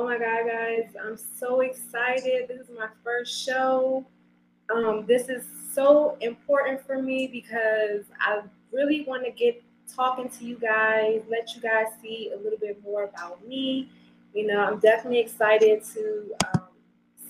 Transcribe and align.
Oh 0.00 0.04
my 0.04 0.16
God, 0.16 0.46
guys, 0.46 0.94
I'm 1.04 1.18
so 1.38 1.60
excited. 1.60 2.48
This 2.48 2.58
is 2.58 2.70
my 2.74 2.88
first 3.04 3.44
show. 3.44 4.02
Um, 4.74 5.04
this 5.06 5.28
is 5.28 5.44
so 5.74 6.16
important 6.22 6.80
for 6.86 7.02
me 7.02 7.26
because 7.26 8.06
I 8.18 8.40
really 8.72 9.04
want 9.06 9.26
to 9.26 9.30
get 9.30 9.62
talking 9.94 10.30
to 10.30 10.44
you 10.46 10.56
guys, 10.56 11.20
let 11.28 11.54
you 11.54 11.60
guys 11.60 11.88
see 12.00 12.32
a 12.34 12.42
little 12.42 12.58
bit 12.58 12.82
more 12.82 13.04
about 13.04 13.46
me. 13.46 13.90
You 14.32 14.46
know, 14.46 14.60
I'm 14.60 14.78
definitely 14.78 15.18
excited 15.18 15.84
to 15.92 16.34
um, 16.54 16.68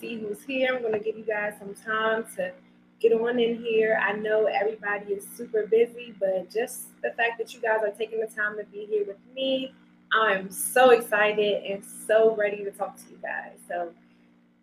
see 0.01 0.21
who's 0.21 0.45
here. 0.45 0.73
I'm 0.73 0.81
going 0.81 0.93
to 0.93 1.01
give 1.01 1.19
you 1.19 1.25
guys 1.25 1.55
some 1.59 1.75
time 1.75 2.25
to 2.37 2.53
get 3.01 3.13
on 3.13 3.41
in 3.41 3.57
here. 3.57 4.01
I 4.01 4.13
know 4.13 4.45
everybody 4.45 5.15
is 5.15 5.27
super 5.37 5.67
busy, 5.67 6.15
but 6.21 6.49
just 6.49 6.83
the 7.03 7.11
fact 7.17 7.39
that 7.39 7.53
you 7.53 7.61
guys 7.61 7.81
are 7.83 7.91
taking 7.91 8.21
the 8.21 8.29
time 8.29 8.57
to 8.59 8.65
be 8.67 8.87
here 8.87 9.05
with 9.05 9.19
me, 9.35 9.75
I'm 10.13 10.51
so 10.51 10.91
excited 10.91 11.63
and 11.65 11.85
so 11.85 12.35
ready 12.35 12.65
to 12.65 12.71
talk 12.71 12.97
to 12.97 13.03
you 13.11 13.19
guys. 13.23 13.59
So, 13.69 13.91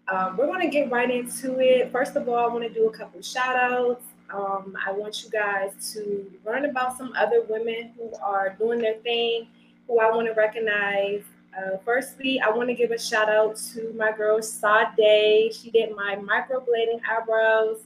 um, 0.09 0.37
we're 0.37 0.47
going 0.47 0.61
to 0.61 0.69
get 0.69 0.89
right 0.91 1.09
into 1.09 1.59
it. 1.59 1.91
First 1.91 2.15
of 2.15 2.29
all, 2.29 2.35
I 2.35 2.47
want 2.47 2.63
to 2.63 2.73
do 2.73 2.87
a 2.87 2.91
couple 2.91 3.21
shout 3.21 3.55
outs. 3.55 4.05
Um, 4.29 4.77
I 4.85 4.91
want 4.91 5.23
you 5.23 5.29
guys 5.29 5.93
to 5.93 6.29
learn 6.45 6.65
about 6.65 6.97
some 6.97 7.13
other 7.17 7.43
women 7.47 7.91
who 7.97 8.13
are 8.21 8.55
doing 8.57 8.79
their 8.79 8.95
thing, 8.95 9.47
who 9.87 9.99
I 9.99 10.09
want 10.09 10.27
to 10.27 10.33
recognize. 10.33 11.23
Uh, 11.57 11.77
firstly, 11.83 12.39
I 12.39 12.49
want 12.49 12.69
to 12.69 12.75
give 12.75 12.91
a 12.91 12.99
shout 12.99 13.29
out 13.29 13.57
to 13.73 13.93
my 13.97 14.11
girl 14.11 14.41
Sade. 14.41 15.53
She 15.53 15.71
did 15.71 15.95
my 15.95 16.15
microblading 16.15 17.01
eyebrows. 17.09 17.79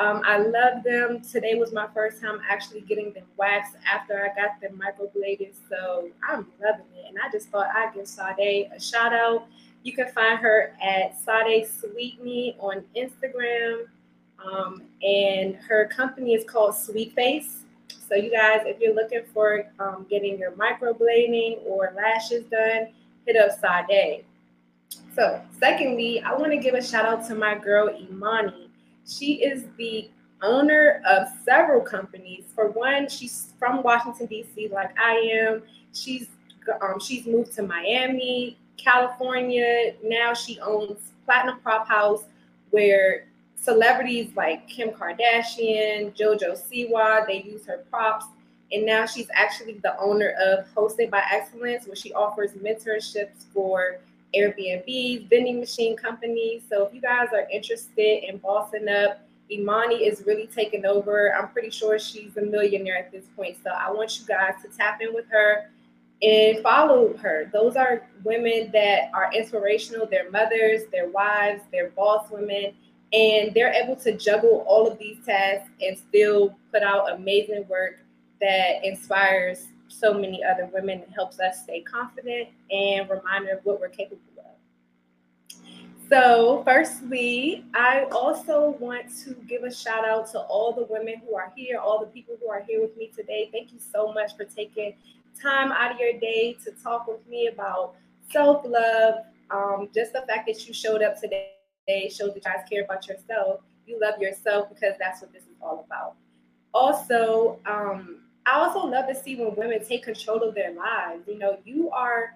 Um, 0.00 0.22
I 0.24 0.38
love 0.38 0.82
them. 0.82 1.20
Today 1.20 1.56
was 1.56 1.74
my 1.74 1.86
first 1.92 2.22
time 2.22 2.40
actually 2.48 2.80
getting 2.80 3.12
them 3.12 3.24
waxed 3.36 3.76
after 3.84 4.24
I 4.24 4.28
got 4.40 4.58
them 4.58 4.80
microbladed. 4.80 5.52
So 5.68 6.08
I'm 6.26 6.46
loving 6.58 6.86
it. 6.96 7.04
And 7.06 7.18
I 7.22 7.30
just 7.30 7.50
thought 7.50 7.66
I'd 7.74 7.92
give 7.94 8.08
Sade 8.08 8.70
a 8.74 8.80
shout 8.80 9.12
out. 9.12 9.46
You 9.82 9.92
can 9.92 10.08
find 10.08 10.38
her 10.38 10.72
at 10.82 11.20
Sade 11.20 11.68
Sweet 11.68 12.24
Me 12.24 12.56
on 12.60 12.82
Instagram. 12.96 13.88
Um, 14.42 14.82
and 15.02 15.56
her 15.56 15.86
company 15.88 16.32
is 16.32 16.44
called 16.48 16.74
Sweet 16.74 17.12
Face. 17.14 17.64
So, 18.08 18.14
you 18.14 18.30
guys, 18.30 18.62
if 18.64 18.80
you're 18.80 18.94
looking 18.94 19.24
for 19.34 19.66
um, 19.78 20.06
getting 20.08 20.38
your 20.38 20.52
microblading 20.52 21.58
or 21.66 21.92
lashes 21.94 22.44
done, 22.44 22.88
hit 23.26 23.36
up 23.36 23.50
Sade. 23.60 24.24
So, 25.14 25.42
secondly, 25.58 26.22
I 26.22 26.34
want 26.34 26.52
to 26.52 26.58
give 26.58 26.72
a 26.72 26.82
shout 26.82 27.04
out 27.04 27.26
to 27.28 27.34
my 27.34 27.54
girl 27.54 27.90
Imani. 27.90 28.69
She 29.10 29.42
is 29.42 29.64
the 29.76 30.08
owner 30.42 31.02
of 31.08 31.28
several 31.44 31.80
companies. 31.80 32.44
For 32.54 32.68
one, 32.70 33.08
she's 33.08 33.52
from 33.58 33.82
Washington 33.82 34.26
D.C. 34.26 34.68
like 34.68 34.98
I 34.98 35.14
am. 35.14 35.62
She's 35.92 36.28
um, 36.80 37.00
she's 37.00 37.26
moved 37.26 37.52
to 37.54 37.62
Miami, 37.62 38.56
California. 38.76 39.94
Now 40.04 40.32
she 40.34 40.60
owns 40.60 41.12
Platinum 41.24 41.58
Prop 41.60 41.88
House, 41.88 42.24
where 42.70 43.26
celebrities 43.56 44.30
like 44.36 44.68
Kim 44.68 44.90
Kardashian, 44.90 46.16
JoJo 46.16 46.56
Siwa, 46.56 47.26
they 47.26 47.42
use 47.42 47.66
her 47.66 47.84
props. 47.90 48.26
And 48.72 48.86
now 48.86 49.04
she's 49.04 49.26
actually 49.34 49.80
the 49.82 49.98
owner 49.98 50.34
of 50.40 50.64
Hosted 50.76 51.10
by 51.10 51.24
Excellence, 51.30 51.86
where 51.86 51.96
she 51.96 52.12
offers 52.12 52.52
mentorships 52.52 53.46
for 53.52 53.98
Airbnb, 54.34 55.28
vending 55.28 55.60
machine 55.60 55.96
companies. 55.96 56.62
So 56.68 56.86
if 56.86 56.94
you 56.94 57.00
guys 57.00 57.28
are 57.32 57.48
interested 57.50 58.28
in 58.28 58.38
bossing 58.38 58.88
up, 58.88 59.20
Imani 59.50 60.04
is 60.04 60.22
really 60.26 60.46
taking 60.46 60.84
over. 60.84 61.34
I'm 61.36 61.48
pretty 61.48 61.70
sure 61.70 61.98
she's 61.98 62.36
a 62.36 62.42
millionaire 62.42 62.96
at 62.96 63.10
this 63.10 63.24
point. 63.36 63.56
So 63.64 63.70
I 63.70 63.90
want 63.90 64.20
you 64.20 64.26
guys 64.26 64.54
to 64.62 64.68
tap 64.76 65.00
in 65.00 65.12
with 65.12 65.26
her 65.30 65.70
and 66.22 66.62
follow 66.62 67.16
her. 67.16 67.50
Those 67.52 67.76
are 67.76 68.06
women 68.24 68.70
that 68.72 69.10
are 69.14 69.30
inspirational. 69.32 70.06
They're 70.06 70.30
mothers, 70.30 70.82
they're 70.92 71.08
wives, 71.08 71.62
they're 71.72 71.90
boss 71.90 72.30
women, 72.30 72.74
and 73.12 73.52
they're 73.54 73.72
able 73.72 73.96
to 73.96 74.16
juggle 74.16 74.64
all 74.68 74.86
of 74.86 74.98
these 74.98 75.18
tasks 75.24 75.70
and 75.80 75.98
still 75.98 76.56
put 76.72 76.82
out 76.82 77.12
amazing 77.12 77.66
work 77.68 77.98
that 78.40 78.84
inspires 78.84 79.66
so 79.90 80.14
many 80.14 80.42
other 80.42 80.68
women 80.72 81.02
and 81.02 81.12
helps 81.12 81.40
us 81.40 81.62
stay 81.62 81.80
confident 81.82 82.48
and 82.70 83.08
reminder 83.08 83.52
of 83.52 83.64
what 83.64 83.80
we're 83.80 83.88
capable 83.88 84.20
of. 84.38 84.44
So, 86.08 86.62
firstly, 86.64 87.64
I 87.72 88.04
also 88.10 88.76
want 88.80 89.06
to 89.24 89.34
give 89.46 89.62
a 89.62 89.72
shout 89.72 90.04
out 90.04 90.30
to 90.32 90.40
all 90.40 90.72
the 90.72 90.84
women 90.90 91.22
who 91.24 91.36
are 91.36 91.52
here, 91.54 91.78
all 91.78 92.00
the 92.00 92.06
people 92.06 92.36
who 92.40 92.50
are 92.50 92.62
here 92.62 92.80
with 92.80 92.96
me 92.96 93.12
today. 93.14 93.48
Thank 93.52 93.72
you 93.72 93.78
so 93.78 94.12
much 94.12 94.36
for 94.36 94.44
taking 94.44 94.94
time 95.40 95.70
out 95.70 95.92
of 95.92 96.00
your 96.00 96.18
day 96.18 96.56
to 96.64 96.72
talk 96.82 97.06
with 97.06 97.24
me 97.28 97.46
about 97.46 97.94
self 98.32 98.64
love. 98.66 99.24
Um, 99.50 99.88
just 99.94 100.12
the 100.12 100.22
fact 100.22 100.46
that 100.48 100.66
you 100.66 100.74
showed 100.74 101.02
up 101.02 101.20
today 101.20 101.52
shows 102.08 102.34
that 102.34 102.36
you 102.36 102.40
guys 102.40 102.64
care 102.68 102.84
about 102.84 103.06
yourself. 103.06 103.60
You 103.86 104.00
love 104.00 104.20
yourself 104.20 104.68
because 104.68 104.94
that's 104.98 105.20
what 105.20 105.32
this 105.32 105.42
is 105.44 105.56
all 105.62 105.84
about. 105.86 106.14
Also, 106.74 107.58
um, 107.66 108.22
I 108.46 108.52
also 108.52 108.86
love 108.86 109.06
to 109.08 109.14
see 109.14 109.36
when 109.36 109.54
women 109.54 109.84
take 109.84 110.04
control 110.04 110.42
of 110.42 110.54
their 110.54 110.72
lives. 110.72 111.22
You 111.26 111.38
know, 111.38 111.58
you 111.64 111.90
are 111.90 112.34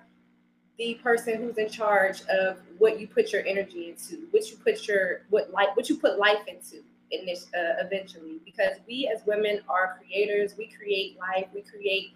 the 0.79 0.95
person 1.03 1.41
who's 1.41 1.57
in 1.57 1.69
charge 1.69 2.23
of 2.23 2.59
what 2.79 3.01
you 3.01 3.07
put 3.07 3.33
your 3.33 3.45
energy 3.47 3.91
into, 3.91 4.27
what 4.31 4.51
you 4.51 4.57
put 4.57 4.87
your 4.87 5.23
what 5.31 5.53
life, 5.53 5.69
what 5.75 5.89
you 5.89 5.97
put 5.97 6.19
life 6.19 6.47
into. 6.47 6.83
In 7.11 7.27
this, 7.27 7.47
uh, 7.55 7.85
eventually, 7.85 8.41
because 8.45 8.79
we 8.89 9.09
as 9.15 9.25
women 9.25 9.61
are 9.69 9.99
creators, 10.01 10.57
we 10.59 10.67
create 10.67 11.17
life, 11.19 11.47
we 11.55 11.61
create 11.61 12.13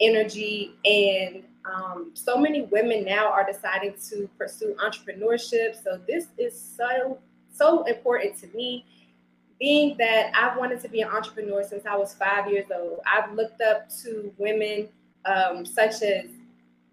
energy, 0.00 0.74
and 0.84 1.44
um, 1.64 2.10
so 2.14 2.36
many 2.36 2.62
women 2.62 3.04
now 3.04 3.30
are 3.30 3.46
deciding 3.46 3.94
to 4.10 4.28
pursue 4.36 4.74
entrepreneurship. 4.84 5.82
So 5.82 5.98
this 6.06 6.26
is 6.36 6.60
so 6.60 7.18
so 7.52 7.84
important 7.84 8.36
to 8.40 8.48
me 8.48 8.84
being 9.58 9.96
that 9.98 10.32
I've 10.34 10.58
wanted 10.58 10.80
to 10.80 10.88
be 10.88 11.00
an 11.02 11.08
entrepreneur 11.08 11.62
since 11.62 11.86
I 11.86 11.96
was 11.96 12.14
five 12.14 12.50
years 12.50 12.66
old, 12.74 13.00
I've 13.06 13.32
looked 13.34 13.60
up 13.60 13.88
to 14.02 14.32
women 14.38 14.88
um, 15.24 15.64
such 15.64 16.02
as 16.02 16.26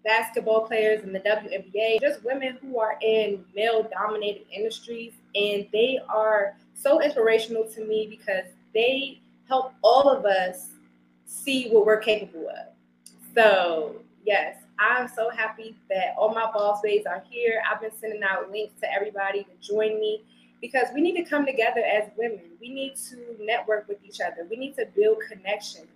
basketball 0.03 0.61
players 0.67 1.03
in 1.03 1.13
the 1.13 1.19
WNBA, 1.19 2.01
just 2.01 2.23
women 2.23 2.57
who 2.61 2.79
are 2.79 2.97
in 3.01 3.43
male 3.55 3.87
dominated 3.91 4.45
industries. 4.51 5.13
And 5.35 5.67
they 5.71 5.99
are 6.09 6.55
so 6.73 7.01
inspirational 7.01 7.65
to 7.65 7.85
me 7.85 8.07
because 8.09 8.45
they 8.73 9.19
help 9.47 9.73
all 9.81 10.09
of 10.09 10.25
us 10.25 10.67
see 11.25 11.69
what 11.69 11.85
we're 11.85 11.97
capable 11.97 12.49
of. 12.49 12.73
So, 13.35 13.95
yes, 14.25 14.57
I'm 14.79 15.07
so 15.07 15.29
happy 15.29 15.75
that 15.89 16.15
all 16.17 16.33
my 16.33 16.49
boss 16.51 16.81
babes 16.81 17.05
are 17.05 17.23
here. 17.29 17.61
I've 17.69 17.81
been 17.81 17.91
sending 17.99 18.23
out 18.23 18.51
links 18.51 18.73
to 18.81 18.91
everybody 18.91 19.43
to 19.43 19.49
join 19.61 19.99
me 19.99 20.23
because 20.61 20.87
we 20.93 21.01
need 21.01 21.15
to 21.15 21.23
come 21.23 21.45
together 21.45 21.81
as 21.81 22.09
women. 22.17 22.41
We 22.59 22.69
need 22.69 22.95
to 23.09 23.17
network 23.43 23.87
with 23.87 23.97
each 24.05 24.21
other. 24.21 24.47
We 24.49 24.57
need 24.57 24.75
to 24.75 24.85
build 24.95 25.17
connections. 25.29 25.87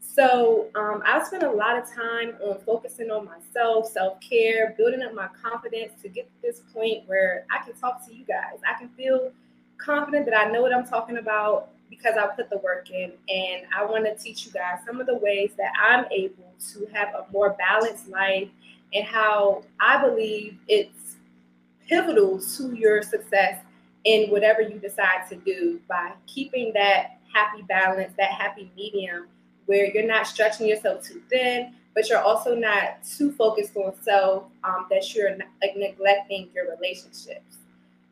So 0.00 0.68
um, 0.74 1.02
I 1.04 1.22
spent 1.24 1.42
a 1.42 1.50
lot 1.50 1.76
of 1.76 1.90
time 1.92 2.36
on 2.42 2.58
focusing 2.64 3.10
on 3.10 3.26
myself, 3.26 3.86
self 3.86 4.20
care, 4.20 4.74
building 4.78 5.02
up 5.02 5.14
my 5.14 5.28
confidence 5.42 5.92
to 6.02 6.08
get 6.08 6.24
to 6.26 6.42
this 6.42 6.60
point 6.72 7.06
where 7.06 7.44
I 7.50 7.64
can 7.64 7.74
talk 7.74 8.06
to 8.06 8.14
you 8.14 8.24
guys. 8.24 8.58
I 8.66 8.78
can 8.78 8.88
feel 8.90 9.32
confident 9.78 10.26
that 10.26 10.38
I 10.38 10.50
know 10.50 10.62
what 10.62 10.74
I'm 10.74 10.86
talking 10.86 11.18
about 11.18 11.68
because 11.90 12.16
I 12.16 12.26
put 12.28 12.50
the 12.50 12.58
work 12.58 12.90
in. 12.90 13.12
And 13.28 13.66
I 13.76 13.84
want 13.84 14.04
to 14.04 14.14
teach 14.16 14.46
you 14.46 14.52
guys 14.52 14.78
some 14.86 15.00
of 15.00 15.06
the 15.06 15.16
ways 15.16 15.52
that 15.58 15.72
I'm 15.82 16.06
able 16.10 16.52
to 16.72 16.86
have 16.92 17.08
a 17.08 17.26
more 17.32 17.50
balanced 17.58 18.08
life 18.08 18.48
and 18.94 19.04
how 19.04 19.64
I 19.80 20.00
believe 20.00 20.56
it's 20.68 21.16
pivotal 21.88 22.40
to 22.40 22.74
your 22.74 23.02
success 23.02 23.60
in 24.06 24.30
whatever 24.30 24.62
you 24.62 24.78
decide 24.78 25.28
to 25.28 25.36
do 25.36 25.80
by 25.88 26.12
keeping 26.26 26.72
that 26.72 27.18
happy 27.34 27.62
balance, 27.62 28.14
that 28.16 28.30
happy 28.30 28.70
medium 28.76 29.26
where 29.66 29.86
you're 29.86 30.06
not 30.06 30.28
stretching 30.28 30.68
yourself 30.68 31.02
too 31.02 31.20
thin, 31.28 31.74
but 31.92 32.08
you're 32.08 32.20
also 32.20 32.54
not 32.54 33.02
too 33.04 33.32
focused 33.32 33.76
on 33.76 33.92
self 34.00 34.44
um, 34.62 34.86
that 34.90 35.12
you're 35.12 35.36
like 35.60 35.76
neglecting 35.76 36.48
your 36.54 36.70
relationships. 36.70 37.58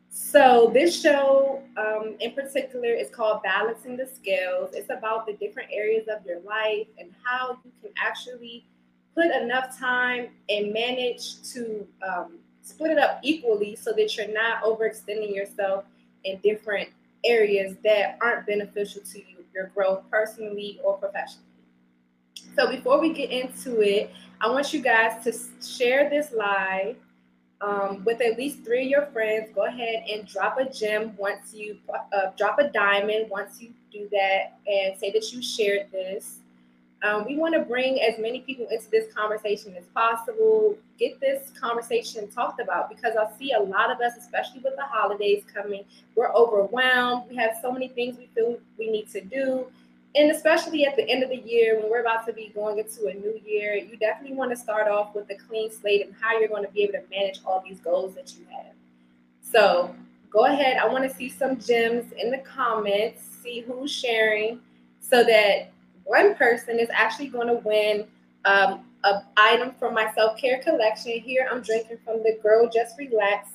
So 0.09 0.69
this 0.73 1.01
show, 1.01 1.61
um, 1.77 2.15
in 2.19 2.31
particular, 2.33 2.89
is 2.89 3.09
called 3.09 3.41
Balancing 3.43 3.95
the 3.95 4.05
Scales. 4.05 4.71
It's 4.73 4.89
about 4.89 5.25
the 5.25 5.33
different 5.33 5.69
areas 5.71 6.07
of 6.09 6.25
your 6.25 6.41
life 6.41 6.87
and 6.99 7.09
how 7.23 7.57
you 7.63 7.71
can 7.81 7.91
actually 7.97 8.65
put 9.13 9.27
enough 9.27 9.79
time 9.79 10.27
and 10.49 10.73
manage 10.73 11.41
to 11.53 11.87
um, 12.05 12.39
split 12.65 12.91
it 12.91 12.97
up 12.97 13.19
equally 13.21 13.75
so 13.75 13.93
that 13.93 14.17
you're 14.17 14.33
not 14.33 14.63
overextending 14.63 15.33
yourself 15.33 15.85
in 16.23 16.39
different 16.43 16.89
areas 17.23 17.75
that 17.83 18.17
aren't 18.21 18.45
beneficial 18.47 19.01
to 19.01 19.19
you, 19.19 19.45
your 19.53 19.67
growth 19.67 20.03
personally 20.09 20.79
or 20.83 20.97
professionally. 20.97 21.45
So 22.55 22.69
before 22.69 22.99
we 22.99 23.13
get 23.13 23.29
into 23.29 23.81
it, 23.81 24.11
I 24.41 24.49
want 24.49 24.73
you 24.73 24.81
guys 24.81 25.23
to 25.23 25.65
share 25.65 26.09
this 26.09 26.31
live 26.33 26.97
um, 27.61 28.03
with 28.03 28.19
at 28.21 28.37
least 28.37 28.63
three 28.63 28.85
of 28.85 28.89
your 28.89 29.05
friends. 29.07 29.49
Go 29.53 29.65
ahead 29.65 30.03
and 30.11 30.27
drop 30.27 30.57
a 30.57 30.69
gem 30.69 31.15
once 31.17 31.53
you 31.53 31.77
uh, 31.93 32.31
drop 32.37 32.57
a 32.59 32.69
diamond 32.69 33.29
once 33.29 33.61
you 33.61 33.73
do 33.91 34.09
that 34.11 34.57
and 34.67 34.97
say 34.97 35.11
that 35.11 35.31
you 35.31 35.41
shared 35.41 35.91
this. 35.91 36.39
Um, 37.03 37.25
we 37.25 37.37
want 37.37 37.53
to 37.53 37.61
bring 37.61 37.99
as 38.01 38.17
many 38.17 38.39
people 38.39 38.67
into 38.71 38.89
this 38.89 39.13
conversation 39.13 39.75
as 39.77 39.85
possible, 39.93 40.77
get 40.97 41.19
this 41.19 41.51
conversation 41.59 42.29
talked 42.31 42.59
about 42.59 42.89
because 42.89 43.15
I 43.15 43.27
see 43.37 43.51
a 43.51 43.59
lot 43.59 43.91
of 43.91 43.99
us, 43.99 44.13
especially 44.17 44.61
with 44.61 44.75
the 44.75 44.83
holidays 44.83 45.43
coming, 45.53 45.83
we're 46.15 46.33
overwhelmed. 46.33 47.29
We 47.29 47.35
have 47.35 47.57
so 47.61 47.71
many 47.71 47.89
things 47.89 48.17
we 48.17 48.27
feel 48.33 48.57
we 48.79 48.89
need 48.89 49.09
to 49.11 49.21
do. 49.21 49.67
And 50.15 50.31
especially 50.31 50.85
at 50.85 50.95
the 50.95 51.07
end 51.07 51.23
of 51.23 51.29
the 51.29 51.35
year, 51.35 51.79
when 51.79 51.91
we're 51.91 51.99
about 51.99 52.25
to 52.27 52.33
be 52.33 52.51
going 52.55 52.79
into 52.79 53.07
a 53.07 53.13
new 53.13 53.39
year, 53.45 53.75
you 53.75 53.97
definitely 53.97 54.35
want 54.35 54.51
to 54.51 54.57
start 54.57 54.87
off 54.87 55.13
with 55.13 55.29
a 55.29 55.35
clean 55.35 55.69
slate 55.69 56.05
and 56.05 56.15
how 56.19 56.39
you're 56.39 56.47
going 56.47 56.65
to 56.65 56.71
be 56.71 56.83
able 56.83 56.93
to 56.93 57.03
manage 57.11 57.41
all 57.45 57.61
these 57.67 57.81
goals 57.81 58.15
that 58.15 58.33
you 58.33 58.45
have. 58.49 58.73
So 59.41 59.93
go 60.29 60.45
ahead. 60.45 60.77
I 60.77 60.87
want 60.87 61.09
to 61.09 61.15
see 61.15 61.27
some 61.27 61.59
gems 61.59 62.13
in 62.13 62.31
the 62.31 62.39
comments, 62.39 63.23
see 63.43 63.59
who's 63.59 63.91
sharing 63.91 64.61
so 65.01 65.23
that 65.23 65.71
one 66.05 66.35
person 66.35 66.79
is 66.79 66.87
actually 66.91 67.27
going 67.27 67.47
to 67.47 67.55
win 67.55 68.07
um, 68.45 68.85
an 69.03 69.23
item 69.35 69.73
from 69.77 69.93
my 69.93 70.11
self 70.13 70.37
care 70.39 70.61
collection. 70.61 71.19
Here 71.19 71.47
I'm 71.51 71.61
drinking 71.61 71.97
from 72.05 72.23
the 72.23 72.39
Girl 72.41 72.69
Just 72.69 72.97
Relax 72.97 73.49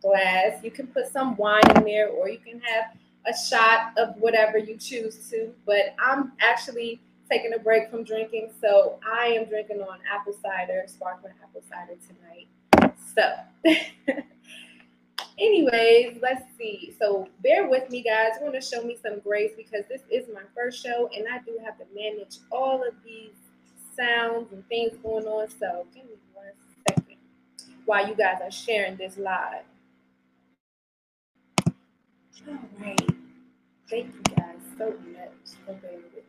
glass. 0.00 0.62
You 0.62 0.70
can 0.70 0.86
put 0.86 1.10
some 1.10 1.36
wine 1.36 1.62
in 1.76 1.84
there, 1.84 2.08
or 2.08 2.28
you 2.28 2.38
can 2.38 2.60
have 2.60 2.96
a 3.26 3.36
shot 3.36 3.92
of 3.96 4.16
whatever 4.16 4.58
you 4.58 4.76
choose 4.76 5.28
to. 5.30 5.52
But 5.66 5.94
I'm 5.98 6.32
actually 6.40 7.00
taking 7.30 7.54
a 7.54 7.58
break 7.58 7.90
from 7.90 8.04
drinking, 8.04 8.52
so 8.60 8.98
I 9.10 9.28
am 9.28 9.46
drinking 9.46 9.80
on 9.80 9.98
apple 10.10 10.34
cider, 10.42 10.84
sparkling 10.86 11.32
apple 11.42 11.62
cider 11.68 11.98
tonight. 12.06 12.94
So. 13.14 14.22
anyways, 15.38 16.18
let's 16.22 16.44
see. 16.58 16.94
So 16.98 17.28
bear 17.42 17.68
with 17.68 17.90
me, 17.90 18.02
guys. 18.02 18.32
Want 18.40 18.54
to 18.54 18.60
show 18.60 18.82
me 18.82 18.96
some 19.02 19.20
grace 19.20 19.52
because 19.56 19.84
this 19.88 20.02
is 20.10 20.26
my 20.32 20.42
first 20.54 20.82
show 20.82 21.08
and 21.14 21.26
I 21.30 21.38
do 21.38 21.58
have 21.64 21.78
to 21.78 21.84
manage 21.94 22.38
all 22.50 22.82
of 22.86 22.94
these 23.04 23.32
sounds 23.96 24.52
and 24.52 24.66
things 24.68 24.96
going 25.02 25.26
on. 25.26 25.48
So 25.48 25.86
give 25.94 26.04
me 26.04 26.16
one 26.32 26.46
second 26.88 27.16
while 27.84 28.08
you 28.08 28.14
guys 28.14 28.38
are 28.42 28.50
sharing 28.50 28.96
this 28.96 29.16
live. 29.16 29.64
All 32.46 32.58
right. 32.80 33.10
Thank 33.88 34.14
you 34.14 34.34
guys 34.36 34.56
so 34.78 34.94
much 35.12 35.30
for 35.64 35.74
being 35.74 36.02
with. 36.14 36.24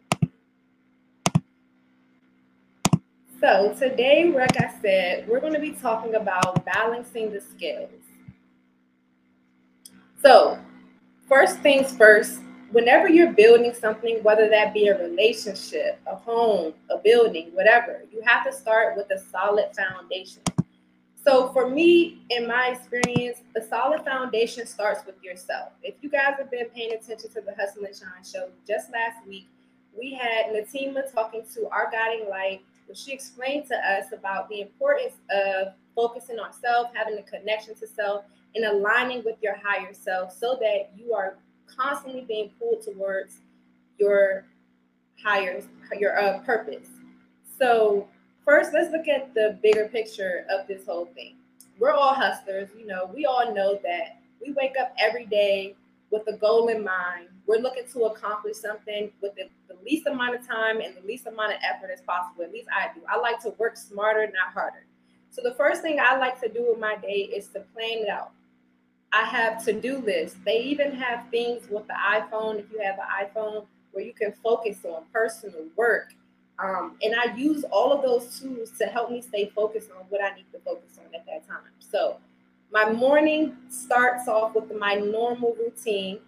So 3.41 3.75
today, 3.77 4.31
like 4.31 4.59
I 4.61 4.73
said, 4.81 5.27
we're 5.27 5.41
going 5.41 5.53
to 5.53 5.59
be 5.59 5.71
talking 5.71 6.15
about 6.15 6.65
balancing 6.65 7.31
the 7.31 7.41
scales. 7.41 8.04
So, 10.25 10.57
first 11.29 11.59
things 11.59 11.95
first, 11.95 12.41
whenever 12.71 13.07
you're 13.07 13.33
building 13.33 13.75
something, 13.75 14.23
whether 14.23 14.49
that 14.49 14.73
be 14.73 14.87
a 14.87 14.97
relationship, 14.97 15.99
a 16.07 16.15
home, 16.15 16.73
a 16.89 16.97
building, 16.97 17.51
whatever, 17.53 18.01
you 18.11 18.23
have 18.25 18.43
to 18.45 18.51
start 18.51 18.97
with 18.97 19.05
a 19.11 19.19
solid 19.19 19.65
foundation. 19.75 20.41
So, 21.23 21.49
for 21.53 21.69
me, 21.69 22.23
in 22.31 22.47
my 22.47 22.69
experience, 22.69 23.43
the 23.53 23.61
solid 23.61 24.03
foundation 24.03 24.65
starts 24.65 25.05
with 25.05 25.23
yourself. 25.23 25.73
If 25.83 25.93
you 26.01 26.09
guys 26.09 26.33
have 26.39 26.49
been 26.49 26.69
paying 26.69 26.93
attention 26.93 27.29
to 27.29 27.41
the 27.41 27.53
Hustle 27.53 27.85
and 27.85 27.95
Shine 27.95 28.23
show 28.23 28.49
just 28.67 28.91
last 28.91 29.27
week, 29.27 29.47
we 29.95 30.15
had 30.15 30.47
Natima 30.47 31.13
talking 31.13 31.43
to 31.53 31.69
our 31.69 31.91
guiding 31.91 32.31
light, 32.31 32.63
where 32.85 32.95
she 32.95 33.11
explained 33.11 33.67
to 33.67 33.75
us 33.75 34.11
about 34.13 34.49
the 34.49 34.61
importance 34.61 35.15
of 35.31 35.73
focusing 35.95 36.39
on 36.39 36.53
self, 36.53 36.89
having 36.93 37.17
a 37.17 37.23
connection 37.23 37.75
to 37.75 37.87
self, 37.87 38.25
and 38.55 38.65
aligning 38.65 39.23
with 39.23 39.35
your 39.41 39.55
higher 39.63 39.93
self 39.93 40.31
so 40.31 40.57
that 40.61 40.91
you 40.97 41.13
are 41.13 41.37
constantly 41.67 42.21
being 42.21 42.51
pulled 42.59 42.81
towards 42.81 43.39
your 43.97 44.45
higher 45.23 45.61
your 45.97 46.19
uh, 46.19 46.39
purpose. 46.39 46.87
So 47.57 48.07
first 48.43 48.71
let's 48.73 48.91
look 48.91 49.07
at 49.07 49.33
the 49.33 49.57
bigger 49.63 49.87
picture 49.87 50.45
of 50.49 50.67
this 50.67 50.85
whole 50.85 51.05
thing. 51.15 51.35
We're 51.79 51.91
all 51.91 52.13
hustlers 52.13 52.69
you 52.77 52.85
know 52.85 53.09
we 53.13 53.25
all 53.25 53.53
know 53.53 53.79
that 53.83 54.21
we 54.45 54.53
wake 54.53 54.75
up 54.79 54.93
every 54.99 55.25
day 55.25 55.75
with 56.15 56.33
a 56.33 56.37
goal 56.37 56.67
in 56.69 56.83
mind 56.83 57.27
we're 57.47 57.59
looking 57.59 57.83
to 57.91 58.05
accomplish 58.05 58.57
something 58.57 59.11
with 59.21 59.35
the, 59.35 59.43
the 59.67 59.75
least 59.83 60.07
amount 60.07 60.35
of 60.35 60.47
time 60.47 60.79
and 60.81 60.95
the 60.95 61.07
least 61.07 61.27
amount 61.27 61.51
of 61.53 61.59
effort 61.61 61.91
as 61.93 62.01
possible 62.01 62.43
at 62.43 62.51
least 62.51 62.67
i 62.75 62.87
do 62.93 63.01
i 63.09 63.17
like 63.17 63.39
to 63.39 63.49
work 63.57 63.77
smarter 63.77 64.25
not 64.27 64.53
harder 64.53 64.85
so 65.29 65.41
the 65.43 65.53
first 65.55 65.81
thing 65.81 65.99
i 65.99 66.17
like 66.17 66.39
to 66.39 66.49
do 66.49 66.65
with 66.69 66.79
my 66.79 66.95
day 66.97 67.29
is 67.35 67.47
to 67.47 67.59
plan 67.73 67.99
it 67.99 68.09
out 68.09 68.31
I 69.15 69.23
have 69.23 69.63
to 69.63 69.71
do 69.71 69.99
lists. 69.99 70.37
They 70.43 70.59
even 70.63 70.91
have 70.95 71.29
things 71.31 71.69
with 71.69 71.87
the 71.87 71.93
iPhone, 71.93 72.59
if 72.59 72.69
you 72.69 72.81
have 72.81 72.97
an 72.99 73.25
iPhone, 73.25 73.65
where 73.93 74.03
you 74.03 74.11
can 74.13 74.33
focus 74.43 74.79
on 74.83 75.03
personal 75.13 75.63
work. 75.77 76.13
Um, 76.59 76.97
and 77.01 77.15
I 77.15 77.33
use 77.35 77.63
all 77.71 77.93
of 77.93 78.01
those 78.01 78.39
tools 78.39 78.71
to 78.77 78.85
help 78.85 79.11
me 79.11 79.21
stay 79.21 79.51
focused 79.55 79.89
on 79.91 80.05
what 80.09 80.21
I 80.21 80.35
need 80.35 80.45
to 80.51 80.59
focus 80.59 80.99
on 80.99 81.15
at 81.15 81.25
that 81.27 81.47
time. 81.47 81.71
So 81.79 82.17
my 82.71 82.91
morning 82.91 83.55
starts 83.69 84.27
off 84.27 84.55
with 84.55 84.71
my 84.77 84.95
normal 84.95 85.55
routine. 85.55 86.19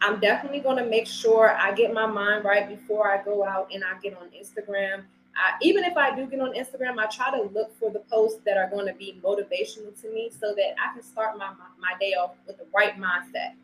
I'm 0.00 0.20
definitely 0.20 0.60
going 0.60 0.76
to 0.76 0.88
make 0.88 1.06
sure 1.06 1.50
I 1.50 1.72
get 1.72 1.92
my 1.94 2.06
mind 2.06 2.44
right 2.44 2.68
before 2.68 3.10
I 3.10 3.22
go 3.22 3.46
out 3.46 3.68
and 3.72 3.84
I 3.84 3.98
get 4.00 4.16
on 4.16 4.28
Instagram 4.28 5.04
even 5.60 5.84
if 5.84 5.96
I 5.96 6.14
do 6.14 6.26
get 6.26 6.40
on 6.40 6.52
Instagram, 6.52 6.98
I 6.98 7.06
try 7.06 7.30
to 7.30 7.42
look 7.54 7.76
for 7.78 7.90
the 7.90 8.00
posts 8.00 8.40
that 8.44 8.56
are 8.56 8.68
going 8.68 8.86
to 8.86 8.94
be 8.94 9.18
motivational 9.22 9.98
to 10.02 10.12
me 10.12 10.30
so 10.30 10.54
that 10.54 10.74
I 10.78 10.92
can 10.92 11.02
start 11.02 11.38
my, 11.38 11.48
my, 11.50 11.66
my 11.78 11.98
day 12.00 12.14
off 12.14 12.32
with 12.46 12.58
the 12.58 12.66
right 12.74 12.96
mindset. 12.98 13.54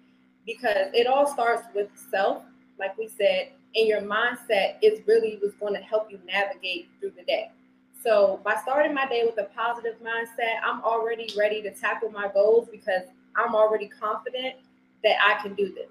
Because 0.47 0.89
it 0.95 1.07
all 1.07 1.27
starts 1.27 1.65
with 1.75 1.89
self, 2.11 2.43
like 2.79 2.97
we 2.97 3.09
said, 3.09 3.53
and 3.75 3.87
your 3.87 4.01
mindset 4.01 4.77
is 4.83 5.01
really 5.07 5.39
what's 5.43 5.55
going 5.57 5.75
to 5.75 5.81
help 5.81 6.11
you 6.11 6.19
navigate 6.27 6.89
through 7.01 7.13
the 7.17 7.25
day. 7.25 7.51
So 8.03 8.41
by 8.45 8.57
starting 8.63 8.95
my 8.95 9.07
day 9.07 9.25
with 9.25 9.39
a 9.39 9.49
positive 9.55 9.97
mindset, 10.03 10.61
I'm 10.65 10.83
already 10.83 11.29
ready 11.37 11.63
to 11.63 11.71
tackle 11.71 12.11
my 12.11 12.29
goals 12.33 12.69
because 12.71 13.03
I'm 13.37 13.55
already 13.55 13.89
confident 13.89 14.57
that 15.03 15.17
I 15.25 15.41
can 15.43 15.55
do 15.55 15.73
this 15.73 15.91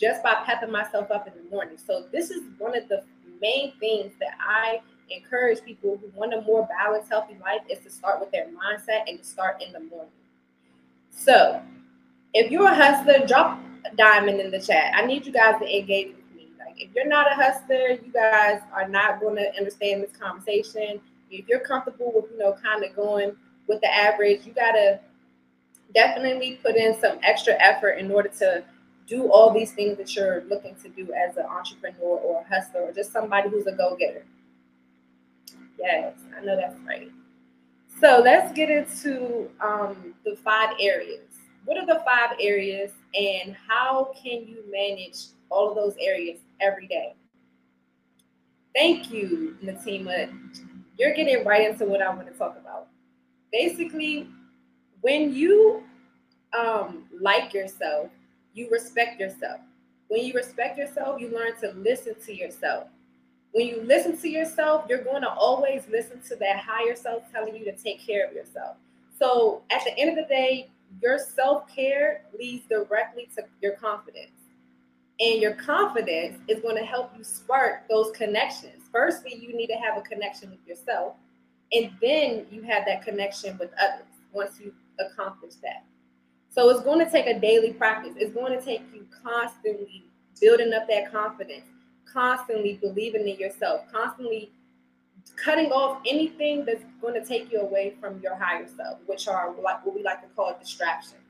just 0.00 0.22
by 0.22 0.42
pepping 0.46 0.70
myself 0.70 1.10
up 1.10 1.28
in 1.28 1.34
the 1.34 1.50
morning. 1.50 1.76
So 1.78 2.06
this 2.10 2.30
is 2.30 2.42
one 2.58 2.76
of 2.76 2.88
the 2.88 3.04
main 3.40 3.72
things 3.78 4.12
that 4.20 4.36
I 4.40 4.80
encourage 5.10 5.62
people 5.62 5.98
who 5.98 6.10
want 6.18 6.32
a 6.32 6.40
more 6.40 6.66
balanced, 6.78 7.10
healthy 7.10 7.36
life 7.42 7.60
is 7.68 7.80
to 7.80 7.90
start 7.90 8.20
with 8.20 8.30
their 8.30 8.46
mindset 8.46 9.02
and 9.08 9.18
to 9.18 9.24
start 9.24 9.62
in 9.62 9.72
the 9.72 9.80
morning. 9.80 10.10
So, 11.10 11.60
if 12.34 12.50
you're 12.50 12.66
a 12.66 12.74
hustler, 12.74 13.26
drop 13.26 13.60
a 13.84 13.94
diamond 13.94 14.40
in 14.40 14.50
the 14.50 14.60
chat. 14.60 14.92
I 14.94 15.04
need 15.04 15.26
you 15.26 15.32
guys 15.32 15.60
to 15.60 15.78
engage 15.78 16.08
with 16.08 16.36
me. 16.36 16.48
Like, 16.58 16.80
if 16.80 16.90
you're 16.94 17.06
not 17.06 17.30
a 17.30 17.34
hustler, 17.34 17.90
you 17.90 18.10
guys 18.12 18.60
are 18.72 18.88
not 18.88 19.20
going 19.20 19.36
to 19.36 19.56
understand 19.58 20.02
this 20.02 20.16
conversation. 20.16 21.00
If 21.32 21.48
you're 21.48 21.60
comfortable 21.60 22.12
with, 22.14 22.30
you 22.30 22.38
know, 22.38 22.56
kind 22.62 22.84
of 22.84 22.94
going 22.94 23.36
with 23.66 23.80
the 23.80 23.94
average, 23.94 24.44
you 24.44 24.52
got 24.52 24.72
to 24.72 25.00
definitely 25.94 26.58
put 26.62 26.76
in 26.76 26.98
some 27.00 27.18
extra 27.22 27.54
effort 27.60 27.92
in 27.92 28.10
order 28.10 28.28
to 28.28 28.64
do 29.06 29.30
all 29.30 29.52
these 29.52 29.72
things 29.72 29.98
that 29.98 30.14
you're 30.14 30.44
looking 30.44 30.74
to 30.76 30.88
do 30.88 31.12
as 31.12 31.36
an 31.36 31.44
entrepreneur 31.44 32.18
or 32.18 32.42
a 32.42 32.48
hustler 32.48 32.82
or 32.82 32.92
just 32.92 33.12
somebody 33.12 33.48
who's 33.48 33.66
a 33.66 33.72
go-getter. 33.72 34.24
Yes, 35.78 36.14
I 36.36 36.44
know 36.44 36.56
that's 36.56 36.76
right. 36.86 37.10
So 38.00 38.20
let's 38.24 38.52
get 38.52 38.70
into 38.70 39.50
um, 39.60 40.14
the 40.24 40.36
five 40.36 40.74
areas. 40.80 41.20
What 41.64 41.76
are 41.76 41.86
the 41.86 42.02
five 42.04 42.36
areas, 42.40 42.92
and 43.14 43.54
how 43.68 44.12
can 44.20 44.46
you 44.46 44.64
manage 44.70 45.26
all 45.50 45.68
of 45.68 45.76
those 45.76 45.94
areas 46.00 46.40
every 46.60 46.88
day? 46.88 47.14
Thank 48.74 49.12
you, 49.12 49.56
Natima. 49.62 50.32
You're 51.02 51.14
getting 51.14 51.44
right 51.44 51.68
into 51.68 51.84
what 51.84 52.00
I 52.00 52.08
want 52.14 52.28
to 52.28 52.38
talk 52.38 52.56
about. 52.56 52.86
Basically, 53.50 54.28
when 55.00 55.34
you 55.34 55.82
um, 56.56 57.04
like 57.20 57.52
yourself, 57.52 58.08
you 58.54 58.70
respect 58.70 59.20
yourself. 59.20 59.60
When 60.08 60.24
you 60.24 60.32
respect 60.34 60.78
yourself, 60.78 61.20
you 61.20 61.28
learn 61.30 61.58
to 61.60 61.72
listen 61.78 62.14
to 62.26 62.34
yourself 62.34 62.86
when 63.52 63.66
you 63.66 63.82
listen 63.82 64.16
to 64.18 64.28
yourself, 64.28 64.86
you're 64.88 65.04
going 65.04 65.22
to 65.22 65.30
always 65.30 65.86
listen 65.88 66.20
to 66.28 66.36
that 66.36 66.56
higher 66.56 66.96
self 66.96 67.22
telling 67.30 67.54
you 67.54 67.64
to 67.66 67.72
take 67.72 68.04
care 68.04 68.26
of 68.26 68.32
yourself. 68.32 68.76
So 69.18 69.62
at 69.70 69.84
the 69.84 69.96
end 69.98 70.10
of 70.10 70.16
the 70.16 70.28
day, 70.28 70.70
your 71.00 71.18
self 71.18 71.68
care 71.74 72.24
leads 72.38 72.66
directly 72.66 73.28
to 73.36 73.44
your 73.60 73.72
confidence. 73.72 74.30
And 75.20 75.40
your 75.40 75.54
confidence 75.54 76.38
is 76.48 76.60
going 76.60 76.76
to 76.76 76.84
help 76.84 77.12
you 77.16 77.22
spark 77.22 77.88
those 77.88 78.10
connections. 78.12 78.82
Firstly, 78.90 79.34
you 79.34 79.56
need 79.56 79.68
to 79.68 79.76
have 79.76 79.96
a 79.96 80.00
connection 80.00 80.50
with 80.50 80.66
yourself, 80.66 81.14
and 81.72 81.90
then 82.00 82.46
you 82.50 82.62
have 82.62 82.84
that 82.86 83.04
connection 83.04 83.56
with 83.58 83.70
others 83.80 84.06
once 84.32 84.58
you 84.60 84.72
accomplish 84.98 85.54
that. 85.62 85.84
So 86.50 86.68
it's 86.70 86.82
going 86.82 87.04
to 87.04 87.10
take 87.10 87.26
a 87.26 87.38
daily 87.38 87.72
practice. 87.72 88.14
It's 88.16 88.34
going 88.34 88.58
to 88.58 88.64
take 88.64 88.82
you 88.92 89.06
constantly 89.22 90.04
building 90.40 90.72
up 90.72 90.88
that 90.88 91.12
confidence 91.12 91.64
constantly 92.12 92.78
believing 92.80 93.26
in 93.28 93.38
yourself, 93.38 93.82
constantly 93.92 94.52
cutting 95.42 95.70
off 95.72 96.00
anything 96.06 96.64
that's 96.64 96.84
going 97.00 97.14
to 97.14 97.26
take 97.26 97.50
you 97.50 97.60
away 97.60 97.94
from 98.00 98.20
your 98.20 98.34
higher 98.36 98.66
self, 98.76 98.98
which 99.06 99.28
are 99.28 99.50
what 99.52 99.82
we 99.94 100.02
like 100.02 100.20
to 100.20 100.28
call 100.34 100.56
distractions. 100.60 101.21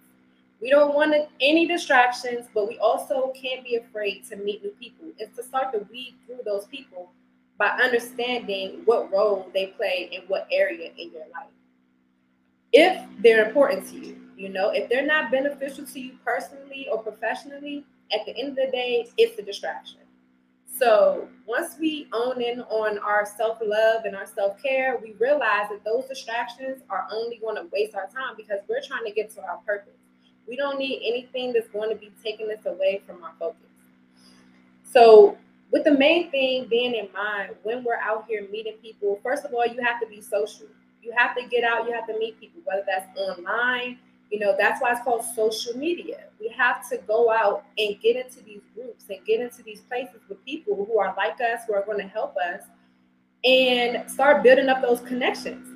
We 0.63 0.71
don't 0.71 0.95
want 0.95 1.13
any 1.41 1.67
distractions, 1.67 2.47
but 2.55 2.69
we 2.69 2.79
also 2.79 3.33
can't 3.35 3.65
be 3.65 3.75
afraid 3.75 4.25
to 4.31 4.37
meet 4.37 4.63
new 4.63 4.71
people. 4.71 5.09
It's 5.19 5.37
to 5.37 5.43
start 5.43 5.73
to 5.73 5.85
weed 5.91 6.15
through 6.25 6.39
those 6.45 6.67
people 6.67 7.11
by 7.59 7.71
understanding 7.83 8.83
what 8.85 9.13
role 9.13 9.51
they 9.53 9.67
play 9.67 10.09
in 10.13 10.23
what 10.29 10.47
area 10.53 10.93
in 10.97 11.11
your 11.11 11.25
life. 11.35 11.51
If 12.73 13.05
they're 13.19 13.45
important 13.45 13.89
to 13.89 13.99
you, 13.99 14.21
you 14.37 14.51
know, 14.51 14.71
if 14.71 14.89
they're 14.89 15.05
not 15.05 15.33
beneficial 15.33 15.85
to 15.85 16.01
you 16.01 16.13
personally 16.25 16.87
or 16.91 17.03
professionally, 17.03 17.85
at 18.13 18.25
the 18.25 18.37
end 18.39 18.51
of 18.51 18.57
the 18.57 18.71
day, 18.71 19.09
it's 19.19 19.37
a 19.41 19.43
distraction. 19.43 19.99
So 20.79 21.29
once 21.45 21.75
we 21.79 22.09
own 22.13 22.41
in 22.41 22.61
on 22.63 22.99
our 22.99 23.27
self 23.27 23.59
love 23.65 24.05
and 24.05 24.15
our 24.15 24.27
self 24.27 24.63
care, 24.63 24.99
we 25.03 25.15
realize 25.19 25.69
that 25.71 25.85
those 25.85 26.07
distractions 26.07 26.83
are 26.89 27.09
only 27.13 27.39
going 27.39 27.57
to 27.57 27.69
waste 27.73 27.97
our 27.97 28.07
time 28.07 28.35
because 28.37 28.61
we're 28.69 28.83
trying 28.87 29.05
to 29.05 29.13
get 29.13 29.29
to 29.35 29.43
our 29.43 29.59
purpose. 29.67 30.02
We 30.49 30.57
don't 30.57 30.79
need 30.79 31.03
anything 31.05 31.53
that's 31.53 31.69
going 31.69 31.91
to 31.91 31.97
be 31.97 32.11
taking 32.23 32.51
us 32.51 32.67
away 32.67 33.03
from 33.07 33.23
our 33.23 33.33
focus. 33.39 33.59
So, 34.85 35.39
with 35.71 35.85
the 35.85 35.93
main 35.93 36.31
thing 36.31 36.67
being 36.69 36.95
in 36.95 37.09
mind 37.13 37.55
when 37.63 37.83
we're 37.83 37.97
out 37.97 38.27
here 38.29 38.47
meeting 38.51 38.75
people, 38.83 39.19
first 39.23 39.45
of 39.45 39.55
all, 39.55 39.67
you 39.67 39.83
have 39.83 40.01
to 40.01 40.07
be 40.07 40.21
social. 40.21 40.67
You 41.03 41.13
have 41.17 41.35
to 41.37 41.47
get 41.49 41.65
out, 41.65 41.87
you 41.87 41.95
have 41.95 42.07
to 42.09 42.19
meet 42.19 42.39
people, 42.39 42.61
whether 42.65 42.85
that's 42.87 43.09
online, 43.19 43.99
you 44.33 44.39
know, 44.39 44.57
that's 44.59 44.81
why 44.81 44.93
it's 44.93 45.03
called 45.03 45.25
social 45.35 45.77
media. 45.77 46.25
We 46.41 46.49
have 46.57 46.89
to 46.89 46.97
go 47.07 47.31
out 47.31 47.65
and 47.77 48.01
get 48.01 48.17
into 48.17 48.43
these 48.43 48.63
groups 48.75 49.05
and 49.11 49.19
get 49.27 49.41
into 49.41 49.63
these 49.63 49.83
places 49.83 50.21
with 50.29 50.43
people 50.45 50.75
who 50.75 50.99
are 50.99 51.15
like 51.17 51.39
us, 51.41 51.61
who 51.67 51.75
are 51.75 51.85
going 51.85 51.99
to 51.99 52.09
help 52.09 52.35
us, 52.37 52.63
and 53.45 54.11
start 54.11 54.43
building 54.43 54.71
up 54.71 54.81
those 54.81 55.01
connections. 55.01 55.69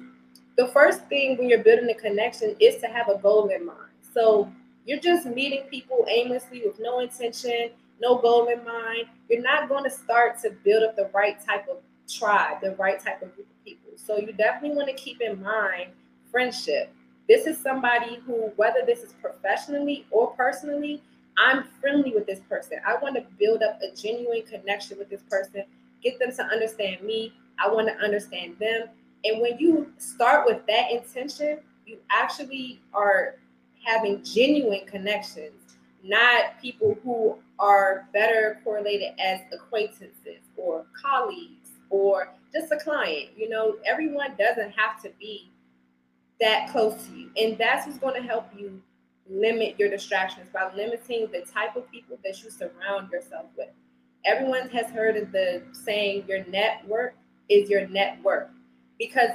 The 0.56 0.68
first 0.68 1.04
thing 1.04 1.36
when 1.36 1.50
you're 1.50 1.62
building 1.62 1.90
a 1.90 1.94
connection 1.94 2.56
is 2.58 2.80
to 2.80 2.86
have 2.86 3.08
a 3.08 3.18
goal 3.18 3.48
in 3.48 3.66
mind. 3.66 3.78
So 4.16 4.50
you're 4.86 5.00
just 5.00 5.26
meeting 5.26 5.64
people 5.70 6.06
aimlessly 6.08 6.62
with 6.64 6.80
no 6.80 7.00
intention, 7.00 7.70
no 8.00 8.16
goal 8.16 8.46
in 8.46 8.64
mind. 8.64 9.06
You're 9.28 9.42
not 9.42 9.68
going 9.68 9.84
to 9.84 9.90
start 9.90 10.40
to 10.42 10.50
build 10.64 10.84
up 10.84 10.96
the 10.96 11.10
right 11.12 11.36
type 11.44 11.66
of 11.68 11.78
tribe, 12.08 12.60
the 12.62 12.74
right 12.76 12.98
type 12.98 13.22
of 13.22 13.34
group 13.34 13.46
of 13.46 13.64
people. 13.64 13.90
So 13.96 14.16
you 14.16 14.32
definitely 14.32 14.76
want 14.76 14.88
to 14.88 14.94
keep 14.94 15.20
in 15.20 15.42
mind 15.42 15.90
friendship 16.30 16.92
this 17.28 17.46
is 17.46 17.58
somebody 17.58 18.20
who, 18.24 18.52
whether 18.56 18.80
this 18.86 19.00
is 19.00 19.12
professionally 19.14 20.06
or 20.10 20.28
personally, 20.32 21.02
I'm 21.36 21.64
friendly 21.80 22.12
with 22.12 22.26
this 22.26 22.40
person. 22.48 22.78
I 22.86 22.96
want 23.02 23.16
to 23.16 23.24
build 23.38 23.62
up 23.62 23.80
a 23.82 23.94
genuine 23.94 24.42
connection 24.42 24.98
with 24.98 25.10
this 25.10 25.22
person, 25.28 25.64
get 26.02 26.18
them 26.18 26.32
to 26.36 26.44
understand 26.44 27.02
me. 27.02 27.34
I 27.58 27.68
want 27.68 27.88
to 27.88 27.94
understand 27.96 28.56
them. 28.60 28.88
And 29.24 29.40
when 29.40 29.58
you 29.58 29.92
start 29.98 30.46
with 30.46 30.64
that 30.66 30.92
intention, 30.92 31.58
you 31.84 31.98
actually 32.10 32.80
are 32.94 33.36
having 33.86 34.22
genuine 34.24 34.84
connections, 34.86 35.76
not 36.02 36.60
people 36.60 36.98
who 37.04 37.38
are 37.58 38.08
better 38.12 38.60
correlated 38.64 39.12
as 39.18 39.40
acquaintances 39.52 40.42
or 40.56 40.84
colleagues 41.00 41.70
or 41.88 42.34
just 42.52 42.72
a 42.72 42.76
client. 42.78 43.30
You 43.36 43.48
know, 43.48 43.76
everyone 43.86 44.34
doesn't 44.38 44.72
have 44.72 45.00
to 45.02 45.10
be 45.20 45.50
that 46.40 46.70
close 46.70 47.06
to 47.06 47.16
you. 47.16 47.30
And 47.36 47.56
that's 47.56 47.86
what's 47.86 47.98
going 47.98 48.20
to 48.20 48.26
help 48.26 48.46
you 48.56 48.82
limit 49.28 49.76
your 49.78 49.88
distractions 49.88 50.48
by 50.52 50.72
limiting 50.74 51.28
the 51.32 51.44
type 51.52 51.76
of 51.76 51.90
people 51.90 52.18
that 52.24 52.42
you 52.42 52.50
surround 52.50 53.10
yourself 53.10 53.46
with. 53.56 53.68
Everyone 54.24 54.68
has 54.70 54.86
heard 54.90 55.16
of 55.16 55.30
the 55.30 55.62
saying, 55.72 56.24
your 56.28 56.44
network 56.46 57.14
is 57.48 57.70
your 57.70 57.86
net 57.88 58.18
worth. 58.22 58.48
Because 58.98 59.30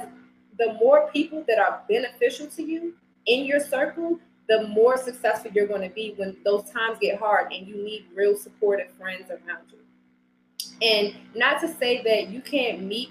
the 0.58 0.74
more 0.74 1.10
people 1.12 1.44
that 1.48 1.58
are 1.58 1.82
beneficial 1.88 2.46
to 2.48 2.62
you 2.62 2.94
in 3.26 3.44
your 3.44 3.60
circle, 3.60 4.18
the 4.48 4.66
more 4.68 4.96
successful 4.96 5.50
you're 5.54 5.66
going 5.66 5.88
to 5.88 5.94
be 5.94 6.14
when 6.16 6.36
those 6.44 6.70
times 6.70 6.98
get 7.00 7.18
hard 7.18 7.52
and 7.52 7.66
you 7.66 7.76
need 7.76 8.06
real 8.14 8.36
supportive 8.36 8.90
friends 8.98 9.30
around 9.30 9.64
you. 9.70 9.78
And 10.82 11.14
not 11.34 11.60
to 11.60 11.68
say 11.68 12.02
that 12.02 12.30
you 12.30 12.40
can't 12.40 12.82
meet 12.82 13.10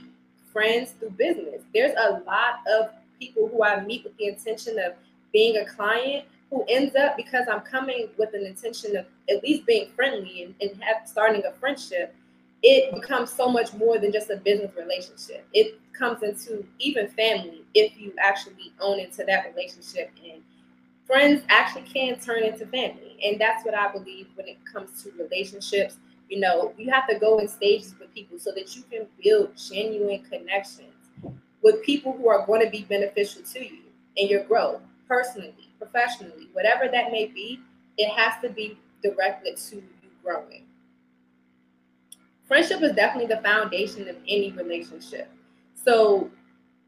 friends 0.52 0.92
through 1.00 1.12
business. 1.12 1.62
There's 1.74 1.96
a 1.98 2.22
lot 2.26 2.60
of 2.70 2.90
people 3.20 3.48
who 3.48 3.64
I 3.64 3.84
meet 3.84 4.04
with 4.04 4.16
the 4.18 4.28
intention 4.28 4.78
of 4.80 4.94
being 5.32 5.58
a 5.58 5.66
client 5.66 6.26
who 6.50 6.66
ends 6.68 6.96
up 6.96 7.16
because 7.16 7.48
I'm 7.50 7.62
coming 7.62 8.10
with 8.18 8.34
an 8.34 8.46
intention 8.46 8.98
of 8.98 9.06
at 9.30 9.42
least 9.42 9.66
being 9.66 9.90
friendly 9.96 10.44
and, 10.44 10.56
and 10.60 10.84
have, 10.84 11.08
starting 11.08 11.44
a 11.46 11.54
friendship, 11.54 12.14
it 12.62 12.94
becomes 12.94 13.32
so 13.32 13.50
much 13.50 13.74
more 13.74 13.98
than 13.98 14.12
just 14.12 14.30
a 14.30 14.36
business 14.36 14.72
relationship. 14.76 15.48
It 15.54 15.80
comes 15.98 16.22
into 16.24 16.66
even 16.80 17.08
family 17.10 17.64
if 17.74 17.98
you 17.98 18.14
actually 18.20 18.74
own 18.82 19.00
into 19.00 19.24
that 19.24 19.46
relationship. 19.56 20.12
And 20.24 20.44
friends 21.12 21.44
actually 21.50 21.82
can 21.82 22.18
turn 22.20 22.44
into 22.44 22.66
family. 22.68 23.18
And 23.26 23.40
that's 23.40 23.66
what 23.66 23.76
I 23.76 23.92
believe 23.92 24.28
when 24.36 24.48
it 24.48 24.58
comes 24.72 25.04
to 25.04 25.12
relationships. 25.22 25.98
You 26.30 26.40
know, 26.40 26.74
you 26.78 26.90
have 26.90 27.06
to 27.10 27.20
go 27.20 27.40
in 27.40 27.50
stages 27.50 27.94
with 28.00 28.14
people 28.14 28.40
so 28.40 28.54
that 28.54 28.78
you 28.78 28.84
can 28.90 29.08
build 29.22 29.58
genuine 29.58 30.24
connections 30.24 30.94
with 31.62 31.84
people 31.84 32.14
who 32.14 32.30
are 32.30 32.46
going 32.46 32.64
to 32.64 32.70
be 32.70 32.84
beneficial 32.84 33.42
to 33.42 33.60
you 33.60 33.82
in 34.16 34.30
your 34.30 34.46
growth, 34.46 34.82
personally, 35.06 35.70
professionally, 35.78 36.48
whatever 36.54 36.88
that 36.90 37.12
may 37.12 37.26
be, 37.26 37.60
it 37.98 38.10
has 38.10 38.42
to 38.42 38.50
be 38.50 38.78
directed 39.04 39.58
to 39.58 39.76
you 39.76 40.10
growing. 40.24 40.64
Friendship 42.48 42.82
is 42.84 42.94
definitely 42.94 43.34
the 43.34 43.42
foundation 43.42 44.08
of 44.08 44.16
any 44.28 44.52
relationship. 44.54 45.30
So, 45.76 46.32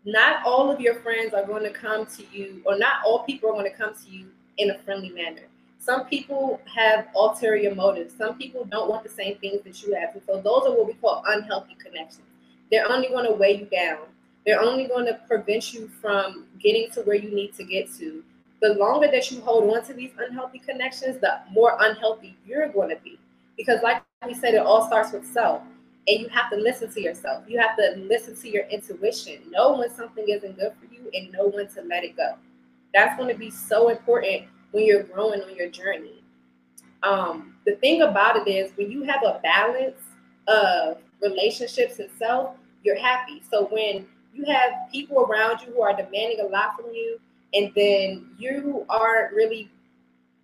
not 0.05 0.45
all 0.45 0.71
of 0.71 0.79
your 0.81 0.95
friends 0.95 1.33
are 1.33 1.45
going 1.45 1.63
to 1.63 1.71
come 1.71 2.05
to 2.05 2.23
you, 2.31 2.61
or 2.65 2.77
not 2.77 3.03
all 3.05 3.23
people 3.23 3.49
are 3.49 3.53
going 3.53 3.71
to 3.71 3.77
come 3.77 3.93
to 3.93 4.09
you 4.09 4.27
in 4.57 4.71
a 4.71 4.79
friendly 4.79 5.09
manner. 5.09 5.43
Some 5.79 6.05
people 6.05 6.61
have 6.73 7.07
ulterior 7.15 7.75
motives. 7.75 8.13
Some 8.17 8.37
people 8.37 8.65
don't 8.65 8.89
want 8.89 9.03
the 9.03 9.09
same 9.09 9.37
things 9.39 9.61
that 9.63 9.81
you 9.83 9.93
have. 9.95 10.13
And 10.13 10.21
so, 10.25 10.41
those 10.41 10.63
are 10.65 10.75
what 10.75 10.87
we 10.87 10.93
call 10.93 11.23
unhealthy 11.27 11.75
connections. 11.75 12.27
They're 12.71 12.89
only 12.89 13.09
going 13.09 13.25
to 13.25 13.33
weigh 13.33 13.59
you 13.59 13.65
down 13.65 14.07
they're 14.45 14.61
only 14.61 14.87
going 14.87 15.05
to 15.05 15.19
prevent 15.27 15.73
you 15.73 15.87
from 16.01 16.45
getting 16.59 16.91
to 16.91 17.01
where 17.01 17.15
you 17.15 17.33
need 17.33 17.53
to 17.55 17.63
get 17.63 17.93
to. 17.97 18.23
The 18.61 18.73
longer 18.75 19.07
that 19.11 19.31
you 19.31 19.41
hold 19.41 19.73
on 19.75 19.83
to 19.85 19.93
these 19.93 20.11
unhealthy 20.17 20.59
connections, 20.59 21.19
the 21.19 21.39
more 21.51 21.77
unhealthy 21.79 22.35
you're 22.45 22.69
going 22.69 22.89
to 22.89 23.01
be. 23.03 23.19
Because, 23.57 23.81
like 23.83 24.01
we 24.25 24.33
said, 24.33 24.53
it 24.53 24.61
all 24.61 24.85
starts 24.87 25.11
with 25.11 25.25
self. 25.25 25.61
And 26.07 26.19
you 26.19 26.27
have 26.29 26.49
to 26.51 26.57
listen 26.57 26.91
to 26.93 27.01
yourself. 27.01 27.45
You 27.47 27.59
have 27.59 27.77
to 27.77 27.95
listen 27.97 28.35
to 28.35 28.49
your 28.49 28.65
intuition. 28.65 29.39
Know 29.49 29.77
when 29.77 29.89
something 29.89 30.25
isn't 30.27 30.57
good 30.57 30.73
for 30.79 30.93
you 30.93 31.09
and 31.13 31.31
know 31.31 31.47
when 31.47 31.67
to 31.69 31.81
let 31.83 32.03
it 32.03 32.17
go. 32.17 32.35
That's 32.93 33.17
going 33.17 33.29
to 33.29 33.39
be 33.39 33.49
so 33.49 33.89
important 33.89 34.43
when 34.71 34.85
you're 34.85 35.03
growing 35.03 35.41
on 35.41 35.55
your 35.55 35.69
journey. 35.69 36.23
Um, 37.03 37.55
the 37.65 37.75
thing 37.75 38.01
about 38.01 38.35
it 38.35 38.49
is, 38.49 38.71
when 38.75 38.91
you 38.91 39.03
have 39.03 39.23
a 39.23 39.39
balance 39.43 39.99
of 40.47 40.97
relationships 41.21 41.99
and 41.99 42.09
self, 42.17 42.55
you're 42.83 42.99
happy. 42.99 43.41
So 43.49 43.67
when 43.71 44.05
you 44.33 44.45
have 44.45 44.89
people 44.91 45.19
around 45.19 45.61
you 45.61 45.73
who 45.73 45.81
are 45.81 45.95
demanding 45.95 46.41
a 46.41 46.47
lot 46.47 46.75
from 46.75 46.91
you, 46.93 47.19
and 47.53 47.71
then 47.75 48.29
you 48.37 48.85
aren't 48.89 49.33
really, 49.33 49.69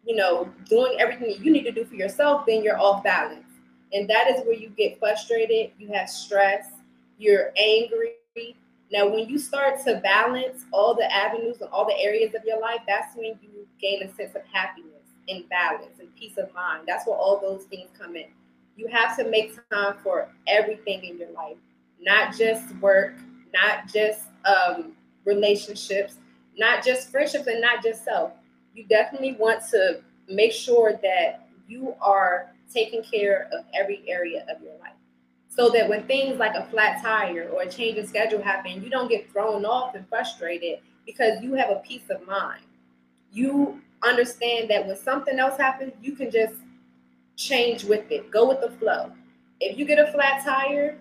you 0.06 0.16
know, 0.16 0.48
doing 0.70 0.96
everything 1.00 1.28
that 1.30 1.40
you 1.44 1.52
need 1.52 1.64
to 1.64 1.72
do 1.72 1.84
for 1.84 1.96
yourself, 1.96 2.46
then 2.46 2.64
you're 2.64 2.80
off 2.80 3.04
balance. 3.04 3.44
And 3.94 4.10
that 4.10 4.28
is 4.28 4.46
where 4.46 4.56
you 4.56 4.70
get 4.70 5.00
frustrated, 5.00 5.72
you 5.80 5.88
have 5.94 6.10
stress, 6.10 6.68
you're 7.18 7.52
angry. 7.58 8.16
Now, 8.92 9.08
when 9.08 9.28
you 9.30 9.38
start 9.38 9.84
to 9.86 10.00
balance 10.02 10.66
all 10.72 10.96
the 10.96 11.12
avenues 11.14 11.62
and 11.62 11.70
all 11.72 11.86
the 11.86 11.98
areas 12.00 12.34
of 12.34 12.44
your 12.46 12.60
life, 12.60 12.80
that's 12.88 13.16
when 13.16 13.38
you 13.42 13.68
gain 13.80 14.04
a 14.04 14.14
sense 14.16 14.36
of 14.36 14.42
happiness 14.52 14.90
and 15.28 15.48
balance 15.50 16.00
and 16.00 16.14
peace 16.16 16.38
of 16.38 16.54
mind. 16.54 16.84
That's 16.88 17.06
where 17.06 17.16
all 17.16 17.40
those 17.40 17.66
things 17.66 17.90
come 18.00 18.16
in. 18.16 18.26
You 18.76 18.88
have 18.88 19.16
to 19.18 19.30
make 19.30 19.54
time 19.70 19.96
for 20.04 20.30
everything 20.48 21.04
in 21.04 21.18
your 21.18 21.32
life, 21.32 21.58
not 22.02 22.36
just 22.36 22.74
work, 22.78 23.14
not 23.54 23.88
just 23.88 24.22
um, 24.46 24.94
relationships, 25.26 26.16
not 26.58 26.84
just 26.84 27.12
friendships, 27.12 27.48
and 27.48 27.62
not 27.62 27.84
just 27.84 28.04
self. 28.04 28.32
You 28.74 28.86
definitely 28.86 29.34
want 29.34 29.62
to 29.72 30.02
make 30.28 30.52
sure 30.52 30.94
that 31.02 31.48
you 31.68 31.96
are 32.02 32.52
taking 32.74 33.04
care 33.04 33.50
of 33.52 33.66
every 33.74 34.04
area 34.08 34.46
of 34.54 34.62
your 34.62 34.74
life. 34.80 34.94
So 35.50 35.70
that 35.72 35.90
when 35.90 36.04
things 36.04 36.38
like 36.38 36.56
a 36.56 36.66
flat 36.70 37.02
tire 37.02 37.50
or 37.54 37.64
a 37.64 37.70
change 37.70 37.98
in 37.98 38.08
schedule 38.08 38.42
happen, 38.42 38.84
you 38.84 38.90
don't 38.90 39.10
get 39.10 39.32
thrown 39.32 39.66
off 39.66 39.96
and 39.96 40.08
frustrated 40.08 40.80
because 41.06 41.42
you 41.42 41.54
have 41.54 41.70
a 41.70 41.82
peace 41.86 42.10
of 42.10 42.26
mind. 42.28 42.62
You 43.32 43.82
understand 44.04 44.70
that 44.70 44.86
when 44.86 44.96
something 44.96 45.40
else 45.40 45.58
happens, 45.58 45.94
you 46.02 46.16
can 46.16 46.32
just 46.32 46.56
change 47.36 47.84
with 47.84 48.12
it, 48.12 48.30
go 48.32 48.48
with 48.48 48.62
the 48.62 48.70
flow. 48.78 49.12
If 49.60 49.78
you 49.78 49.86
get 49.86 50.00
a 50.00 50.12
flat 50.12 50.44
tire, 50.46 50.98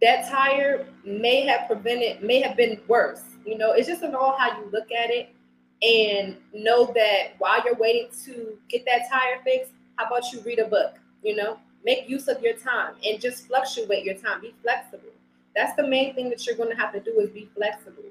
that 0.00 0.28
tire 0.30 0.86
may 1.04 1.40
have 1.46 1.66
prevented, 1.66 2.22
may 2.22 2.40
have 2.40 2.56
been 2.56 2.80
worse. 2.86 3.22
You 3.44 3.58
know, 3.58 3.72
it's 3.72 3.88
just 3.88 4.04
all 4.04 4.36
how 4.38 4.58
you 4.58 4.68
look 4.70 4.92
at 4.92 5.10
it 5.10 5.34
and 5.82 6.36
know 6.52 6.92
that 6.94 7.34
while 7.38 7.62
you're 7.64 7.76
waiting 7.76 8.08
to 8.24 8.58
get 8.68 8.84
that 8.84 9.08
tire 9.10 9.40
fixed, 9.44 9.72
how 9.98 10.06
about 10.06 10.32
you 10.32 10.40
read 10.42 10.60
a 10.60 10.64
book? 10.64 10.94
You 11.22 11.36
know, 11.36 11.58
make 11.84 12.08
use 12.08 12.28
of 12.28 12.40
your 12.40 12.54
time 12.54 12.94
and 13.04 13.20
just 13.20 13.46
fluctuate 13.48 14.04
your 14.04 14.14
time. 14.14 14.40
Be 14.40 14.54
flexible. 14.62 15.10
That's 15.56 15.74
the 15.74 15.86
main 15.86 16.14
thing 16.14 16.30
that 16.30 16.46
you're 16.46 16.56
going 16.56 16.70
to 16.70 16.76
have 16.76 16.92
to 16.92 17.00
do 17.00 17.18
is 17.18 17.30
be 17.30 17.48
flexible 17.54 18.04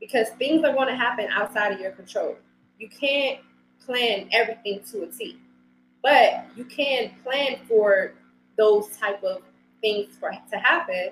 because 0.00 0.28
things 0.38 0.64
are 0.64 0.72
going 0.72 0.88
to 0.88 0.96
happen 0.96 1.28
outside 1.30 1.72
of 1.72 1.80
your 1.80 1.90
control. 1.92 2.36
You 2.78 2.88
can't 2.88 3.40
plan 3.84 4.28
everything 4.32 4.80
to 4.90 5.02
a 5.02 5.06
T, 5.06 5.38
but 6.02 6.46
you 6.56 6.64
can 6.64 7.10
plan 7.22 7.58
for 7.68 8.14
those 8.56 8.88
type 8.96 9.22
of 9.22 9.42
things 9.82 10.16
for 10.18 10.30
to 10.30 10.58
happen 10.58 11.10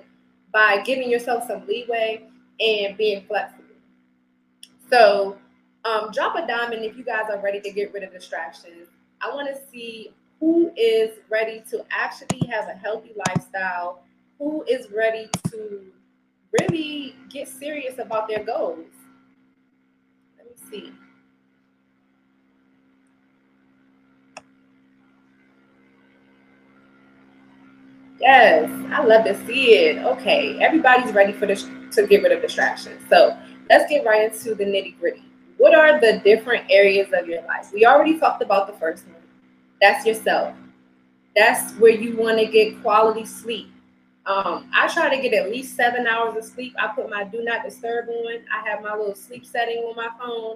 by 0.51 0.81
giving 0.83 1.11
yourself 1.11 1.45
some 1.47 1.67
leeway 1.67 2.23
and 2.59 2.97
being 2.97 3.23
flexible. 3.27 3.63
So, 4.89 5.37
um, 5.85 6.11
drop 6.11 6.35
a 6.35 6.47
diamond 6.47 6.85
if 6.85 6.97
you 6.97 7.03
guys 7.03 7.25
are 7.29 7.39
ready 7.39 7.61
to 7.61 7.71
get 7.71 7.93
rid 7.93 8.03
of 8.03 8.11
distractions. 8.11 8.87
I 9.21 9.33
want 9.33 9.47
to 9.47 9.59
see 9.71 10.13
who 10.43 10.73
is 10.75 11.19
ready 11.29 11.63
to 11.69 11.85
actually 11.89 12.45
have 12.49 12.67
a 12.67 12.73
healthy 12.73 13.13
lifestyle, 13.29 14.03
who 14.37 14.61
is 14.67 14.91
ready 14.91 15.29
to 15.49 15.79
really 16.59 17.15
get 17.29 17.47
serious 17.47 17.97
about 17.97 18.27
their 18.27 18.43
goals. 18.43 18.89
Let 20.37 20.47
me 20.47 20.53
see. 20.69 20.91
Yes, 28.19 28.69
I 28.91 29.01
love 29.01 29.23
to 29.23 29.47
see 29.47 29.75
it. 29.75 30.03
Okay, 30.03 30.61
everybody's 30.61 31.13
ready 31.13 31.31
for 31.31 31.45
this 31.45 31.69
to 31.93 32.05
get 32.05 32.21
rid 32.21 32.33
of 32.33 32.41
distractions. 32.41 33.01
So 33.09 33.37
let's 33.69 33.89
get 33.89 34.05
right 34.05 34.29
into 34.29 34.55
the 34.55 34.65
nitty 34.65 34.99
gritty. 34.99 35.23
What 35.55 35.73
are 35.73 36.01
the 36.01 36.19
different 36.25 36.65
areas 36.69 37.13
of 37.13 37.29
your 37.29 37.43
life? 37.43 37.71
We 37.73 37.85
already 37.85 38.19
talked 38.19 38.43
about 38.43 38.67
the 38.67 38.73
first 38.73 39.07
one. 39.07 39.22
That's 39.83 40.05
yourself. 40.05 40.55
That's 41.35 41.73
where 41.73 41.91
you 41.91 42.15
want 42.15 42.39
to 42.39 42.45
get 42.45 42.81
quality 42.81 43.25
sleep. 43.25 43.67
Um, 44.25 44.71
I 44.73 44.87
try 44.87 45.13
to 45.13 45.21
get 45.21 45.33
at 45.33 45.51
least 45.51 45.75
seven 45.75 46.07
hours 46.07 46.37
of 46.37 46.45
sleep. 46.49 46.73
I 46.79 46.87
put 46.87 47.09
my 47.09 47.25
do 47.25 47.43
not 47.43 47.65
disturb 47.65 48.07
on. 48.07 48.45
I 48.49 48.65
have 48.69 48.81
my 48.81 48.95
little 48.95 49.13
sleep 49.13 49.45
setting 49.45 49.79
on 49.79 49.97
my 49.97 50.07
phone. 50.17 50.55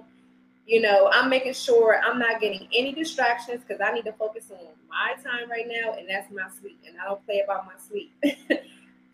You 0.64 0.80
know, 0.80 1.10
I'm 1.12 1.28
making 1.28 1.52
sure 1.52 2.00
I'm 2.02 2.18
not 2.18 2.40
getting 2.40 2.68
any 2.74 2.94
distractions 2.94 3.60
because 3.68 3.82
I 3.86 3.92
need 3.92 4.06
to 4.06 4.12
focus 4.12 4.50
on 4.50 4.64
my 4.88 5.12
time 5.22 5.50
right 5.50 5.66
now, 5.68 5.92
and 5.98 6.08
that's 6.08 6.32
my 6.32 6.48
sleep. 6.58 6.80
And 6.86 6.96
I 6.98 7.04
don't 7.04 7.22
play 7.26 7.42
about 7.44 7.66
my 7.66 7.74
sleep. 7.76 8.14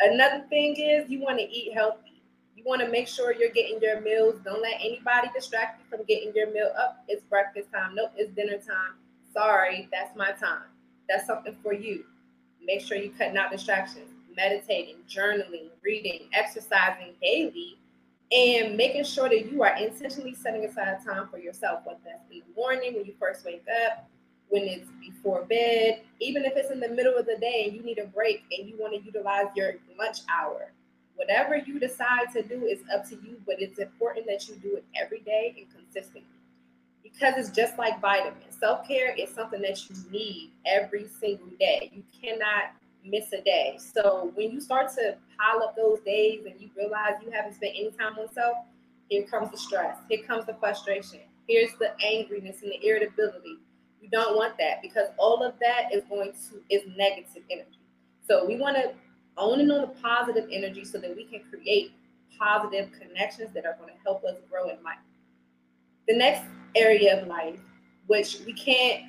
Another 0.01 0.45
thing 0.49 0.77
is 0.77 1.11
you 1.11 1.23
want 1.23 1.41
to 1.41 1.51
eat 1.51 1.75
healthy. 1.75 2.23
You 2.57 2.63
want 2.65 2.83
to 2.83 2.89
make 2.89 3.09
sure 3.09 3.35
you're 3.35 3.51
getting 3.51 3.81
your 3.83 4.01
meals. 4.01 4.37
Don't 4.45 4.63
let 4.63 4.75
anybody 4.75 5.29
distract 5.35 5.81
you 5.81 5.97
from 5.97 6.07
getting 6.07 6.33
your 6.37 6.53
meal 6.53 6.71
up. 6.79 7.03
It's 7.09 7.25
breakfast 7.25 7.73
time. 7.73 7.97
Nope, 7.97 8.13
it's 8.17 8.33
dinner 8.33 8.59
time. 8.59 8.95
Sorry, 9.35 9.89
that's 9.93 10.17
my 10.17 10.31
time. 10.33 10.69
That's 11.09 11.27
something 11.27 11.57
for 11.63 11.75
you. 11.75 12.05
Make 12.65 12.81
sure 12.81 12.97
you're 12.97 13.13
cutting 13.13 13.37
out 13.37 13.51
distractions 13.51 14.15
meditating, 14.37 14.97
journaling, 15.09 15.69
reading, 15.83 16.29
exercising 16.33 17.15
daily, 17.23 17.79
and 18.33 18.77
making 18.77 19.05
sure 19.05 19.29
that 19.29 19.51
you 19.51 19.63
are 19.63 19.77
intentionally 19.77 20.35
setting 20.35 20.65
aside 20.65 20.99
time 21.05 21.29
for 21.29 21.39
yourself, 21.39 21.81
whether 21.85 21.99
that's 22.05 22.25
in 22.31 22.41
the 22.41 22.61
morning 22.61 22.95
when 22.95 23.05
you 23.05 23.15
first 23.19 23.45
wake 23.45 23.65
up, 23.87 24.09
when 24.49 24.65
it's 24.65 24.89
before 25.01 25.45
bed, 25.45 26.03
even 26.21 26.45
if 26.45 26.55
it's 26.57 26.71
in 26.71 26.81
the 26.81 26.89
middle 26.89 27.17
of 27.17 27.27
the 27.27 27.37
day 27.41 27.65
and 27.67 27.77
you 27.77 27.83
need 27.83 27.99
a 27.99 28.07
break 28.07 28.45
and 28.57 28.69
you 28.69 28.77
want 28.79 28.95
to 28.95 29.03
utilize 29.05 29.47
your 29.55 29.75
lunch 29.99 30.19
hour. 30.29 30.73
Whatever 31.17 31.57
you 31.57 31.79
decide 31.79 32.33
to 32.33 32.43
do 32.43 32.65
is 32.65 32.81
up 32.93 33.09
to 33.09 33.15
you, 33.17 33.41
but 33.47 33.57
it's 33.61 33.79
important 33.79 34.27
that 34.27 34.49
you 34.49 34.57
do 34.57 34.77
it 34.77 34.85
every 35.01 35.21
day 35.21 35.55
and 35.57 35.67
consistently 35.73 36.25
because 37.03 37.35
it's 37.37 37.51
just 37.51 37.79
like 37.79 38.01
vitamins. 38.01 38.54
Self 38.65 38.89
care 38.89 39.15
is 39.15 39.29
something 39.29 39.61
that 39.61 39.91
you 39.91 39.97
need 40.11 40.53
every 40.65 41.07
single 41.07 41.49
day. 41.61 41.91
You 41.93 42.03
cannot 42.19 42.73
miss 43.05 43.31
a 43.35 43.43
day. 43.43 43.77
So 43.79 44.33
when 44.37 44.53
you 44.53 44.61
start 44.63 44.91
to 44.95 45.19
pile 45.39 45.63
up 45.63 45.77
those 45.77 46.01
days 46.01 46.47
and 46.47 46.59
you 46.59 46.71
realize 46.75 47.17
you 47.23 47.31
haven't 47.31 47.57
spent 47.57 47.75
any 47.77 47.91
time 47.91 48.19
on 48.19 48.33
self, 48.33 48.57
here 49.11 49.25
comes 49.25 49.51
the 49.51 49.59
stress. 49.59 49.99
Here 50.09 50.25
comes 50.27 50.47
the 50.47 50.55
frustration. 50.55 51.21
Here's 51.47 51.73
the 51.79 51.93
angriness 52.03 52.63
and 52.63 52.73
the 52.73 52.83
irritability. 52.83 53.59
You 54.01 54.09
don't 54.09 54.35
want 54.35 54.57
that 54.57 54.81
because 54.81 55.09
all 55.19 55.43
of 55.43 55.57
that 55.61 55.93
is 55.93 56.03
going 56.09 56.33
to 56.33 56.75
is 56.75 56.85
negative 56.97 57.43
energy. 57.51 57.81
So 58.27 58.47
we 58.47 58.57
want 58.57 58.77
to 58.77 58.95
own 59.37 59.59
and 59.59 59.69
know 59.69 59.83
the 59.83 59.93
positive 60.01 60.49
energy 60.51 60.87
so 60.87 60.97
that 60.97 61.15
we 61.15 61.27
can 61.27 61.43
create 61.51 61.93
positive 62.39 62.89
connections 62.99 63.53
that 63.53 63.67
are 63.67 63.77
going 63.79 63.93
to 63.93 64.01
help 64.03 64.25
us 64.25 64.37
grow 64.51 64.71
in 64.71 64.83
life. 64.83 64.97
The 66.09 66.17
next 66.17 66.45
area 66.75 67.21
of 67.21 67.29
life, 67.29 67.59
which 68.07 68.39
we 68.47 68.53
can't 68.53 69.05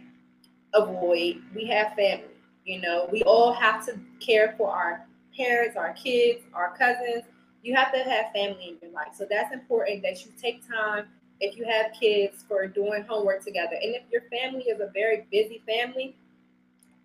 avoid, 0.74 1.42
we 1.54 1.66
have 1.68 1.94
family. 1.96 2.26
You 2.66 2.82
know, 2.82 3.08
we 3.12 3.24
all 3.24 3.54
have 3.54 3.86
to 3.86 4.00
care 4.20 4.56
for 4.58 4.72
our 4.72 5.06
parents, 5.38 5.78
our 5.78 5.94
kids, 5.94 6.42
our 6.54 6.76
cousins. 6.78 7.24
You 7.64 7.76
have 7.76 7.92
to 7.94 8.00
have 8.00 8.32
family 8.34 8.70
in 8.70 8.78
your 8.82 8.92
life. 8.92 9.14
So 9.16 9.26
that's 9.30 9.54
important 9.54 10.04
that 10.04 10.26
you 10.26 10.32
take 10.42 10.68
time 10.68 11.06
if 11.40 11.58
you 11.58 11.66
have 11.66 11.92
kids 12.00 12.44
for 12.48 12.68
doing 12.68 13.04
homework 13.08 13.44
together. 13.44 13.76
And 13.82 13.96
if 13.96 14.04
your 14.12 14.22
family 14.32 14.64
is 14.64 14.80
a 14.80 14.90
very 14.94 15.28
busy 15.32 15.62
family, 15.68 16.16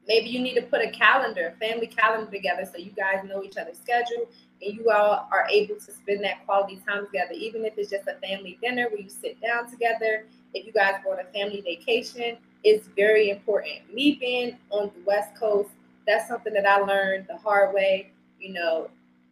maybe 0.06 0.28
you 0.28 0.40
need 0.40 0.54
to 0.54 0.62
put 0.62 0.80
a 0.80 0.90
calendar, 0.90 1.54
family 1.60 1.86
calendar 1.86 2.30
together 2.30 2.64
so 2.64 2.78
you 2.78 2.92
guys 2.92 3.24
know 3.24 3.42
each 3.42 3.56
other's 3.56 3.78
schedule 3.78 4.28
and 4.62 4.74
you 4.74 4.90
all 4.90 5.28
are 5.30 5.46
able 5.50 5.76
to 5.76 5.92
spend 5.92 6.22
that 6.24 6.44
quality 6.46 6.80
time 6.86 7.06
together, 7.06 7.32
even 7.32 7.64
if 7.64 7.74
it's 7.76 7.90
just 7.90 8.06
a 8.08 8.14
family 8.26 8.58
dinner 8.62 8.88
where 8.90 9.00
you 9.00 9.08
sit 9.08 9.40
down 9.40 9.70
together. 9.70 10.26
If 10.54 10.66
you 10.66 10.72
guys 10.72 10.94
go 11.04 11.12
on 11.12 11.20
a 11.20 11.24
family 11.24 11.60
vacation, 11.60 12.36
it's 12.64 12.86
very 12.88 13.30
important. 13.30 13.92
Me 13.92 14.16
being 14.20 14.58
on 14.70 14.90
the 14.94 15.02
West 15.06 15.34
Coast, 15.34 15.70
that's 16.06 16.28
something 16.28 16.52
that 16.52 16.66
I 16.66 16.78
learned 16.80 17.26
the 17.28 17.36
hard 17.36 17.74
way. 17.74 18.10
You 18.38 18.52
know, 18.52 18.90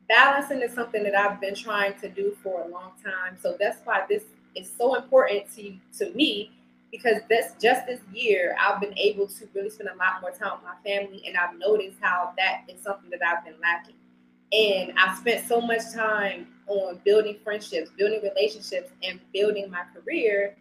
balancing 0.08 0.60
is 0.62 0.72
something 0.72 1.02
that 1.02 1.14
I've 1.14 1.40
been 1.40 1.54
trying 1.54 1.94
to 2.00 2.08
do 2.08 2.36
for 2.42 2.62
a 2.62 2.68
long 2.68 2.92
time. 3.04 3.36
So 3.40 3.56
that's 3.58 3.80
why 3.84 4.04
this 4.08 4.24
is 4.54 4.70
so 4.76 4.94
important 4.94 5.44
to 5.56 5.74
to 5.98 6.12
me 6.14 6.52
because 6.90 7.18
this 7.28 7.52
just 7.60 7.86
this 7.86 8.00
year 8.12 8.56
I've 8.58 8.80
been 8.80 8.96
able 8.96 9.26
to 9.26 9.48
really 9.54 9.70
spend 9.70 9.90
a 9.90 9.96
lot 9.96 10.22
more 10.22 10.30
time 10.30 10.52
with 10.52 10.64
my 10.64 10.90
family, 10.90 11.22
and 11.26 11.36
I've 11.36 11.58
noticed 11.58 11.98
how 12.00 12.32
that 12.38 12.62
is 12.68 12.82
something 12.82 13.10
that 13.10 13.20
I've 13.26 13.44
been 13.44 13.60
lacking. 13.60 13.94
And 14.50 14.98
I 14.98 15.14
spent 15.14 15.46
so 15.46 15.60
much 15.60 15.92
time 15.94 16.46
on 16.68 17.00
building 17.04 17.36
friendships, 17.44 17.90
building 17.98 18.20
relationships, 18.22 18.90
and 19.02 19.20
building 19.32 19.70
my 19.70 19.82
career 19.94 20.56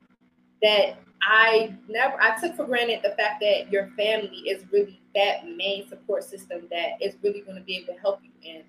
that 0.61 0.97
I 1.21 1.73
never 1.87 2.21
I 2.21 2.39
took 2.39 2.55
for 2.55 2.65
granted 2.65 2.99
the 3.03 3.11
fact 3.11 3.41
that 3.41 3.71
your 3.71 3.87
family 3.97 4.37
is 4.47 4.63
really 4.71 4.99
that 5.15 5.47
main 5.55 5.87
support 5.87 6.23
system 6.23 6.67
that 6.71 7.01
is 7.01 7.15
really 7.23 7.41
going 7.41 7.57
to 7.57 7.63
be 7.63 7.77
able 7.77 7.93
to 7.93 7.99
help 7.99 8.21
you 8.23 8.31
and 8.49 8.63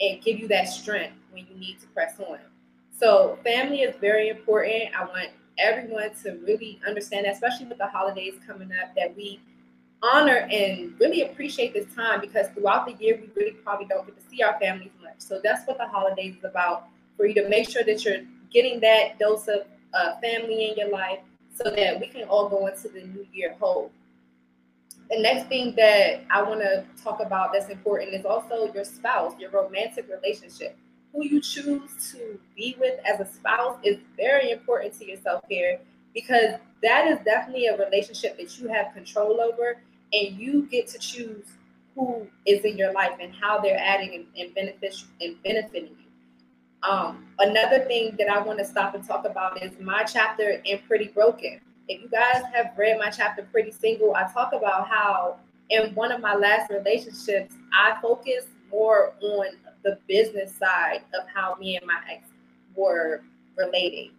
and 0.00 0.22
give 0.22 0.38
you 0.38 0.48
that 0.48 0.68
strength 0.68 1.14
when 1.30 1.46
you 1.50 1.56
need 1.56 1.80
to 1.80 1.86
press 1.88 2.18
on. 2.20 2.38
So 2.98 3.38
family 3.44 3.82
is 3.82 3.96
very 4.00 4.28
important. 4.28 4.94
I 4.96 5.04
want 5.04 5.30
everyone 5.58 6.10
to 6.22 6.32
really 6.44 6.80
understand 6.86 7.26
that, 7.26 7.34
especially 7.34 7.66
with 7.66 7.78
the 7.78 7.86
holidays 7.86 8.34
coming 8.46 8.70
up, 8.82 8.94
that 8.96 9.16
we 9.16 9.40
honor 10.02 10.46
and 10.50 10.92
really 11.00 11.22
appreciate 11.22 11.72
this 11.72 11.92
time 11.94 12.20
because 12.20 12.48
throughout 12.48 12.86
the 12.86 12.92
year 13.02 13.20
we 13.20 13.30
really 13.34 13.56
probably 13.56 13.86
don't 13.86 14.04
get 14.04 14.16
to 14.16 14.28
see 14.28 14.42
our 14.42 14.58
families 14.60 14.90
much. 15.02 15.14
So 15.18 15.40
that's 15.42 15.66
what 15.66 15.78
the 15.78 15.86
holidays 15.86 16.36
is 16.36 16.44
about 16.44 16.88
for 17.16 17.26
you 17.26 17.34
to 17.34 17.48
make 17.48 17.68
sure 17.68 17.84
that 17.84 18.04
you're 18.04 18.22
getting 18.52 18.80
that 18.80 19.18
dose 19.18 19.48
of 19.48 19.62
uh, 19.94 20.20
family 20.20 20.70
in 20.70 20.76
your 20.76 20.90
life 20.90 21.20
so 21.54 21.70
that 21.70 22.00
we 22.00 22.06
can 22.06 22.24
all 22.24 22.48
go 22.48 22.66
into 22.66 22.88
the 22.88 23.02
new 23.02 23.26
year 23.32 23.54
whole. 23.58 23.90
The 25.10 25.20
next 25.20 25.48
thing 25.48 25.74
that 25.76 26.24
I 26.30 26.42
want 26.42 26.60
to 26.60 26.84
talk 27.02 27.20
about 27.20 27.52
that's 27.52 27.68
important 27.68 28.14
is 28.14 28.24
also 28.24 28.72
your 28.72 28.84
spouse, 28.84 29.34
your 29.38 29.50
romantic 29.50 30.08
relationship. 30.08 30.76
Who 31.12 31.24
you 31.24 31.40
choose 31.40 32.12
to 32.12 32.38
be 32.56 32.76
with 32.80 32.98
as 33.04 33.20
a 33.20 33.32
spouse 33.32 33.78
is 33.84 33.98
very 34.16 34.50
important 34.50 34.98
to 34.98 35.06
your 35.06 35.18
self 35.18 35.48
care 35.48 35.78
because 36.12 36.54
that 36.82 37.06
is 37.06 37.18
definitely 37.24 37.66
a 37.66 37.76
relationship 37.76 38.36
that 38.38 38.58
you 38.58 38.68
have 38.68 38.94
control 38.94 39.40
over 39.40 39.76
and 40.12 40.36
you 40.38 40.66
get 40.70 40.88
to 40.88 40.98
choose 40.98 41.46
who 41.94 42.26
is 42.46 42.64
in 42.64 42.76
your 42.76 42.92
life 42.92 43.12
and 43.20 43.32
how 43.34 43.60
they're 43.60 43.78
adding 43.78 44.14
and, 44.14 44.26
and, 44.36 44.54
benefit, 44.54 44.96
and 45.20 45.40
benefiting 45.42 45.90
you. 45.90 46.03
Um, 46.88 47.24
another 47.38 47.80
thing 47.80 48.14
that 48.18 48.28
I 48.28 48.42
want 48.42 48.58
to 48.58 48.64
stop 48.64 48.94
and 48.94 49.06
talk 49.06 49.24
about 49.24 49.62
is 49.62 49.72
my 49.80 50.04
chapter 50.04 50.60
in 50.64 50.78
Pretty 50.86 51.08
Broken. 51.08 51.60
If 51.88 52.02
you 52.02 52.08
guys 52.08 52.42
have 52.52 52.72
read 52.76 52.98
my 52.98 53.10
chapter 53.10 53.46
Pretty 53.50 53.70
Single, 53.70 54.14
I 54.14 54.30
talk 54.32 54.52
about 54.52 54.88
how 54.88 55.38
in 55.70 55.94
one 55.94 56.12
of 56.12 56.20
my 56.20 56.34
last 56.34 56.70
relationships, 56.70 57.54
I 57.72 57.96
focused 58.02 58.48
more 58.70 59.14
on 59.22 59.46
the 59.82 59.98
business 60.08 60.54
side 60.54 61.02
of 61.18 61.26
how 61.32 61.56
me 61.56 61.76
and 61.76 61.86
my 61.86 62.00
ex 62.10 62.26
were 62.74 63.22
relating. 63.56 64.10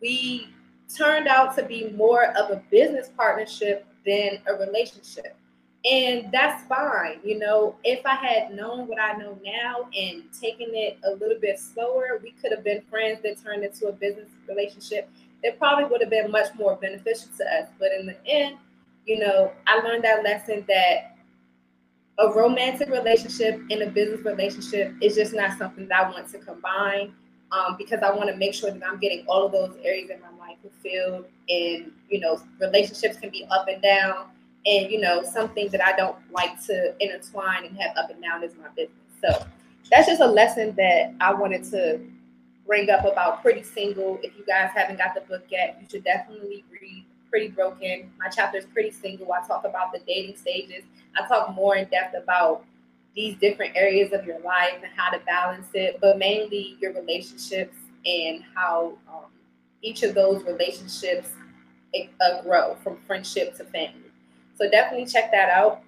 We 0.00 0.48
turned 0.94 1.26
out 1.26 1.56
to 1.56 1.64
be 1.64 1.90
more 1.90 2.26
of 2.36 2.50
a 2.50 2.62
business 2.70 3.10
partnership 3.16 3.86
than 4.06 4.38
a 4.46 4.54
relationship 4.54 5.36
and 5.84 6.32
that's 6.32 6.66
fine 6.66 7.18
you 7.24 7.38
know 7.38 7.76
if 7.84 8.04
i 8.06 8.14
had 8.14 8.54
known 8.54 8.86
what 8.86 8.98
i 8.98 9.12
know 9.14 9.38
now 9.44 9.86
and 9.96 10.22
taken 10.38 10.68
it 10.72 10.98
a 11.04 11.10
little 11.12 11.38
bit 11.40 11.58
slower 11.58 12.20
we 12.22 12.30
could 12.32 12.50
have 12.50 12.64
been 12.64 12.80
friends 12.90 13.20
that 13.22 13.42
turned 13.42 13.62
into 13.62 13.86
a 13.88 13.92
business 13.92 14.28
relationship 14.48 15.08
It 15.42 15.58
probably 15.58 15.84
would 15.84 16.00
have 16.00 16.10
been 16.10 16.30
much 16.30 16.48
more 16.56 16.76
beneficial 16.76 17.28
to 17.38 17.44
us. 17.44 17.68
But 17.78 17.88
in 17.98 18.06
the 18.06 18.16
end 18.26 18.56
you 19.06 19.18
know 19.18 19.52
i 19.66 19.78
learned 19.80 20.04
that 20.04 20.22
lesson 20.24 20.64
that 20.68 21.16
a 22.18 22.32
romantic 22.32 22.88
relationship 22.88 23.60
and 23.70 23.82
a 23.82 23.90
business 23.90 24.24
relationship 24.24 24.94
is 25.02 25.14
just 25.14 25.34
not 25.34 25.58
something 25.58 25.88
that 25.88 26.06
i 26.06 26.10
want 26.10 26.30
to 26.30 26.38
combine 26.38 27.12
um, 27.52 27.76
because 27.76 28.00
i 28.02 28.10
want 28.10 28.30
to 28.30 28.36
make 28.36 28.54
sure 28.54 28.70
that 28.70 28.82
i'm 28.88 28.98
getting 28.98 29.24
all 29.26 29.44
of 29.44 29.52
those 29.52 29.76
areas 29.84 30.10
in 30.10 30.20
my 30.20 30.30
life 30.46 30.56
fulfilled 30.62 31.26
and 31.48 31.92
you 32.08 32.20
know 32.20 32.40
relationships 32.60 33.18
can 33.18 33.30
be 33.30 33.44
up 33.50 33.66
and 33.68 33.82
down 33.82 34.26
and 34.66 34.90
you 34.90 35.00
know 35.00 35.22
something 35.22 35.68
that 35.68 35.84
i 35.84 35.94
don't 35.96 36.16
like 36.30 36.60
to 36.64 36.94
intertwine 37.00 37.64
and 37.64 37.76
have 37.76 37.96
up 37.96 38.10
and 38.10 38.22
down 38.22 38.42
is 38.42 38.52
my 38.56 38.68
business 38.76 38.98
so 39.20 39.46
that's 39.90 40.06
just 40.06 40.20
a 40.20 40.26
lesson 40.26 40.74
that 40.76 41.14
I 41.20 41.34
wanted 41.34 41.64
to 41.70 42.00
bring 42.66 42.88
up 42.90 43.04
about 43.04 43.42
Pretty 43.42 43.62
Single. 43.62 44.18
If 44.22 44.36
you 44.36 44.44
guys 44.46 44.70
haven't 44.74 44.98
got 44.98 45.14
the 45.14 45.20
book 45.22 45.44
yet, 45.50 45.78
you 45.80 45.86
should 45.90 46.04
definitely 46.04 46.64
read 46.70 47.04
Pretty 47.30 47.48
Broken. 47.48 48.10
My 48.18 48.28
chapter 48.28 48.58
is 48.58 48.64
Pretty 48.66 48.90
Single. 48.90 49.32
I 49.32 49.46
talk 49.46 49.64
about 49.64 49.92
the 49.92 50.00
dating 50.06 50.36
stages. 50.36 50.84
I 51.16 51.26
talk 51.28 51.54
more 51.54 51.76
in 51.76 51.88
depth 51.88 52.14
about 52.16 52.64
these 53.14 53.36
different 53.36 53.76
areas 53.76 54.12
of 54.12 54.24
your 54.24 54.40
life 54.40 54.80
and 54.82 54.90
how 54.96 55.10
to 55.10 55.18
balance 55.20 55.68
it, 55.74 55.98
but 56.00 56.18
mainly 56.18 56.76
your 56.80 56.92
relationships 56.94 57.76
and 58.06 58.42
how 58.54 58.98
um, 59.08 59.26
each 59.82 60.02
of 60.02 60.14
those 60.14 60.42
relationships 60.44 61.28
uh, 62.20 62.42
grow 62.42 62.76
from 62.82 62.96
friendship 63.06 63.56
to 63.56 63.64
family. 63.64 64.03
So 64.54 64.70
definitely 64.70 65.06
check 65.06 65.30
that 65.32 65.50
out. 65.50 65.82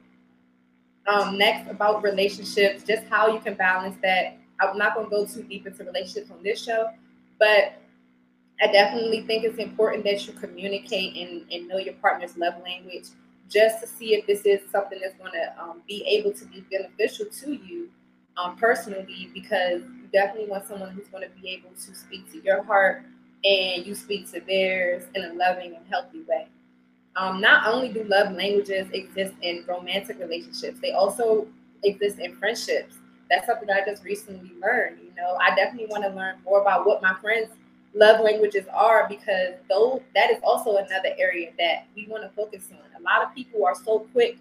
Um, 1.07 1.39
next, 1.39 1.71
about 1.71 2.03
relationships, 2.03 2.83
just 2.83 3.05
how 3.05 3.29
you 3.29 3.39
can 3.39 3.55
balance 3.55 3.97
that. 4.03 4.39
I'm 4.61 4.77
not 4.77 4.95
going 4.95 5.07
to 5.07 5.11
go 5.11 5.25
too 5.25 5.43
deep 5.43 5.67
into 5.67 5.85
relationships 5.85 6.31
on 6.31 6.43
this 6.43 6.63
show, 6.63 6.91
but 7.39 7.81
I 8.61 8.73
definitely 8.73 9.21
think 9.23 9.45
it's 9.45 9.59
important 9.59 10.05
that 10.05 10.27
you 10.27 10.33
communicate 10.33 11.17
and, 11.17 11.53
and 11.53 11.69
know 11.69 11.77
your 11.77 11.95
partner's 11.95 12.37
love 12.37 12.55
language 12.65 13.09
just 13.49 13.81
to 13.81 13.87
see 13.87 14.15
if 14.15 14.27
this 14.27 14.47
is 14.47 14.61
something 14.71 14.99
that's 15.01 15.15
going 15.17 15.33
to 15.33 15.63
um, 15.63 15.83
be 15.87 16.03
able 16.07 16.33
to 16.33 16.45
be 16.47 16.65
beneficial 16.71 17.27
to 17.27 17.53
you 17.53 17.91
um, 18.37 18.57
personally, 18.57 19.31
because 19.33 19.83
you 19.83 20.09
definitely 20.13 20.49
want 20.49 20.67
someone 20.67 20.91
who's 20.91 21.09
going 21.09 21.23
to 21.23 21.41
be 21.41 21.51
able 21.51 21.71
to 21.71 21.95
speak 21.95 22.31
to 22.33 22.43
your 22.43 22.63
heart 22.65 23.03
and 23.45 23.87
you 23.87 23.95
speak 23.95 24.31
to 24.33 24.41
theirs 24.41 25.05
in 25.15 25.25
a 25.25 25.33
loving 25.35 25.77
and 25.77 25.87
healthy 25.89 26.23
way. 26.29 26.49
Um, 27.17 27.41
not 27.41 27.67
only 27.67 27.89
do 27.89 28.05
love 28.05 28.33
languages 28.33 28.89
exist 28.93 29.35
in 29.41 29.65
romantic 29.67 30.19
relationships, 30.19 30.79
they 30.81 30.93
also 30.93 31.47
exist 31.83 32.19
in 32.19 32.37
friendships. 32.37 32.97
That's 33.31 33.47
something 33.47 33.67
that 33.69 33.83
I 33.83 33.91
just 33.91 34.05
recently 34.05 34.53
learned. 34.61 34.99
You 35.03 35.11
know, 35.17 35.37
I 35.41 35.55
definitely 35.55 35.87
want 35.87 36.05
to 36.05 36.11
learn 36.11 36.37
more 36.45 36.61
about 36.61 36.87
what 36.87 37.03
my 37.03 37.15
friends' 37.15 37.51
love 37.95 38.21
languages 38.21 38.67
are 38.73 39.09
because 39.09 39.55
though 39.71 40.03
that 40.15 40.31
is 40.31 40.37
also 40.43 40.77
another 40.77 41.11
area 41.17 41.51
that 41.59 41.87
we 41.95 42.07
want 42.07 42.23
to 42.23 42.29
focus 42.31 42.69
on. 42.71 43.01
A 43.01 43.03
lot 43.03 43.27
of 43.27 43.35
people 43.35 43.65
are 43.65 43.75
so 43.75 44.01
quick 44.13 44.37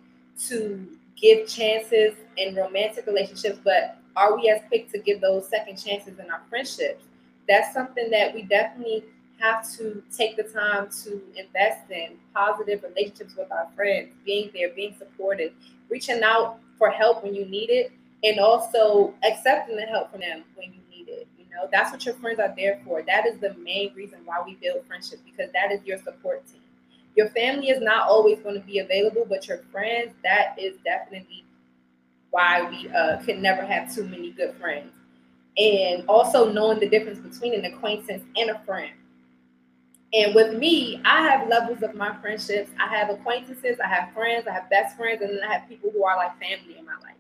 to 0.48 0.88
give 1.16 1.48
chances 1.48 2.16
in 2.36 2.56
romantic 2.56 3.08
relationships, 3.08 3.58
but 3.64 3.98
are 4.18 4.36
we 4.36 4.50
as 4.50 4.62
quick 4.68 4.92
to 4.92 5.00
give 5.00 5.22
those 5.22 5.48
second 5.48 5.78
chances 5.78 6.20
in 6.20 6.30
our 6.30 6.42
friendships? 6.50 7.06
That's 7.48 7.74
something 7.74 8.10
that 8.12 8.34
we 8.34 8.44
definitely 8.44 9.06
have 9.39 9.69
to 9.78 10.04
take 10.15 10.38
the 10.38 10.43
time 10.43 10.89
to 11.04 11.21
invest 11.36 11.89
in 11.89 12.13
positive 12.34 12.84
relationships 12.84 13.36
with 13.38 13.52
our 13.52 13.67
friends, 13.76 14.13
being 14.26 14.50
there, 14.54 14.69
being 14.76 14.95
supportive, 14.98 15.52
reaching 15.89 16.21
out 16.24 16.60
for 16.78 16.89
help 16.89 17.24
when 17.24 17.36
you 17.36 17.45
need 17.45 17.69
it, 17.69 17.91
and 18.24 18.39
also 18.39 19.13
accepting 19.24 19.76
the 19.76 19.84
help 19.84 20.12
from 20.12 20.21
them 20.21 20.43
when 20.56 20.74
you 20.74 20.80
need 20.89 21.10
it. 21.10 21.28
You 21.38 21.45
know, 21.54 21.67
that's 21.71 21.91
what 21.91 22.06
your 22.06 22.15
friends 22.15 22.39
are 22.39 22.54
there 22.56 22.82
for. 22.86 23.02
That 23.04 23.26
is 23.26 23.39
the 23.39 23.54
main 23.56 23.93
reason 23.93 24.19
why 24.26 24.41
we 24.45 24.56
build 24.56 24.86
friendships 24.88 25.21
because 25.26 25.52
that 25.54 25.71
is 25.71 25.84
your 25.86 25.98
support 26.00 26.45
team. 26.48 26.62
Your 27.15 27.30
family 27.30 27.69
is 27.69 27.82
not 27.82 28.08
always 28.10 28.39
going 28.39 28.56
to 28.56 28.65
be 28.65 28.80
available, 28.80 29.26
but 29.30 29.48
your 29.48 29.60
friends, 29.71 30.12
that 30.24 30.56
is 30.58 30.76
definitely 30.84 31.45
why 32.32 32.69
we 32.69 32.89
uh, 32.89 33.21
can 33.24 33.41
never 33.41 33.65
have 33.65 33.93
too 33.93 34.06
many 34.06 34.32
good 34.32 34.54
friends. 34.56 34.91
And 35.58 36.04
also 36.10 36.52
knowing 36.52 36.80
the 36.80 36.89
difference 36.89 37.19
between 37.19 37.54
an 37.54 37.63
acquaintance 37.63 38.24
and 38.36 38.50
a 38.50 38.60
friend 38.65 38.91
and 40.13 40.34
with 40.34 40.58
me, 40.58 41.02
I 41.04 41.22
have 41.24 41.48
levels 41.48 41.84
of 41.84 41.96
my 41.96 42.15
friendships. 42.18 42.72
I 42.80 42.88
have 42.88 43.10
acquaintances, 43.10 43.80
I 43.84 43.88
have 43.88 44.13
friends, 44.13 44.48
I 44.48 44.54
have 44.54 44.70
best 44.70 44.96
friends, 44.96 45.22
and 45.22 45.32
then 45.32 45.44
I 45.44 45.54
have 45.54 45.68
people 45.68 45.91
who 45.91 46.04
are 46.06 46.15
like 46.15 46.32
family 46.39 46.78
in 46.78 46.86
my 46.86 46.94
life. 46.94 47.15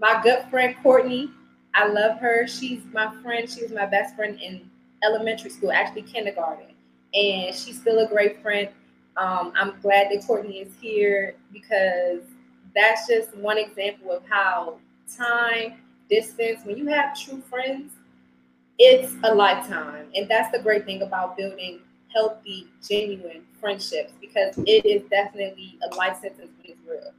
My 0.00 0.20
good 0.22 0.44
friend 0.50 0.74
Courtney, 0.82 1.30
I 1.74 1.86
love 1.86 2.18
her. 2.18 2.46
She's 2.46 2.82
my 2.92 3.14
friend. 3.22 3.48
She 3.48 3.62
was 3.62 3.72
my 3.72 3.86
best 3.86 4.16
friend 4.16 4.38
in 4.40 4.68
elementary 5.04 5.50
school, 5.50 5.70
actually 5.72 6.02
kindergarten, 6.02 6.74
and 7.14 7.54
she's 7.54 7.80
still 7.80 8.00
a 8.00 8.08
great 8.08 8.42
friend. 8.42 8.68
Um, 9.16 9.52
I'm 9.54 9.78
glad 9.80 10.08
that 10.10 10.26
Courtney 10.26 10.58
is 10.58 10.72
here 10.80 11.34
because 11.52 12.22
that's 12.74 13.06
just 13.06 13.36
one 13.36 13.58
example 13.58 14.10
of 14.10 14.22
how 14.28 14.78
time, 15.14 15.74
distance, 16.08 16.60
when 16.64 16.76
you 16.76 16.86
have 16.88 17.18
true 17.18 17.42
friends, 17.48 17.92
it's 18.82 19.14
a 19.22 19.32
lifetime. 19.32 20.06
And 20.16 20.28
that's 20.28 20.50
the 20.50 20.58
great 20.58 20.84
thing 20.84 21.02
about 21.02 21.36
building 21.36 21.80
healthy, 22.12 22.66
genuine 22.86 23.42
friendships 23.60 24.12
because 24.20 24.58
it 24.66 24.84
is 24.84 25.02
definitely 25.08 25.78
a 25.88 25.94
life 25.94 26.18
sentence 26.20 26.50
when 26.58 26.72
it's 26.72 26.80
real. 26.86 27.12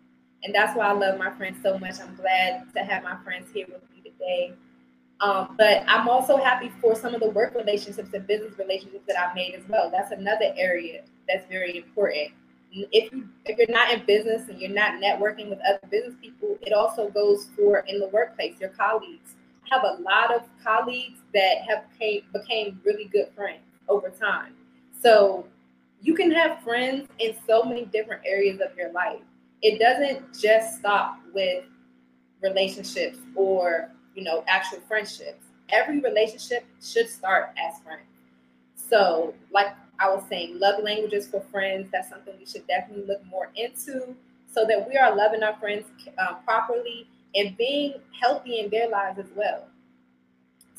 And 0.43 0.53
that's 0.53 0.75
why 0.75 0.87
I 0.87 0.91
love 0.91 1.17
my 1.17 1.31
friends 1.31 1.59
so 1.63 1.79
much. 1.79 2.01
I'm 2.01 2.15
glad 2.15 2.65
to 2.75 2.83
have 2.83 3.03
my 3.03 3.15
friends 3.23 3.49
here 3.53 3.65
with 3.71 3.81
me 3.95 4.11
today. 4.11 4.53
Um, 5.21 5.55
but 5.57 5.85
I'm 5.87 6.09
also 6.09 6.35
happy 6.35 6.69
for 6.81 6.95
some 6.95 7.15
of 7.15 7.21
the 7.21 7.29
work 7.29 7.55
relationships 7.55 8.09
and 8.13 8.27
business 8.27 8.59
relationships 8.59 9.05
that 9.07 9.17
I've 9.17 9.33
made 9.33 9.55
as 9.55 9.63
well. 9.69 9.89
That's 9.89 10.11
another 10.11 10.53
area 10.57 11.03
that's 11.29 11.47
very 11.47 11.77
important. 11.77 12.33
If 12.73 13.13
if 13.45 13.57
you're 13.57 13.67
not 13.69 13.93
in 13.93 14.05
business 14.05 14.49
and 14.49 14.59
you're 14.59 14.71
not 14.71 15.01
networking 15.01 15.49
with 15.49 15.59
other 15.65 15.79
business 15.89 16.15
people, 16.21 16.57
it 16.61 16.73
also 16.73 17.09
goes 17.09 17.47
for 17.55 17.85
in 17.87 17.99
the 17.99 18.07
workplace, 18.07 18.59
your 18.59 18.71
colleagues. 18.71 19.35
Have 19.73 19.83
a 19.83 20.01
lot 20.03 20.35
of 20.35 20.43
colleagues 20.63 21.19
that 21.33 21.63
have 21.67 21.85
came, 21.99 22.21
became 22.31 22.79
really 22.85 23.05
good 23.05 23.29
friends 23.35 23.63
over 23.89 24.09
time. 24.09 24.53
So 25.01 25.47
you 25.99 26.13
can 26.13 26.31
have 26.31 26.61
friends 26.61 27.07
in 27.17 27.35
so 27.47 27.63
many 27.63 27.85
different 27.85 28.21
areas 28.23 28.61
of 28.61 28.77
your 28.77 28.91
life. 28.91 29.21
It 29.63 29.79
doesn't 29.79 30.39
just 30.39 30.77
stop 30.77 31.17
with 31.33 31.63
relationships 32.43 33.17
or, 33.35 33.89
you 34.13 34.23
know, 34.23 34.43
actual 34.47 34.79
friendships. 34.87 35.45
Every 35.69 36.01
relationship 36.01 36.65
should 36.79 37.09
start 37.09 37.49
as 37.57 37.79
friends. 37.79 38.05
So, 38.75 39.33
like 39.51 39.75
I 39.99 40.13
was 40.13 40.23
saying, 40.29 40.59
love 40.59 40.83
languages 40.83 41.25
for 41.27 41.41
friends, 41.51 41.89
that's 41.91 42.09
something 42.09 42.35
we 42.37 42.45
should 42.45 42.67
definitely 42.67 43.05
look 43.05 43.25
more 43.25 43.49
into 43.55 44.15
so 44.53 44.65
that 44.67 44.87
we 44.87 44.97
are 44.97 45.15
loving 45.15 45.41
our 45.41 45.55
friends 45.55 45.85
uh, 46.19 46.35
properly 46.45 47.07
and 47.35 47.57
being 47.57 47.95
healthy 48.19 48.59
in 48.59 48.69
their 48.69 48.89
lives 48.89 49.19
as 49.19 49.31
well. 49.35 49.67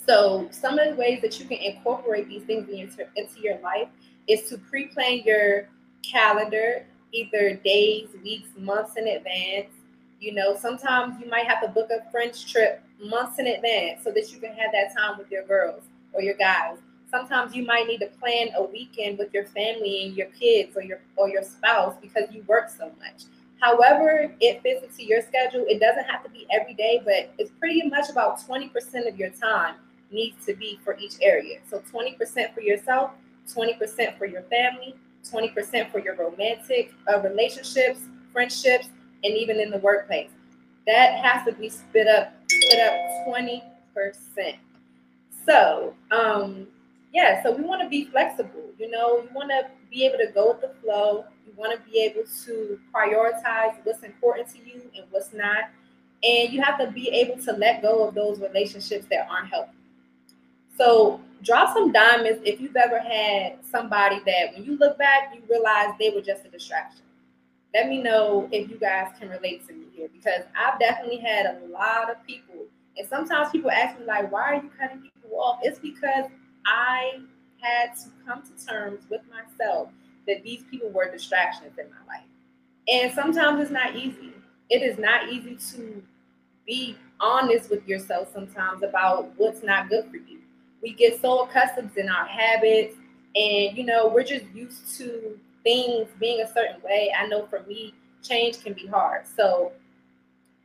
So, 0.06 0.48
some 0.50 0.78
of 0.78 0.90
the 0.90 0.96
ways 0.96 1.22
that 1.22 1.38
you 1.40 1.46
can 1.46 1.58
incorporate 1.58 2.28
these 2.28 2.42
things 2.42 2.68
into, 2.68 3.06
into 3.16 3.40
your 3.40 3.58
life 3.60 3.88
is 4.28 4.48
to 4.50 4.58
pre-plan 4.58 5.22
your 5.24 5.68
calendar, 6.02 6.84
either 7.12 7.54
days, 7.64 8.08
weeks, 8.22 8.48
months 8.58 8.96
in 8.96 9.08
advance. 9.08 9.72
You 10.20 10.34
know, 10.34 10.56
sometimes 10.56 11.20
you 11.20 11.28
might 11.28 11.46
have 11.46 11.62
to 11.62 11.68
book 11.68 11.88
a 11.90 12.10
French 12.10 12.50
trip 12.50 12.82
months 13.02 13.38
in 13.38 13.46
advance 13.46 14.04
so 14.04 14.10
that 14.12 14.30
you 14.32 14.38
can 14.38 14.52
have 14.54 14.72
that 14.72 14.94
time 14.94 15.18
with 15.18 15.30
your 15.30 15.44
girls 15.44 15.82
or 16.12 16.22
your 16.22 16.34
guys. 16.34 16.78
Sometimes 17.10 17.54
you 17.54 17.64
might 17.64 17.86
need 17.86 17.98
to 17.98 18.06
plan 18.06 18.48
a 18.56 18.62
weekend 18.62 19.18
with 19.18 19.32
your 19.32 19.44
family 19.46 20.04
and 20.04 20.16
your 20.16 20.26
kids 20.28 20.76
or 20.76 20.82
your 20.82 21.00
or 21.16 21.28
your 21.28 21.42
spouse 21.42 21.94
because 22.00 22.24
you 22.32 22.42
work 22.48 22.68
so 22.68 22.90
much. 22.98 23.24
However, 23.60 24.34
it 24.40 24.62
fits 24.62 24.84
into 24.84 25.04
your 25.04 25.22
schedule. 25.22 25.64
It 25.68 25.80
doesn't 25.80 26.04
have 26.04 26.22
to 26.24 26.30
be 26.30 26.46
every 26.50 26.74
day, 26.74 27.00
but 27.04 27.32
it's 27.38 27.50
pretty 27.58 27.88
much 27.88 28.10
about 28.10 28.40
20% 28.46 29.08
of 29.08 29.18
your 29.18 29.30
time 29.30 29.76
needs 30.10 30.44
to 30.46 30.54
be 30.54 30.78
for 30.84 30.96
each 30.98 31.14
area. 31.22 31.60
So 31.68 31.80
20% 31.92 32.54
for 32.54 32.60
yourself, 32.60 33.12
20% 33.52 34.18
for 34.18 34.26
your 34.26 34.42
family, 34.42 34.94
20% 35.24 35.90
for 35.90 35.98
your 35.98 36.14
romantic 36.16 36.92
uh, 37.12 37.20
relationships, 37.20 38.00
friendships, 38.32 38.88
and 39.22 39.34
even 39.36 39.58
in 39.58 39.70
the 39.70 39.78
workplace. 39.78 40.30
That 40.86 41.24
has 41.24 41.46
to 41.46 41.52
be 41.52 41.70
split 41.70 42.06
up, 42.06 42.34
split 42.48 42.80
up 42.80 42.94
20%. 43.26 43.62
So, 45.46 45.94
um, 46.10 46.66
yeah, 47.12 47.42
so 47.42 47.52
we 47.52 47.62
want 47.62 47.82
to 47.82 47.88
be 47.88 48.06
flexible. 48.06 48.70
You 48.78 48.90
know, 48.90 49.22
you 49.22 49.28
want 49.34 49.50
to 49.50 49.68
be 49.90 50.04
able 50.04 50.18
to 50.18 50.30
go 50.32 50.52
with 50.52 50.60
the 50.60 50.72
flow. 50.82 51.24
You 51.46 51.52
want 51.56 51.72
to 51.78 51.90
be 51.90 52.00
able 52.00 52.22
to 52.44 52.78
prioritize 52.94 53.76
what's 53.84 54.02
important 54.02 54.48
to 54.52 54.58
you 54.58 54.82
and 54.96 55.04
what's 55.10 55.32
not. 55.32 55.70
And 56.22 56.52
you 56.52 56.62
have 56.62 56.78
to 56.78 56.90
be 56.90 57.08
able 57.10 57.42
to 57.44 57.52
let 57.52 57.82
go 57.82 58.06
of 58.06 58.14
those 58.14 58.40
relationships 58.40 59.06
that 59.10 59.28
aren't 59.30 59.48
healthy. 59.48 59.72
So 60.76 61.20
drop 61.42 61.74
some 61.74 61.92
diamonds 61.92 62.40
if 62.44 62.60
you've 62.60 62.76
ever 62.76 62.98
had 62.98 63.58
somebody 63.70 64.20
that 64.26 64.54
when 64.54 64.64
you 64.64 64.76
look 64.78 64.98
back, 64.98 65.34
you 65.34 65.42
realize 65.48 65.90
they 65.98 66.10
were 66.10 66.22
just 66.22 66.44
a 66.44 66.48
distraction. 66.48 67.02
Let 67.74 67.88
me 67.88 68.00
know 68.00 68.48
if 68.52 68.70
you 68.70 68.76
guys 68.76 69.08
can 69.18 69.28
relate 69.28 69.66
to 69.66 69.74
me 69.74 69.86
here 69.94 70.08
because 70.12 70.42
I've 70.56 70.78
definitely 70.78 71.18
had 71.18 71.46
a 71.46 71.66
lot 71.66 72.10
of 72.10 72.24
people, 72.26 72.66
and 72.96 73.08
sometimes 73.08 73.50
people 73.50 73.70
ask 73.70 73.98
me, 73.98 74.06
like, 74.06 74.30
why 74.30 74.42
are 74.42 74.54
you 74.54 74.70
cutting 74.78 75.00
people 75.00 75.38
off? 75.38 75.58
It's 75.62 75.78
because 75.80 76.26
I 76.66 77.20
had 77.58 77.96
to 77.96 78.10
come 78.26 78.42
to 78.42 78.66
terms 78.66 79.02
with 79.10 79.22
myself 79.28 79.90
that 80.26 80.42
these 80.42 80.62
people 80.70 80.90
were 80.90 81.10
distractions 81.10 81.78
in 81.78 81.86
my 81.90 82.14
life. 82.14 82.26
And 82.88 83.12
sometimes 83.12 83.60
it's 83.60 83.70
not 83.70 83.96
easy. 83.96 84.32
It 84.70 84.82
is 84.82 84.98
not 84.98 85.32
easy 85.32 85.56
to 85.72 86.02
be 86.66 86.96
honest 87.20 87.70
with 87.70 87.86
yourself 87.86 88.28
sometimes 88.32 88.82
about 88.82 89.32
what's 89.36 89.62
not 89.62 89.88
good 89.88 90.04
for 90.10 90.16
you 90.16 90.38
we 90.82 90.92
get 90.92 91.20
so 91.20 91.44
accustomed 91.44 91.96
in 91.96 92.08
our 92.08 92.26
habits 92.26 92.96
and 93.34 93.76
you 93.76 93.84
know 93.84 94.08
we're 94.08 94.24
just 94.24 94.44
used 94.54 94.96
to 94.98 95.38
things 95.62 96.08
being 96.18 96.40
a 96.42 96.46
certain 96.48 96.80
way 96.82 97.12
i 97.18 97.26
know 97.26 97.46
for 97.46 97.62
me 97.68 97.94
change 98.22 98.62
can 98.62 98.72
be 98.72 98.86
hard 98.86 99.22
so 99.26 99.72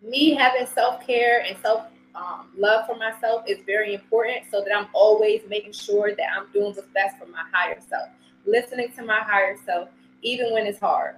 me 0.01 0.33
having 0.33 0.65
self-care 0.65 1.43
and 1.47 1.57
self 1.61 1.83
um, 2.15 2.49
love 2.57 2.85
for 2.85 2.95
myself 2.95 3.43
is 3.47 3.59
very 3.65 3.93
important 3.93 4.43
so 4.51 4.61
that 4.61 4.75
I'm 4.75 4.87
always 4.93 5.41
making 5.47 5.73
sure 5.73 6.15
that 6.15 6.25
I'm 6.35 6.51
doing 6.51 6.73
what's 6.73 6.87
best 6.93 7.17
for 7.17 7.27
my 7.27 7.43
higher 7.53 7.79
self, 7.87 8.09
listening 8.45 8.91
to 8.93 9.03
my 9.03 9.19
higher 9.19 9.55
self, 9.65 9.89
even 10.21 10.53
when 10.53 10.65
it's 10.65 10.79
hard. 10.79 11.15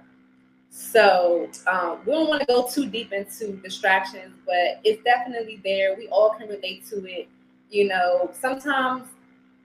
So 0.70 1.48
um, 1.66 1.98
we 2.06 2.12
don't 2.12 2.28
want 2.28 2.40
to 2.40 2.46
go 2.46 2.66
too 2.66 2.86
deep 2.86 3.12
into 3.12 3.52
distractions, 3.58 4.34
but 4.46 4.80
it's 4.84 5.02
definitely 5.04 5.60
there. 5.62 5.94
We 5.98 6.08
all 6.08 6.30
can 6.30 6.48
relate 6.48 6.86
to 6.88 7.04
it. 7.04 7.28
You 7.70 7.88
know, 7.88 8.30
sometimes 8.38 9.04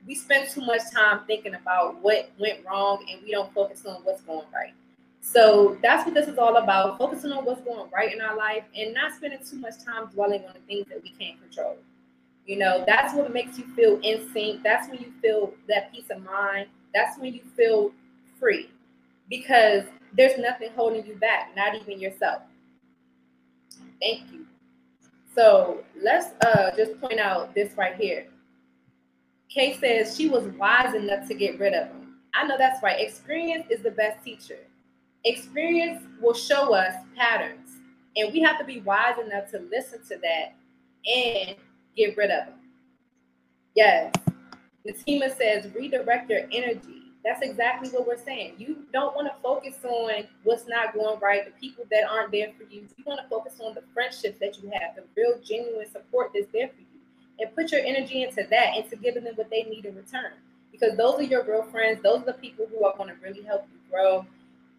we 0.06 0.16
spend 0.16 0.50
too 0.50 0.62
much 0.62 0.82
time 0.94 1.22
thinking 1.28 1.56
about 1.56 2.02
what 2.02 2.30
went 2.40 2.60
wrong 2.66 3.06
and 3.10 3.22
we 3.24 3.32
don't 3.32 3.54
focus 3.54 3.86
on 3.86 4.02
what's 4.04 4.22
going 4.22 4.48
right. 4.54 4.74
So 5.22 5.78
that's 5.82 6.06
what 6.06 6.14
this 6.14 6.28
is 6.28 6.38
all 6.38 6.58
about 6.58 6.98
focusing 6.98 7.32
on 7.32 7.44
what's 7.44 7.62
going 7.62 7.90
right 7.94 8.14
in 8.14 8.22
our 8.22 8.36
life 8.36 8.64
and 8.76 8.94
not 8.94 9.14
spending 9.14 9.40
too 9.40 9.58
much 9.58 9.84
time 9.84 10.08
dwelling 10.08 10.44
on 10.46 10.54
the 10.54 10.60
things 10.68 10.88
that 10.90 11.04
we 11.04 11.10
can't 11.10 11.40
control. 11.42 11.78
You 12.46 12.58
know, 12.58 12.86
that's 12.88 13.14
what 13.14 13.34
makes 13.34 13.58
you 13.58 13.66
feel 13.76 14.00
in 14.04 14.32
sync. 14.32 14.64
That's 14.64 14.90
when 14.90 15.00
you 15.00 15.12
feel 15.22 15.54
that 15.68 15.92
peace 15.92 16.10
of 16.10 16.24
mind. 16.24 16.68
That's 16.98 17.20
when 17.20 17.32
you 17.32 17.42
feel 17.56 17.92
free 18.40 18.72
because 19.30 19.84
there's 20.14 20.36
nothing 20.40 20.72
holding 20.76 21.06
you 21.06 21.14
back, 21.18 21.52
not 21.56 21.76
even 21.76 22.00
yourself. 22.00 22.42
Thank 24.02 24.32
you. 24.32 24.48
So 25.36 25.84
let's 26.02 26.30
uh, 26.44 26.72
just 26.76 27.00
point 27.00 27.20
out 27.20 27.54
this 27.54 27.78
right 27.78 27.96
here. 27.96 28.26
Kay 29.48 29.78
says 29.78 30.18
she 30.18 30.28
was 30.28 30.46
wise 30.58 30.96
enough 30.96 31.28
to 31.28 31.36
get 31.36 31.60
rid 31.60 31.76
of 31.76 31.88
them. 31.90 32.16
I 32.34 32.48
know 32.48 32.58
that's 32.58 32.82
right. 32.82 33.00
Experience 33.00 33.68
is 33.70 33.84
the 33.84 33.92
best 33.92 34.26
teacher. 34.26 34.58
Experience 35.24 36.02
will 36.20 36.34
show 36.34 36.74
us 36.74 36.96
patterns, 37.16 37.70
and 38.16 38.34
we 38.34 38.42
have 38.42 38.58
to 38.58 38.66
be 38.66 38.80
wise 38.80 39.20
enough 39.24 39.52
to 39.52 39.60
listen 39.70 40.00
to 40.08 40.18
that 40.18 40.56
and 41.08 41.56
get 41.96 42.18
rid 42.18 42.32
of 42.32 42.48
them. 42.48 42.56
Yes. 43.76 44.12
Natima 44.88 45.36
says 45.36 45.68
redirect 45.74 46.30
your 46.30 46.42
energy. 46.52 47.04
That's 47.24 47.42
exactly 47.42 47.90
what 47.90 48.08
we're 48.08 48.24
saying. 48.24 48.54
You 48.58 48.86
don't 48.94 49.14
want 49.16 49.28
to 49.28 49.34
focus 49.42 49.76
on 49.84 50.28
what's 50.44 50.68
not 50.68 50.94
going 50.94 51.20
right, 51.20 51.44
the 51.46 51.52
people 51.60 51.84
that 51.92 52.04
aren't 52.10 52.32
there 52.32 52.52
for 52.58 52.64
you. 52.64 52.88
You 52.96 53.04
want 53.06 53.20
to 53.22 53.28
focus 53.28 53.60
on 53.60 53.74
the 53.74 53.84
friendships 53.94 54.40
that 54.40 54.62
you 54.62 54.72
have, 54.72 54.96
the 54.96 55.04
real, 55.16 55.38
genuine 55.44 55.90
support 55.92 56.32
that's 56.34 56.48
there 56.54 56.70
for 56.70 56.80
you 56.80 56.88
and 57.40 57.54
put 57.56 57.72
your 57.72 57.82
energy 57.82 58.24
into 58.24 58.48
that, 58.50 58.78
into 58.78 58.96
giving 58.96 59.24
them 59.24 59.36
what 59.36 59.50
they 59.50 59.64
need 59.64 59.86
in 59.86 59.96
return. 59.96 60.34
Because 60.72 60.96
those 60.98 61.20
are 61.20 61.24
your 61.24 61.44
real 61.44 61.64
friends. 61.64 62.02
Those 62.04 62.22
are 62.22 62.26
the 62.26 62.34
people 62.34 62.68
who 62.72 62.86
are 62.86 62.96
going 62.96 63.10
to 63.10 63.16
really 63.22 63.42
help 63.42 63.66
you 63.72 63.80
grow 63.92 64.26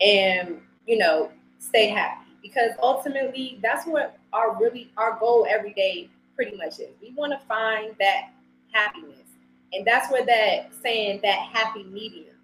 and, 0.00 0.60
you 0.86 0.98
know, 0.98 1.30
stay 1.58 1.88
happy. 1.88 2.24
Because 2.42 2.70
ultimately, 2.82 3.58
that's 3.62 3.86
what 3.86 4.16
our 4.32 4.56
really 4.60 4.90
our 4.96 5.18
goal 5.18 5.46
every 5.48 5.72
day 5.72 6.08
pretty 6.36 6.56
much 6.56 6.78
is. 6.78 6.90
We 7.02 7.12
want 7.16 7.32
to 7.32 7.46
find 7.46 7.94
that 7.98 8.30
happiness. 8.70 9.27
And 9.72 9.86
that's 9.86 10.10
where 10.10 10.24
that 10.24 10.70
saying 10.82 11.20
that 11.22 11.38
happy 11.52 11.84
medium. 11.84 12.34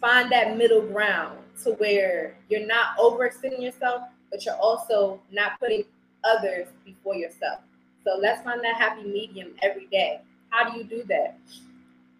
Find 0.00 0.30
that 0.32 0.56
middle 0.56 0.82
ground 0.82 1.38
to 1.64 1.72
where 1.72 2.36
you're 2.48 2.66
not 2.66 2.96
overextending 2.98 3.62
yourself, 3.62 4.02
but 4.30 4.44
you're 4.44 4.56
also 4.56 5.20
not 5.30 5.58
putting 5.58 5.84
others 6.24 6.68
before 6.84 7.14
yourself. 7.14 7.60
So 8.04 8.18
let's 8.20 8.42
find 8.42 8.62
that 8.62 8.76
happy 8.76 9.04
medium 9.04 9.52
every 9.62 9.86
day. 9.86 10.20
How 10.50 10.70
do 10.70 10.78
you 10.78 10.84
do 10.84 11.04
that? 11.04 11.38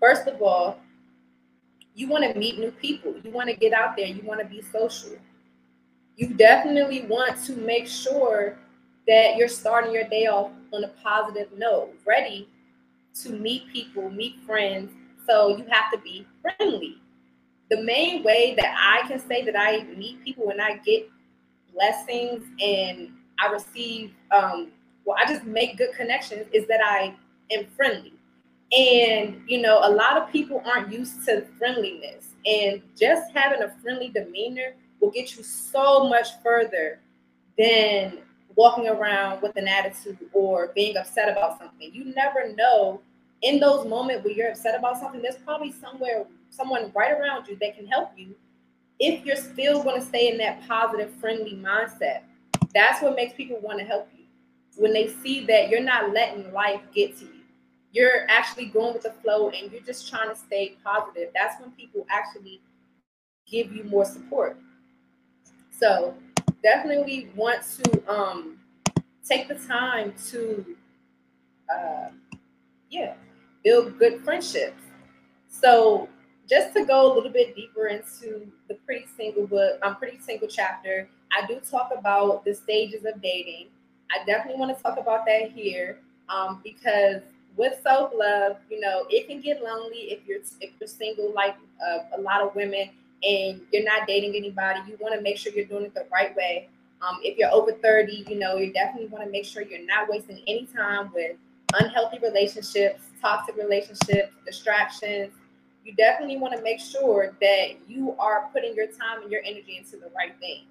First 0.01 0.27
of 0.27 0.40
all, 0.42 0.79
you 1.94 2.09
want 2.09 2.25
to 2.25 2.38
meet 2.38 2.59
new 2.59 2.73
people. 2.73 3.14
You 3.23 3.31
want 3.31 3.49
to 3.49 3.55
get 3.55 3.73
out 3.73 3.97
there. 3.97 4.07
You 4.07 4.23
want 4.23 4.40
to 4.40 4.47
be 4.47 4.62
social. 4.73 5.16
You 6.16 6.29
definitely 6.29 7.03
want 7.03 7.42
to 7.44 7.57
make 7.57 7.87
sure 7.87 8.57
that 9.07 9.37
you're 9.37 9.49
starting 9.49 9.92
your 9.92 10.05
day 10.05 10.27
off 10.27 10.51
on 10.73 10.85
a 10.85 10.88
positive 11.03 11.49
note, 11.57 11.90
ready 12.07 12.49
to 13.22 13.31
meet 13.31 13.68
people, 13.72 14.11
meet 14.11 14.40
friends. 14.44 14.92
So 15.27 15.57
you 15.57 15.64
have 15.70 15.90
to 15.92 15.98
be 15.98 16.27
friendly. 16.42 16.98
The 17.70 17.83
main 17.83 18.22
way 18.22 18.55
that 18.57 18.74
I 18.79 19.07
can 19.09 19.18
say 19.18 19.44
that 19.44 19.57
I 19.59 19.85
meet 19.96 20.22
people 20.22 20.50
and 20.50 20.61
I 20.61 20.77
get 20.79 21.09
blessings 21.72 22.44
and 22.61 23.11
I 23.40 23.50
receive 23.50 24.12
um, 24.31 24.70
well, 25.05 25.16
I 25.18 25.27
just 25.31 25.44
make 25.44 25.77
good 25.77 25.92
connections 25.94 26.46
is 26.53 26.66
that 26.68 26.81
I 26.83 27.14
am 27.50 27.66
friendly. 27.77 28.14
And, 28.77 29.42
you 29.46 29.61
know, 29.61 29.81
a 29.83 29.90
lot 29.90 30.16
of 30.16 30.31
people 30.31 30.62
aren't 30.64 30.92
used 30.92 31.24
to 31.27 31.46
friendliness. 31.59 32.29
And 32.46 32.83
just 32.98 33.33
having 33.35 33.62
a 33.62 33.74
friendly 33.83 34.09
demeanor 34.09 34.74
will 35.00 35.11
get 35.11 35.37
you 35.37 35.42
so 35.42 36.09
much 36.09 36.29
further 36.42 37.00
than 37.59 38.18
walking 38.57 38.88
around 38.88 39.43
with 39.43 39.57
an 39.57 39.69
attitude 39.69 40.19
or 40.33 40.71
being 40.75 40.97
upset 40.97 41.29
about 41.29 41.59
something. 41.59 41.93
You 41.93 42.14
never 42.14 42.53
know 42.55 43.01
in 43.43 43.61
those 43.61 43.87
moments 43.87 44.25
where 44.25 44.33
you're 44.33 44.51
upset 44.51 44.79
about 44.79 44.99
something, 44.99 45.21
there's 45.21 45.37
probably 45.37 45.73
somewhere, 45.73 46.25
someone 46.51 46.90
right 46.95 47.12
around 47.12 47.47
you 47.47 47.57
that 47.61 47.77
can 47.77 47.87
help 47.87 48.11
you 48.17 48.35
if 48.99 49.25
you're 49.25 49.37
still 49.37 49.83
going 49.83 50.01
to 50.01 50.07
stay 50.07 50.31
in 50.31 50.38
that 50.38 50.67
positive, 50.67 51.12
friendly 51.17 51.55
mindset. 51.55 52.23
That's 52.75 53.03
what 53.03 53.17
makes 53.17 53.35
people 53.35 53.59
want 53.61 53.79
to 53.81 53.85
help 53.85 54.09
you 54.17 54.25
when 54.77 54.93
they 54.93 55.09
see 55.09 55.45
that 55.47 55.69
you're 55.69 55.83
not 55.83 56.12
letting 56.12 56.53
life 56.53 56.81
get 56.95 57.17
to 57.19 57.25
you. 57.25 57.31
You're 57.93 58.27
actually 58.29 58.67
going 58.67 58.95
with 58.95 59.03
the 59.03 59.12
flow 59.23 59.51
and 59.51 59.71
you're 59.71 59.83
just 59.83 60.09
trying 60.09 60.29
to 60.29 60.37
stay 60.37 60.77
positive. 60.83 61.29
That's 61.35 61.61
when 61.61 61.71
people 61.73 62.07
actually 62.11 62.61
give 63.47 63.73
you 63.73 63.85
more 63.85 64.05
support. 64.05 64.57
So 65.71 66.14
definitely 66.64 67.29
want 67.37 67.62
to 67.62 68.12
um, 68.12 68.59
take 69.29 69.46
the 69.46 69.55
time 69.55 70.14
to, 70.31 70.64
uh, 71.72 72.09
yeah, 72.90 73.14
build 73.62 73.98
good 73.98 74.24
friendships. 74.24 74.83
So 75.48 76.09
just 76.48 76.74
to 76.74 76.85
go 76.85 77.12
a 77.12 77.14
little 77.14 77.31
bit 77.31 77.55
deeper 77.55 77.87
into 77.88 78.50
the 78.68 78.74
pretty 78.87 79.07
single 79.16 79.46
book, 79.46 79.79
I'm 79.83 79.90
um, 79.90 79.96
pretty 79.96 80.18
single 80.18 80.48
chapter. 80.48 81.09
I 81.31 81.46
do 81.46 81.61
talk 81.61 81.90
about 81.96 82.44
the 82.44 82.55
stages 82.55 83.05
of 83.05 83.20
dating. 83.22 83.68
I 84.11 84.24
definitely 84.24 84.59
want 84.59 84.77
to 84.77 84.83
talk 84.83 84.98
about 84.98 85.27
that 85.27 85.53
here 85.53 85.98
um, 86.29 86.61
because 86.64 87.22
with 87.57 87.74
self 87.83 88.12
love, 88.14 88.57
you 88.70 88.81
know, 88.81 89.05
it 89.11 89.29
can 89.29 89.40
get 89.40 89.62
lonely 89.62 90.12
if 90.12 90.27
you're 90.27 90.40
if 90.61 90.70
you're 90.81 90.88
single, 90.88 91.33
like 91.35 91.57
uh, 91.87 92.16
a 92.16 92.20
lot 92.20 92.40
of 92.40 92.55
women, 92.55 92.90
and 93.25 93.61
you're 93.73 93.85
not 93.85 94.07
dating 94.07 94.35
anybody. 94.37 94.81
You 94.89 94.97
want 95.01 95.15
to 95.15 95.21
make 95.21 95.39
sure 95.39 95.53
you're 95.53 95.65
doing 95.65 95.85
it 95.85 95.95
the 95.95 96.07
right 96.13 96.35
way. 96.37 96.69
Um, 97.01 97.19
if 97.23 97.37
you're 97.39 97.51
over 97.51 97.73
30, 97.73 98.25
you 98.29 98.39
know, 98.39 98.57
you 98.57 98.73
definitely 98.73 99.09
want 99.09 99.25
to 99.25 99.31
make 99.31 99.45
sure 99.45 99.63
you're 99.63 99.85
not 99.85 100.09
wasting 100.09 100.41
any 100.47 100.67
time 100.67 101.11
with 101.15 101.37
unhealthy 101.75 102.19
relationships, 102.23 103.03
toxic 103.21 103.57
relationships, 103.57 104.33
distractions. 104.47 105.33
You 105.85 105.95
definitely 105.95 106.39
want 106.39 106.57
to 106.57 106.63
make 106.63 106.81
sure 106.81 107.35
that 107.41 107.69
you 107.89 108.15
are 108.19 108.49
putting 108.53 108.75
your 108.75 108.87
time 108.87 109.23
and 109.23 109.31
your 109.31 109.43
energy 109.45 109.77
into 109.77 109.97
the 109.97 110.11
right 110.17 110.35
things. 110.41 110.67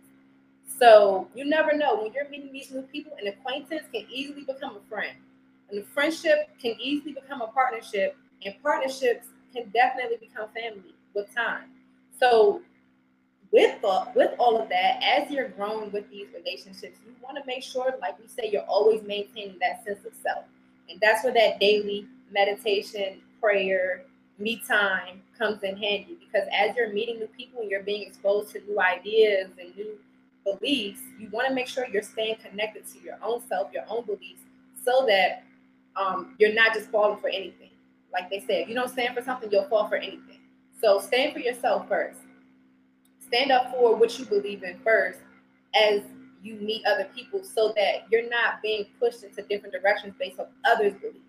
So 0.79 1.27
you 1.35 1.45
never 1.45 1.75
know 1.75 2.01
when 2.01 2.11
you're 2.13 2.29
meeting 2.29 2.51
these 2.51 2.71
new 2.71 2.81
people, 2.81 3.13
an 3.21 3.27
acquaintance 3.27 3.83
can 3.93 4.05
easily 4.11 4.43
become 4.43 4.77
a 4.77 4.89
friend, 4.89 5.15
and 5.69 5.79
a 5.79 5.83
friendship 5.83 6.49
can 6.59 6.75
easily 6.81 7.13
become 7.13 7.41
a 7.41 7.47
partnership, 7.47 8.17
and 8.43 8.55
partnerships 8.63 9.27
can 9.53 9.69
definitely 9.69 10.17
become 10.19 10.49
family 10.49 10.95
with 11.13 11.33
time. 11.35 11.65
So 12.23 12.61
with 13.51 13.83
with 14.15 14.31
all 14.39 14.59
of 14.59 14.69
that, 14.69 15.03
as 15.03 15.29
you're 15.29 15.49
growing 15.49 15.91
with 15.91 16.09
these 16.09 16.27
relationships, 16.33 16.99
you 17.05 17.13
want 17.21 17.37
to 17.37 17.43
make 17.45 17.63
sure, 17.63 17.95
like 17.99 18.17
we 18.17 18.27
say, 18.27 18.49
you're 18.51 18.63
always 18.63 19.03
maintaining 19.03 19.59
that 19.59 19.83
sense 19.83 20.05
of 20.05 20.13
self, 20.23 20.45
and 20.89 20.99
that's 21.01 21.23
where 21.25 21.33
that 21.33 21.59
daily 21.59 22.07
meditation, 22.31 23.19
prayer, 23.41 24.05
me 24.39 24.61
time 24.65 25.21
comes 25.37 25.63
in 25.63 25.75
handy. 25.75 26.17
Because 26.19 26.47
as 26.57 26.75
you're 26.77 26.93
meeting 26.93 27.19
new 27.19 27.27
people 27.27 27.61
and 27.61 27.69
you're 27.69 27.83
being 27.83 28.03
exposed 28.03 28.53
to 28.53 28.61
new 28.61 28.79
ideas 28.79 29.49
and 29.59 29.75
new 29.75 29.97
beliefs, 30.45 31.01
you 31.19 31.29
want 31.29 31.47
to 31.49 31.53
make 31.53 31.67
sure 31.67 31.85
you're 31.91 32.01
staying 32.01 32.35
connected 32.35 32.87
to 32.87 32.99
your 33.03 33.17
own 33.21 33.41
self, 33.41 33.71
your 33.73 33.83
own 33.89 34.05
beliefs, 34.05 34.43
so 34.81 35.05
that 35.07 35.43
um, 35.97 36.35
you're 36.39 36.53
not 36.53 36.73
just 36.73 36.89
falling 36.89 37.19
for 37.19 37.27
anything. 37.27 37.69
Like 38.13 38.29
they 38.29 38.39
said, 38.39 38.61
if 38.61 38.69
you 38.69 38.75
don't 38.75 38.89
stand 38.89 39.13
for 39.13 39.21
something, 39.21 39.51
you'll 39.51 39.67
fall 39.67 39.89
for 39.89 39.97
anything. 39.97 40.39
So 40.83 40.99
stand 40.99 41.31
for 41.31 41.39
yourself 41.39 41.87
first. 41.87 42.19
Stand 43.25 43.51
up 43.51 43.71
for 43.71 43.95
what 43.95 44.19
you 44.19 44.25
believe 44.25 44.63
in 44.63 44.77
first 44.79 45.19
as 45.73 46.01
you 46.43 46.55
meet 46.55 46.85
other 46.85 47.07
people 47.15 47.41
so 47.41 47.71
that 47.77 48.05
you're 48.11 48.29
not 48.29 48.61
being 48.61 48.87
pushed 48.99 49.23
into 49.23 49.43
different 49.43 49.73
directions 49.73 50.13
based 50.19 50.41
on 50.41 50.47
others' 50.65 50.95
beliefs. 50.99 51.19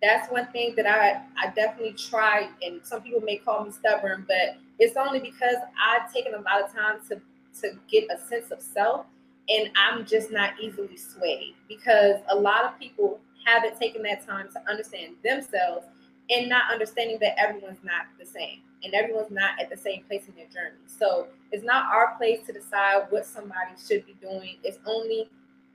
That's 0.00 0.30
one 0.30 0.46
thing 0.52 0.76
that 0.76 0.86
I, 0.86 1.22
I 1.44 1.52
definitely 1.56 1.94
try, 1.94 2.50
and 2.62 2.80
some 2.84 3.02
people 3.02 3.20
may 3.20 3.38
call 3.38 3.64
me 3.64 3.72
stubborn, 3.72 4.24
but 4.28 4.58
it's 4.78 4.96
only 4.96 5.18
because 5.18 5.56
I've 5.84 6.12
taken 6.12 6.34
a 6.34 6.40
lot 6.40 6.62
of 6.62 6.72
time 6.72 7.00
to 7.08 7.20
to 7.62 7.76
get 7.90 8.04
a 8.14 8.24
sense 8.28 8.52
of 8.52 8.60
self 8.60 9.06
and 9.48 9.70
I'm 9.74 10.06
just 10.06 10.30
not 10.30 10.52
easily 10.60 10.96
swayed 10.96 11.54
because 11.66 12.20
a 12.28 12.36
lot 12.36 12.64
of 12.64 12.78
people 12.78 13.18
haven't 13.44 13.80
taken 13.80 14.02
that 14.02 14.24
time 14.24 14.48
to 14.52 14.70
understand 14.70 15.16
themselves 15.24 15.86
and 16.30 16.48
not 16.48 16.70
understanding 16.70 17.18
that 17.20 17.36
everyone's 17.36 17.82
not 17.82 18.04
the 18.20 18.26
same 18.26 18.60
and 18.84 18.94
everyone's 18.94 19.30
not 19.30 19.60
at 19.60 19.70
the 19.70 19.76
same 19.76 20.04
place 20.04 20.24
in 20.28 20.34
their 20.34 20.46
journey. 20.46 20.80
So 20.86 21.28
it's 21.52 21.64
not 21.64 21.86
our 21.86 22.16
place 22.16 22.40
to 22.46 22.52
decide 22.52 23.06
what 23.10 23.26
somebody 23.26 23.72
should 23.86 24.06
be 24.06 24.16
doing. 24.20 24.56
It's 24.62 24.78
only 24.86 25.28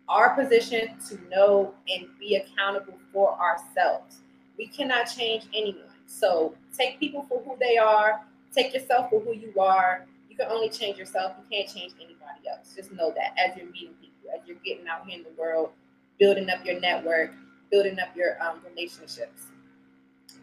our 0.07 0.35
position 0.35 0.97
to 1.09 1.29
know 1.29 1.73
and 1.89 2.07
be 2.19 2.35
accountable 2.35 2.97
for 3.11 3.37
ourselves. 3.39 4.19
We 4.57 4.67
cannot 4.67 5.05
change 5.05 5.45
anyone. 5.53 5.83
So 6.05 6.55
take 6.77 6.99
people 6.99 7.25
for 7.27 7.41
who 7.43 7.57
they 7.59 7.77
are, 7.77 8.21
take 8.53 8.73
yourself 8.73 9.09
for 9.09 9.19
who 9.19 9.33
you 9.33 9.53
are. 9.59 10.05
You 10.29 10.37
can 10.37 10.47
only 10.49 10.69
change 10.69 10.97
yourself. 10.97 11.33
You 11.37 11.57
can't 11.57 11.73
change 11.73 11.93
anybody 11.97 12.47
else. 12.49 12.73
Just 12.75 12.91
know 12.91 13.13
that 13.15 13.33
as 13.37 13.55
you're 13.57 13.71
meeting 13.71 13.95
people, 14.01 14.29
as 14.33 14.47
you're 14.47 14.57
getting 14.65 14.87
out 14.87 15.07
here 15.07 15.17
in 15.17 15.23
the 15.23 15.41
world, 15.41 15.71
building 16.19 16.49
up 16.49 16.65
your 16.65 16.79
network, 16.79 17.31
building 17.71 17.99
up 17.99 18.15
your 18.15 18.41
um, 18.43 18.59
relationships. 18.69 19.47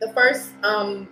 The 0.00 0.12
first 0.12 0.50
um, 0.62 1.08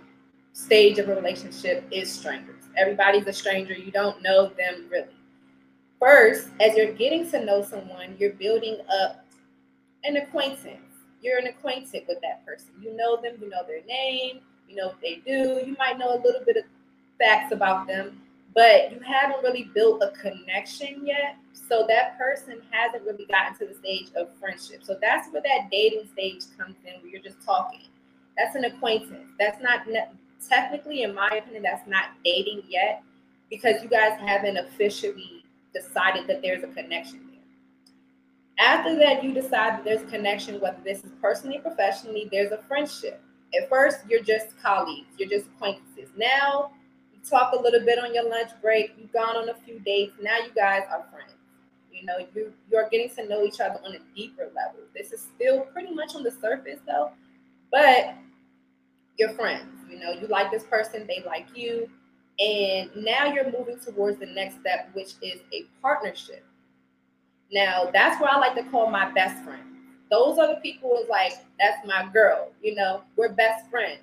stage 0.59 0.99
of 0.99 1.09
a 1.09 1.15
relationship 1.15 1.85
is 1.91 2.11
strangers. 2.11 2.63
Everybody's 2.77 3.27
a 3.27 3.33
stranger. 3.33 3.73
You 3.73 3.91
don't 3.91 4.21
know 4.21 4.47
them 4.57 4.85
really. 4.89 5.07
First, 5.99 6.49
as 6.59 6.75
you're 6.75 6.93
getting 6.93 7.29
to 7.31 7.43
know 7.43 7.61
someone, 7.63 8.15
you're 8.19 8.33
building 8.33 8.77
up 9.01 9.25
an 10.03 10.17
acquaintance. 10.17 10.79
You're 11.21 11.39
an 11.39 11.47
acquaintance 11.47 11.91
with 12.07 12.21
that 12.21 12.45
person. 12.45 12.69
You 12.81 12.95
know 12.95 13.17
them, 13.21 13.35
you 13.41 13.49
know 13.49 13.63
their 13.67 13.83
name, 13.85 14.39
you 14.67 14.75
know 14.75 14.87
what 14.87 15.01
they 15.01 15.21
do. 15.25 15.61
You 15.65 15.75
might 15.77 15.97
know 15.97 16.15
a 16.15 16.21
little 16.21 16.43
bit 16.45 16.57
of 16.57 16.63
facts 17.19 17.51
about 17.51 17.87
them, 17.87 18.21
but 18.55 18.91
you 18.91 18.99
haven't 19.01 19.43
really 19.43 19.69
built 19.73 20.01
a 20.01 20.11
connection 20.11 21.05
yet. 21.05 21.35
So 21.53 21.85
that 21.89 22.17
person 22.17 22.61
hasn't 22.71 23.03
really 23.03 23.25
gotten 23.25 23.57
to 23.59 23.65
the 23.65 23.77
stage 23.77 24.07
of 24.15 24.29
friendship. 24.39 24.83
So 24.83 24.97
that's 25.01 25.29
where 25.31 25.41
that 25.41 25.69
dating 25.69 26.07
stage 26.13 26.43
comes 26.57 26.75
in, 26.85 27.01
where 27.01 27.11
you're 27.11 27.21
just 27.21 27.41
talking. 27.45 27.81
That's 28.37 28.55
an 28.55 28.63
acquaintance. 28.63 29.27
That's 29.37 29.61
not 29.61 29.85
technically, 30.47 31.03
in 31.03 31.13
my 31.13 31.29
opinion, 31.29 31.63
that's 31.63 31.87
not 31.87 32.11
dating 32.23 32.63
yet 32.67 33.03
because 33.49 33.81
you 33.81 33.89
guys 33.89 34.19
haven't 34.19 34.57
officially 34.57 35.43
decided 35.73 36.27
that 36.27 36.41
there's 36.41 36.63
a 36.63 36.67
connection 36.67 37.19
there. 37.31 38.65
After 38.65 38.97
that, 38.99 39.23
you 39.23 39.33
decide 39.33 39.73
that 39.73 39.83
there's 39.83 40.01
a 40.01 40.05
connection, 40.05 40.59
whether 40.59 40.79
this 40.83 41.03
is 41.03 41.11
personally 41.21 41.57
or 41.57 41.61
professionally, 41.61 42.27
there's 42.31 42.51
a 42.51 42.57
friendship. 42.57 43.21
At 43.59 43.69
first, 43.69 43.99
you're 44.07 44.21
just 44.21 44.57
colleagues, 44.61 45.07
you're 45.17 45.29
just 45.29 45.47
acquaintances. 45.47 46.09
Now, 46.17 46.71
you 47.13 47.19
talk 47.27 47.53
a 47.53 47.61
little 47.61 47.83
bit 47.83 47.97
on 47.99 48.13
your 48.13 48.29
lunch 48.29 48.51
break, 48.61 48.93
you've 48.97 49.11
gone 49.11 49.35
on 49.35 49.49
a 49.49 49.53
few 49.53 49.79
dates, 49.79 50.13
now 50.21 50.37
you 50.37 50.51
guys 50.55 50.83
are 50.91 51.05
friends. 51.11 51.33
You 51.91 52.05
know, 52.05 52.17
you 52.33 52.53
you're 52.71 52.87
getting 52.89 53.09
to 53.15 53.27
know 53.27 53.43
each 53.43 53.59
other 53.59 53.79
on 53.83 53.93
a 53.93 53.99
deeper 54.15 54.49
level. 54.55 54.81
This 54.95 55.11
is 55.11 55.27
still 55.35 55.61
pretty 55.61 55.93
much 55.93 56.15
on 56.15 56.23
the 56.23 56.31
surface 56.31 56.79
though, 56.87 57.11
but 57.71 58.15
you're 59.19 59.29
friends. 59.29 59.67
You 59.89 59.99
know, 59.99 60.11
you 60.11 60.27
like 60.27 60.49
this 60.49 60.63
person, 60.63 61.05
they 61.05 61.21
like 61.25 61.47
you. 61.55 61.89
And 62.39 62.89
now 62.95 63.25
you're 63.25 63.51
moving 63.51 63.77
towards 63.79 64.17
the 64.19 64.25
next 64.27 64.61
step, 64.61 64.89
which 64.93 65.13
is 65.21 65.41
a 65.53 65.65
partnership. 65.81 66.45
Now, 67.51 67.89
that's 67.91 68.19
what 68.21 68.31
I 68.31 68.37
like 68.37 68.55
to 68.55 68.63
call 68.71 68.89
my 68.89 69.11
best 69.11 69.43
friend. 69.43 69.63
Those 70.09 70.39
are 70.39 70.47
the 70.47 70.61
people 70.61 70.95
who's 70.95 71.09
like, 71.09 71.33
that's 71.59 71.85
my 71.85 72.07
girl. 72.13 72.51
You 72.63 72.75
know, 72.75 73.03
we're 73.17 73.33
best 73.33 73.69
friends. 73.69 73.99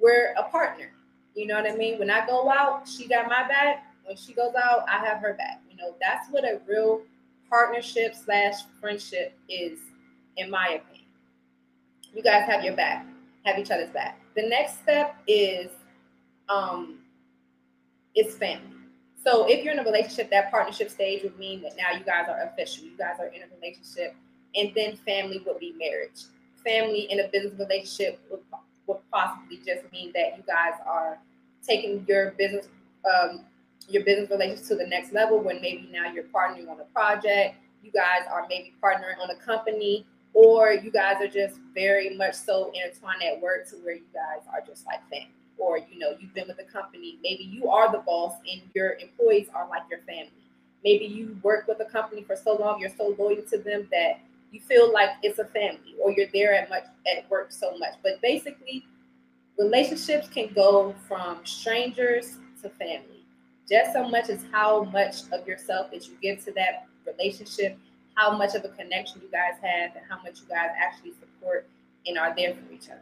We're 0.00 0.32
a 0.38 0.44
partner. 0.44 0.90
You 1.34 1.46
know 1.46 1.60
what 1.60 1.70
I 1.70 1.76
mean? 1.76 1.98
When 1.98 2.10
I 2.10 2.26
go 2.26 2.50
out, 2.50 2.88
she 2.88 3.06
got 3.06 3.28
my 3.28 3.46
back. 3.46 3.84
When 4.04 4.16
she 4.16 4.32
goes 4.32 4.54
out, 4.54 4.84
I 4.88 5.04
have 5.04 5.18
her 5.18 5.34
back. 5.34 5.60
You 5.70 5.76
know, 5.76 5.94
that's 6.00 6.30
what 6.30 6.44
a 6.44 6.60
real 6.66 7.02
partnership 7.50 8.14
slash 8.14 8.54
friendship 8.80 9.36
is, 9.48 9.78
in 10.36 10.50
my 10.50 10.80
opinion. 10.80 11.06
You 12.14 12.22
guys 12.22 12.46
have 12.46 12.64
your 12.64 12.74
back, 12.74 13.04
have 13.44 13.58
each 13.58 13.70
other's 13.70 13.90
back. 13.90 14.18
The 14.36 14.42
next 14.42 14.82
step 14.82 15.16
is 15.26 15.70
um 16.48 16.98
is 18.14 18.36
family. 18.36 18.76
So 19.24 19.48
if 19.48 19.64
you're 19.64 19.72
in 19.72 19.80
a 19.80 19.84
relationship, 19.84 20.30
that 20.30 20.50
partnership 20.50 20.90
stage 20.90 21.22
would 21.24 21.38
mean 21.38 21.60
that 21.62 21.76
now 21.76 21.98
you 21.98 22.04
guys 22.04 22.28
are 22.28 22.42
official. 22.42 22.84
You 22.84 22.96
guys 22.96 23.16
are 23.18 23.26
in 23.26 23.42
a 23.42 23.46
relationship, 23.56 24.14
and 24.54 24.72
then 24.76 24.96
family 24.98 25.42
would 25.44 25.58
be 25.58 25.74
marriage. 25.78 26.24
Family 26.64 27.08
in 27.10 27.20
a 27.20 27.28
business 27.28 27.58
relationship 27.58 28.20
would, 28.30 28.40
would 28.86 28.98
possibly 29.12 29.58
just 29.58 29.90
mean 29.92 30.12
that 30.14 30.36
you 30.36 30.44
guys 30.46 30.74
are 30.86 31.18
taking 31.66 32.04
your 32.06 32.32
business 32.32 32.68
um, 33.04 33.40
your 33.88 34.04
business 34.04 34.30
relationship 34.30 34.66
to 34.66 34.74
the 34.76 34.86
next 34.86 35.12
level 35.12 35.38
when 35.38 35.60
maybe 35.60 35.88
now 35.92 36.10
you're 36.12 36.24
partnering 36.24 36.68
on 36.68 36.80
a 36.80 36.84
project 36.92 37.56
you 37.82 37.92
guys 37.92 38.26
are 38.30 38.46
maybe 38.48 38.74
partnering 38.82 39.18
on 39.22 39.30
a 39.30 39.36
company 39.36 40.04
or 40.36 40.70
you 40.70 40.90
guys 40.90 41.16
are 41.18 41.28
just 41.28 41.58
very 41.72 42.14
much 42.14 42.34
so 42.34 42.70
intertwined 42.74 43.22
at 43.22 43.40
work 43.40 43.66
to 43.66 43.76
where 43.76 43.94
you 43.94 44.04
guys 44.12 44.44
are 44.52 44.60
just 44.66 44.84
like 44.84 45.00
family 45.08 45.32
or 45.56 45.78
you 45.78 45.98
know 45.98 46.14
you've 46.20 46.34
been 46.34 46.46
with 46.46 46.58
the 46.58 46.64
company. 46.64 47.18
Maybe 47.22 47.44
you 47.44 47.70
are 47.70 47.90
the 47.90 48.00
boss 48.00 48.34
and 48.52 48.60
your 48.74 48.98
employees 49.00 49.48
are 49.54 49.66
like 49.66 49.84
your 49.90 50.00
family. 50.00 50.30
Maybe 50.84 51.06
you 51.06 51.38
work 51.42 51.66
with 51.66 51.80
a 51.80 51.86
company 51.86 52.22
for 52.22 52.36
so 52.36 52.54
long 52.54 52.78
you're 52.78 52.92
so 52.94 53.16
loyal 53.18 53.40
to 53.48 53.56
them 53.56 53.88
that 53.90 54.20
you 54.52 54.60
feel 54.60 54.92
like 54.92 55.08
it's 55.22 55.38
a 55.38 55.46
family 55.46 55.94
or 55.98 56.12
you're 56.12 56.28
there 56.34 56.52
at 56.52 56.68
much 56.68 56.84
at 57.10 57.30
work 57.30 57.50
so 57.50 57.74
much. 57.78 57.94
But 58.02 58.20
basically 58.20 58.84
relationships 59.58 60.28
can 60.28 60.52
go 60.54 60.94
from 61.08 61.46
strangers 61.46 62.36
to 62.62 62.68
family. 62.68 63.24
Just 63.66 63.94
so 63.94 64.06
much 64.06 64.28
as 64.28 64.44
how 64.52 64.84
much 64.84 65.22
of 65.32 65.48
yourself 65.48 65.90
that 65.92 66.06
you 66.06 66.18
give 66.20 66.44
to 66.44 66.52
that 66.52 66.88
relationship 67.06 67.78
how 68.16 68.36
much 68.36 68.54
of 68.54 68.64
a 68.64 68.68
connection 68.70 69.20
you 69.22 69.30
guys 69.30 69.60
have 69.62 69.94
and 69.94 70.04
how 70.08 70.16
much 70.22 70.40
you 70.40 70.48
guys 70.48 70.70
actually 70.76 71.12
support 71.12 71.68
and 72.06 72.18
are 72.18 72.34
there 72.34 72.54
for 72.54 72.72
each 72.72 72.88
other. 72.88 73.00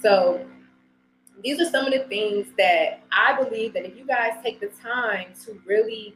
So 0.00 0.46
these 1.42 1.60
are 1.60 1.70
some 1.70 1.86
of 1.86 1.92
the 1.92 2.00
things 2.00 2.48
that 2.58 3.00
I 3.10 3.42
believe 3.42 3.72
that 3.72 3.84
if 3.84 3.96
you 3.96 4.06
guys 4.06 4.34
take 4.42 4.60
the 4.60 4.70
time 4.82 5.28
to 5.44 5.60
really 5.66 6.14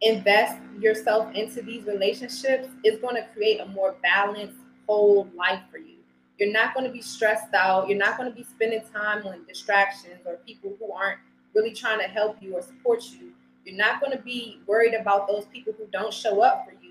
invest 0.00 0.58
yourself 0.80 1.32
into 1.34 1.62
these 1.62 1.84
relationships, 1.84 2.68
it's 2.82 3.00
going 3.00 3.16
to 3.16 3.26
create 3.34 3.60
a 3.60 3.66
more 3.66 3.94
balanced, 4.02 4.58
whole 4.86 5.28
life 5.36 5.60
for 5.70 5.78
you. 5.78 5.98
You're 6.38 6.52
not 6.52 6.74
going 6.74 6.86
to 6.86 6.92
be 6.92 7.02
stressed 7.02 7.54
out. 7.54 7.88
You're 7.88 7.98
not 7.98 8.16
going 8.16 8.28
to 8.28 8.34
be 8.34 8.42
spending 8.42 8.82
time 8.92 9.24
on 9.26 9.44
distractions 9.46 10.26
or 10.26 10.36
people 10.46 10.74
who 10.80 10.92
aren't 10.92 11.20
really 11.54 11.72
trying 11.72 12.00
to 12.00 12.06
help 12.06 12.38
you 12.40 12.54
or 12.54 12.62
support 12.62 13.04
you. 13.12 13.32
You're 13.64 13.76
not 13.76 14.00
going 14.00 14.16
to 14.16 14.22
be 14.22 14.60
worried 14.66 14.94
about 14.94 15.28
those 15.28 15.44
people 15.52 15.72
who 15.78 15.86
don't 15.92 16.12
show 16.12 16.42
up 16.42 16.66
for 16.66 16.72
you 16.72 16.81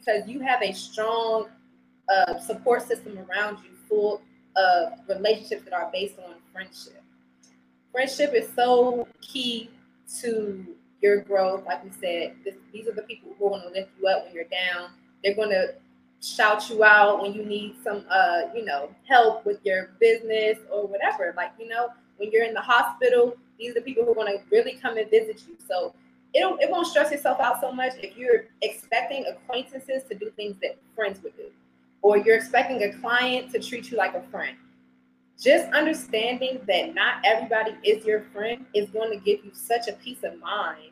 because 0.00 0.28
you 0.28 0.40
have 0.40 0.62
a 0.62 0.72
strong 0.72 1.46
uh, 2.08 2.38
support 2.38 2.86
system 2.86 3.18
around 3.18 3.58
you 3.58 3.70
full 3.88 4.22
of 4.56 4.92
relationships 5.08 5.62
that 5.64 5.72
are 5.72 5.90
based 5.92 6.18
on 6.18 6.34
friendship. 6.52 7.02
Friendship 7.92 8.32
is 8.34 8.48
so 8.54 9.06
key 9.20 9.70
to 10.20 10.66
your 11.02 11.20
growth. 11.20 11.64
Like 11.66 11.84
we 11.84 11.90
said, 11.90 12.34
this, 12.44 12.54
these 12.72 12.86
are 12.88 12.92
the 12.92 13.02
people 13.02 13.34
who 13.38 13.46
are 13.46 13.50
going 13.50 13.62
to 13.62 13.68
lift 13.68 13.90
you 14.00 14.08
up 14.08 14.24
when 14.24 14.34
you're 14.34 14.44
down. 14.44 14.90
They're 15.22 15.34
going 15.34 15.50
to 15.50 15.74
shout 16.22 16.68
you 16.68 16.84
out 16.84 17.22
when 17.22 17.32
you 17.32 17.44
need 17.44 17.76
some, 17.82 18.04
uh, 18.10 18.42
you 18.54 18.64
know, 18.64 18.90
help 19.08 19.44
with 19.46 19.58
your 19.64 19.90
business 20.00 20.58
or 20.70 20.86
whatever. 20.86 21.32
Like, 21.36 21.52
you 21.58 21.68
know, 21.68 21.88
when 22.16 22.30
you're 22.30 22.44
in 22.44 22.54
the 22.54 22.60
hospital, 22.60 23.36
these 23.58 23.70
are 23.72 23.74
the 23.74 23.80
people 23.80 24.04
who 24.04 24.12
are 24.12 24.14
going 24.14 24.38
to 24.38 24.42
really 24.50 24.72
come 24.72 24.96
and 24.96 25.10
visit 25.10 25.42
you. 25.48 25.56
So 25.66 25.94
it'll, 26.34 26.56
it 26.58 26.70
won't 26.70 26.86
stress 26.86 27.10
yourself 27.10 27.40
out 27.40 27.60
so 27.60 27.72
much 27.72 27.92
if 27.98 28.16
you're 28.16 28.46
expecting 28.62 29.24
acquaintances 29.26 30.02
to 30.08 30.14
do 30.14 30.30
things 30.36 30.56
that 30.62 30.78
friends 30.94 31.22
would 31.22 31.36
do, 31.36 31.50
or 32.02 32.18
you're 32.18 32.36
expecting 32.36 32.82
a 32.82 32.92
client 32.98 33.52
to 33.52 33.58
treat 33.60 33.90
you 33.90 33.96
like 33.96 34.14
a 34.14 34.22
friend. 34.22 34.56
Just 35.40 35.72
understanding 35.72 36.60
that 36.66 36.94
not 36.94 37.22
everybody 37.24 37.72
is 37.82 38.04
your 38.04 38.20
friend 38.32 38.66
is 38.74 38.90
going 38.90 39.10
to 39.10 39.24
give 39.24 39.44
you 39.44 39.52
such 39.54 39.88
a 39.88 39.92
peace 39.94 40.22
of 40.22 40.38
mind 40.38 40.90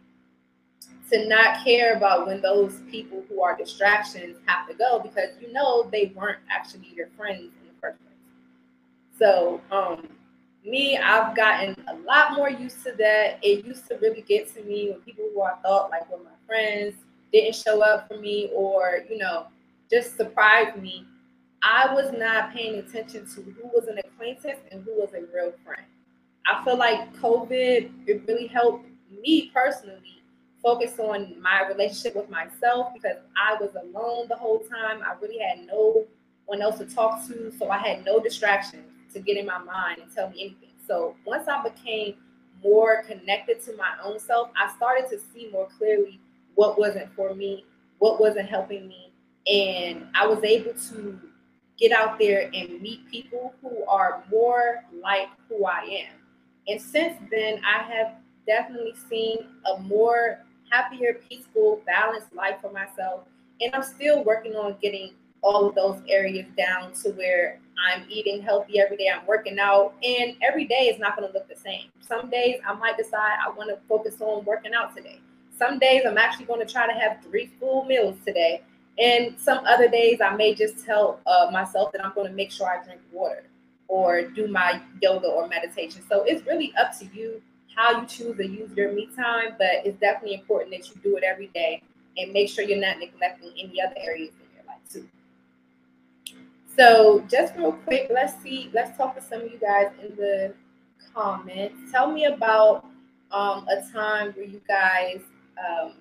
to 1.11 1.27
not 1.29 1.65
care 1.65 1.95
about 1.95 2.27
when 2.27 2.41
those 2.41 2.81
people 2.91 3.25
who 3.29 3.43
are 3.43 3.57
distractions 3.57 4.37
have 4.47 4.69
to 4.69 4.75
go 4.75 5.01
because 5.01 5.31
you 5.41 5.53
know 5.53 5.89
they 5.91 6.13
weren't 6.15 6.39
actually 6.51 6.93
your 6.95 7.09
friends 7.17 7.41
in 7.41 7.67
the 7.67 7.81
first 7.81 7.99
place. 7.99 9.19
So, 9.19 9.61
um, 9.71 10.09
me, 10.65 10.97
I've 10.97 11.37
gotten 11.37 11.77
a 11.89 11.95
lot 12.07 12.35
more 12.37 12.51
used 12.51 12.83
to 12.85 12.93
that. 12.99 13.39
It 13.43 13.65
used 13.65 13.89
to 13.89 13.97
really 13.97 14.23
get 14.23 14.53
to 14.55 14.63
me 14.63 14.91
when 14.91 15.01
people 15.01 15.29
who 15.35 15.43
I 15.43 15.55
thought 15.63 15.91
like 15.91 16.11
were 16.11 16.19
my 16.19 16.31
friends 16.47 16.95
didn't 17.33 17.55
show 17.55 17.83
up 17.83 18.09
for 18.09 18.19
me 18.19 18.51
or, 18.55 19.01
you 19.09 19.19
know, 19.19 19.47
just 19.91 20.17
surprised 20.17 20.81
me. 20.81 21.07
I 21.63 21.93
was 21.93 22.13
not 22.13 22.53
paying 22.53 22.79
attention 22.79 23.27
to 23.27 23.43
who 23.43 23.69
was 23.75 23.89
an 23.89 23.99
acquaintance 23.99 24.61
and 24.71 24.83
who 24.85 24.95
was 24.99 25.11
a 25.15 25.21
real 25.35 25.53
friend. 25.65 25.83
I 26.47 26.65
feel 26.65 26.77
like 26.77 27.15
COVID, 27.17 27.91
it 28.07 28.23
really 28.27 28.47
helped 28.47 28.87
me 29.23 29.51
personally 29.53 30.23
focus 30.63 30.99
on 30.99 31.41
my 31.41 31.67
relationship 31.69 32.17
with 32.17 32.31
myself 32.31 32.93
because 32.95 33.17
I 33.37 33.55
was 33.61 33.71
alone 33.75 34.27
the 34.29 34.37
whole 34.37 34.61
time. 34.61 35.03
I 35.03 35.15
really 35.21 35.39
had 35.39 35.67
no 35.67 36.05
one 36.47 36.63
else 36.63 36.79
to 36.79 36.87
talk 36.87 37.27
to, 37.29 37.53
so 37.59 37.71
I 37.71 37.79
had 37.79 38.05
no 38.05 38.21
distractions 38.21 38.87
to 39.13 39.21
get 39.21 39.37
in 39.37 39.47
my 39.47 39.59
mind 39.59 39.99
and 40.03 40.15
tell 40.15 40.31
me 40.31 40.41
anything. 40.41 40.75
So 40.87 41.17
once 41.27 41.49
I 41.49 41.63
became 41.63 42.15
more 42.63 43.03
connected 43.05 43.63
to 43.65 43.77
my 43.77 43.93
own 44.03 44.19
self, 44.19 44.51
I 44.57 44.75
started 44.77 45.09
to 45.11 45.19
see 45.19 45.49
more 45.53 45.69
clearly 45.79 46.21
what 46.55 46.79
wasn't 46.79 47.13
for 47.15 47.35
me, 47.35 47.65
what 47.99 48.21
wasn't 48.21 48.49
helping 48.49 48.89
me. 48.89 49.13
And 49.47 50.07
I 50.15 50.27
was 50.27 50.43
able 50.43 50.73
to 50.91 51.21
get 51.79 51.93
out 51.93 52.19
there 52.19 52.51
and 52.53 52.83
meet 52.83 53.09
people 53.11 53.55
who 53.63 53.85
are 53.87 54.25
more 54.31 54.85
like 55.03 55.29
who 55.49 55.65
I 55.65 55.81
am. 55.81 56.15
And 56.67 56.81
since 56.81 57.17
then, 57.31 57.63
I 57.65 57.83
have 57.83 58.17
definitely 58.47 58.95
seen 59.09 59.47
a 59.73 59.79
more 59.81 60.45
happier, 60.71 61.21
peaceful, 61.29 61.83
balanced 61.87 62.35
life 62.35 62.57
for 62.61 62.73
myself. 62.73 63.25
And 63.61 63.75
I'm 63.75 63.83
still 63.83 64.25
working 64.25 64.55
on 64.55 64.77
getting 64.83 65.13
all 65.43 65.69
of 65.69 65.75
those 65.75 66.01
areas 66.09 66.47
down 66.57 66.93
to 66.93 67.11
where 67.11 67.61
I'm 67.87 68.05
eating 68.09 68.43
healthy 68.43 68.81
every 68.81 68.97
day, 68.97 69.09
I'm 69.09 69.27
working 69.27 69.59
out, 69.59 69.95
and 70.03 70.35
every 70.43 70.67
day 70.67 70.91
is 70.93 70.99
not 70.99 71.17
going 71.17 71.29
to 71.29 71.35
look 71.35 71.49
the 71.49 71.57
same. 71.57 71.87
Some 72.01 72.29
days 72.29 72.61
I 72.67 72.75
might 72.75 72.97
decide 72.97 73.39
I 73.45 73.51
want 73.51 73.71
to 73.71 73.79
focus 73.89 74.17
on 74.21 74.45
working 74.45 74.75
out 74.75 74.97
today. 74.97 75.21
Some 75.57 75.79
days 75.79 76.03
I'm 76.07 76.19
actually 76.19 76.47
going 76.47 76.65
to 76.65 76.73
try 76.73 76.87
to 76.87 76.93
have 76.93 77.23
three 77.23 77.51
full 77.59 77.85
meals 77.85 78.17
today. 78.27 78.63
And 78.99 79.39
some 79.39 79.65
other 79.65 79.89
days 79.89 80.21
I 80.21 80.35
may 80.35 80.55
just 80.55 80.85
tell 80.85 81.21
uh, 81.27 81.51
myself 81.53 81.93
that 81.93 82.05
I'm 82.05 82.13
going 82.15 82.27
to 82.27 82.33
make 82.33 82.51
sure 82.51 82.69
I 82.69 82.85
drink 82.85 83.01
water 83.13 83.45
or 83.87 84.23
do 84.23 84.49
my 84.49 84.81
yoga 85.01 85.29
or 85.29 85.49
meditation. 85.49 86.03
So 86.09 86.25
it's 86.25 86.47
really 86.47 86.73
up 86.79 86.97
to 86.99 87.07
you 87.07 87.41
how 87.75 88.01
you 88.01 88.07
choose 88.07 88.37
to 88.37 88.47
use 88.47 88.71
your 88.77 88.93
me 88.93 89.09
time, 89.15 89.55
but 89.57 89.85
it's 89.85 89.99
definitely 90.01 90.35
important 90.35 90.73
that 90.73 90.89
you 90.89 91.01
do 91.03 91.17
it 91.17 91.23
every 91.23 91.47
day 91.49 91.81
and 92.17 92.33
make 92.33 92.49
sure 92.49 92.65
you're 92.65 92.79
not 92.79 92.99
neglecting 92.99 93.53
any 93.57 93.81
other 93.81 93.95
areas 93.97 94.31
in 94.31 94.57
your 94.57 94.65
life 94.67 94.81
too. 94.93 95.09
So 96.79 97.25
just 97.29 97.57
real 97.57 97.73
quick, 97.73 98.09
let's 98.09 98.41
see, 98.41 98.71
let's 98.73 98.97
talk 98.97 99.17
to 99.17 99.23
some 99.23 99.41
of 99.41 99.51
you 99.51 99.59
guys 99.59 99.89
in 100.01 100.15
the 100.15 100.55
comments. 101.13 101.91
Tell 101.91 102.13
me 102.13 102.27
about 102.27 102.87
um, 103.33 103.67
a 103.67 103.83
time 103.93 104.33
where 104.33 104.45
you 104.45 104.61
guys 104.69 105.21
um, 105.59 105.95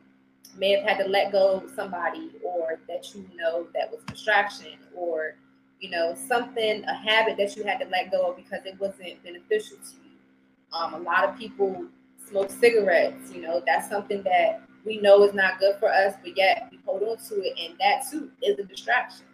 may 0.56 0.72
have 0.72 0.88
had 0.88 1.04
to 1.04 1.10
let 1.10 1.32
go 1.32 1.64
somebody 1.76 2.32
or 2.44 2.80
that 2.88 3.14
you 3.16 3.26
know 3.36 3.68
that 3.74 3.90
was 3.92 4.02
distraction 4.06 4.78
or 4.96 5.36
you 5.80 5.90
know 5.90 6.16
something 6.28 6.84
a 6.86 6.94
habit 6.94 7.38
that 7.38 7.56
you 7.56 7.64
had 7.64 7.80
to 7.80 7.86
let 7.88 8.12
go 8.12 8.32
of 8.32 8.38
because 8.38 8.66
it 8.66 8.80
wasn't 8.80 9.22
beneficial 9.24 9.78
to 9.78 9.96
you 10.04 10.78
um, 10.78 10.94
a 10.96 11.00
lot 11.00 11.24
of 11.24 11.38
people 11.38 11.86
smoke 12.28 12.50
cigarettes 12.50 13.32
you 13.32 13.42
know 13.42 13.62
that's 13.68 13.88
something 13.88 14.24
that 14.24 14.62
we 14.86 15.00
know 15.00 15.24
is 15.24 15.34
not 15.36 15.60
good 15.60 15.76
for 15.80 15.90
us 15.90 16.16
but 16.24 16.36
yet 16.36 16.68
we 16.72 16.80
hold 16.86 17.04
on 17.04 17.18
to 17.18 17.36
it 17.44 17.54
and 17.60 17.78
that 17.80 18.04
too 18.10 18.32
is 18.42 18.58
a 18.58 18.64
distraction 18.64 19.27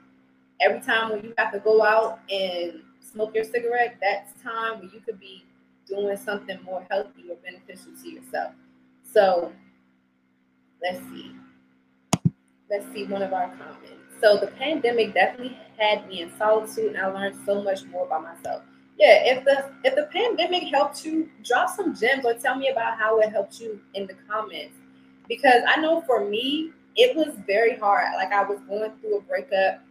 every 0.61 0.81
time 0.81 1.11
when 1.11 1.23
you 1.23 1.33
have 1.37 1.51
to 1.53 1.59
go 1.59 1.83
out 1.83 2.19
and 2.29 2.81
smoke 2.99 3.35
your 3.35 3.43
cigarette, 3.43 3.97
that's 4.01 4.41
time 4.41 4.79
where 4.79 4.89
you 4.93 4.99
could 5.01 5.19
be 5.19 5.45
doing 5.87 6.15
something 6.17 6.61
more 6.63 6.85
healthy 6.89 7.23
or 7.29 7.35
beneficial 7.37 7.91
to 8.01 8.09
yourself. 8.09 8.53
So 9.03 9.51
let's 10.81 10.99
see. 11.09 11.35
Let's 12.69 12.85
see 12.93 13.05
one 13.05 13.21
of 13.21 13.33
our 13.33 13.47
comments. 13.49 14.03
So 14.21 14.37
the 14.37 14.47
pandemic 14.47 15.13
definitely 15.13 15.57
had 15.77 16.07
me 16.07 16.21
in 16.21 16.31
solitude 16.37 16.95
and 16.95 16.97
I 16.97 17.07
learned 17.07 17.35
so 17.45 17.61
much 17.61 17.83
more 17.85 18.05
about 18.05 18.23
myself. 18.23 18.63
Yeah, 18.97 19.21
if 19.25 19.43
the 19.43 19.71
if 19.83 19.95
the 19.95 20.07
pandemic 20.13 20.63
helped 20.73 21.03
you, 21.03 21.29
drop 21.43 21.69
some 21.69 21.95
gems 21.95 22.25
or 22.25 22.35
tell 22.35 22.55
me 22.55 22.69
about 22.69 22.97
how 22.97 23.19
it 23.19 23.31
helped 23.31 23.59
you 23.59 23.81
in 23.95 24.07
the 24.07 24.13
comments. 24.29 24.75
Because 25.27 25.63
I 25.67 25.81
know 25.81 26.01
for 26.01 26.25
me, 26.25 26.71
it 26.95 27.15
was 27.15 27.35
very 27.47 27.75
hard. 27.75 28.13
Like 28.15 28.31
I 28.31 28.43
was 28.43 28.59
going 28.69 28.91
through 29.01 29.17
a 29.17 29.21
breakup 29.21 29.81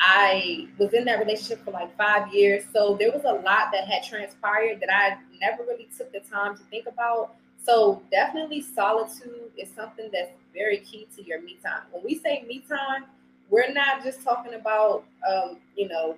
I 0.00 0.68
was 0.78 0.92
in 0.94 1.04
that 1.06 1.18
relationship 1.18 1.64
for 1.64 1.72
like 1.72 1.96
five 1.96 2.32
years. 2.32 2.64
So 2.72 2.96
there 2.98 3.10
was 3.10 3.24
a 3.24 3.32
lot 3.32 3.70
that 3.72 3.86
had 3.88 4.02
transpired 4.04 4.80
that 4.80 4.92
I 4.92 5.16
never 5.40 5.64
really 5.64 5.88
took 5.96 6.12
the 6.12 6.20
time 6.20 6.56
to 6.56 6.62
think 6.64 6.86
about. 6.86 7.34
So 7.64 8.02
definitely 8.10 8.62
solitude 8.62 9.50
is 9.56 9.68
something 9.74 10.08
that's 10.12 10.30
very 10.54 10.78
key 10.78 11.08
to 11.16 11.24
your 11.24 11.42
me 11.42 11.58
time. 11.64 11.82
When 11.90 12.04
we 12.04 12.14
say 12.14 12.44
me 12.46 12.64
time, 12.68 13.04
we're 13.50 13.72
not 13.72 14.04
just 14.04 14.22
talking 14.22 14.54
about 14.54 15.04
um, 15.28 15.58
you 15.76 15.88
know 15.88 16.16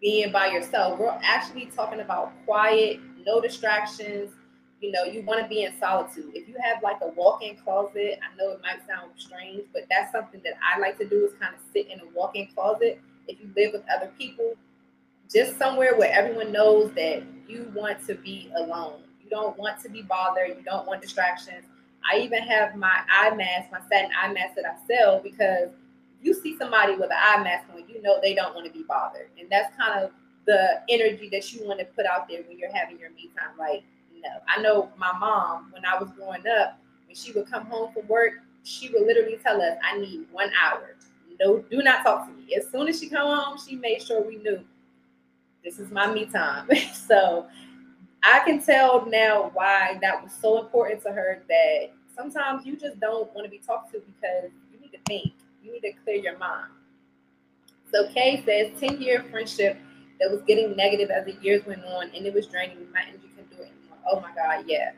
being 0.00 0.30
by 0.30 0.48
yourself. 0.48 0.98
We're 0.98 1.18
actually 1.22 1.66
talking 1.74 2.00
about 2.00 2.32
quiet, 2.44 3.00
no 3.24 3.40
distractions, 3.40 4.30
you 4.80 4.92
know, 4.92 5.04
you 5.04 5.22
want 5.22 5.40
to 5.40 5.48
be 5.48 5.62
in 5.62 5.72
solitude. 5.78 6.32
If 6.34 6.48
you 6.48 6.56
have 6.62 6.82
like 6.82 6.98
a 7.02 7.08
walk-in 7.08 7.56
closet, 7.56 8.18
I 8.22 8.36
know 8.36 8.52
it 8.52 8.60
might 8.62 8.86
sound 8.86 9.12
strange, 9.16 9.64
but 9.72 9.86
that's 9.90 10.12
something 10.12 10.40
that 10.44 10.54
I 10.62 10.78
like 10.78 10.98
to 10.98 11.08
do 11.08 11.24
is 11.24 11.32
kind 11.40 11.54
of 11.54 11.60
sit 11.72 11.88
in 11.88 12.00
a 12.00 12.06
walk-in 12.14 12.48
closet. 12.54 13.00
If 13.26 13.40
you 13.40 13.50
live 13.56 13.72
with 13.72 13.82
other 13.94 14.12
people, 14.18 14.54
just 15.32 15.58
somewhere 15.58 15.96
where 15.96 16.12
everyone 16.12 16.52
knows 16.52 16.92
that 16.92 17.22
you 17.48 17.70
want 17.74 18.06
to 18.06 18.14
be 18.14 18.50
alone. 18.56 19.00
You 19.22 19.30
don't 19.30 19.58
want 19.58 19.80
to 19.82 19.88
be 19.88 20.02
bothered. 20.02 20.48
You 20.48 20.62
don't 20.64 20.86
want 20.86 21.02
distractions. 21.02 21.64
I 22.08 22.18
even 22.18 22.42
have 22.42 22.76
my 22.76 23.00
eye 23.10 23.34
mask, 23.34 23.72
my 23.72 23.80
satin 23.90 24.10
eye 24.20 24.32
mask 24.32 24.54
that 24.56 24.64
I 24.64 24.76
sell 24.86 25.20
because 25.20 25.70
you 26.22 26.34
see 26.34 26.56
somebody 26.56 26.94
with 26.94 27.10
an 27.10 27.18
eye 27.18 27.42
mask 27.42 27.66
on, 27.72 27.88
you 27.88 28.00
know 28.02 28.18
they 28.22 28.34
don't 28.34 28.54
want 28.54 28.66
to 28.66 28.72
be 28.72 28.84
bothered. 28.86 29.28
And 29.38 29.50
that's 29.50 29.74
kind 29.76 30.04
of 30.04 30.10
the 30.46 30.82
energy 30.88 31.28
that 31.30 31.52
you 31.52 31.66
want 31.66 31.80
to 31.80 31.84
put 31.86 32.06
out 32.06 32.28
there 32.28 32.42
when 32.46 32.58
you're 32.58 32.72
having 32.72 32.98
your 32.98 33.10
me 33.10 33.30
time. 33.36 33.58
Like 33.58 33.82
enough. 34.18 34.42
I 34.48 34.60
know 34.60 34.90
my 34.96 35.12
mom, 35.18 35.70
when 35.72 35.84
I 35.84 35.98
was 35.98 36.10
growing 36.10 36.42
up, 36.60 36.78
when 37.06 37.14
she 37.14 37.32
would 37.32 37.50
come 37.50 37.66
home 37.66 37.92
from 37.92 38.06
work, 38.08 38.34
she 38.62 38.88
would 38.90 39.06
literally 39.06 39.38
tell 39.42 39.60
us, 39.62 39.78
I 39.82 39.98
need 39.98 40.26
one 40.32 40.50
hour. 40.62 40.96
No, 41.38 41.58
do 41.70 41.82
not 41.82 42.02
talk 42.02 42.26
to 42.26 42.32
me. 42.32 42.54
As 42.54 42.70
soon 42.70 42.88
as 42.88 42.98
she 42.98 43.08
come 43.08 43.26
home, 43.26 43.58
she 43.58 43.76
made 43.76 44.02
sure 44.02 44.26
we 44.26 44.36
knew 44.36 44.64
this 45.62 45.78
is 45.78 45.90
my 45.90 46.12
me 46.12 46.26
time. 46.26 46.68
so 46.94 47.46
I 48.22 48.40
can 48.44 48.62
tell 48.62 49.06
now 49.06 49.50
why 49.54 49.98
that 50.00 50.22
was 50.22 50.32
so 50.32 50.60
important 50.60 51.02
to 51.02 51.12
her 51.12 51.42
that 51.48 51.90
sometimes 52.16 52.64
you 52.64 52.76
just 52.76 52.98
don't 53.00 53.32
want 53.34 53.44
to 53.44 53.50
be 53.50 53.58
talked 53.58 53.92
to 53.92 54.00
because 54.00 54.50
you 54.72 54.80
need 54.80 54.92
to 54.92 54.98
think. 55.06 55.32
You 55.62 55.72
need 55.72 55.80
to 55.80 55.92
clear 56.04 56.16
your 56.16 56.38
mind. 56.38 56.70
So 57.92 58.08
Kay 58.12 58.42
says 58.44 58.78
10 58.80 59.00
year 59.00 59.24
friendship 59.30 59.76
that 60.20 60.30
was 60.30 60.40
getting 60.42 60.74
negative 60.76 61.10
as 61.10 61.26
the 61.26 61.34
years 61.42 61.64
went 61.66 61.84
on 61.84 62.10
and 62.14 62.26
it 62.26 62.32
was 62.32 62.46
draining 62.46 62.78
my 62.92 63.02
energy 63.02 63.28
oh 64.10 64.20
my 64.20 64.32
God, 64.34 64.64
yeah. 64.66 64.92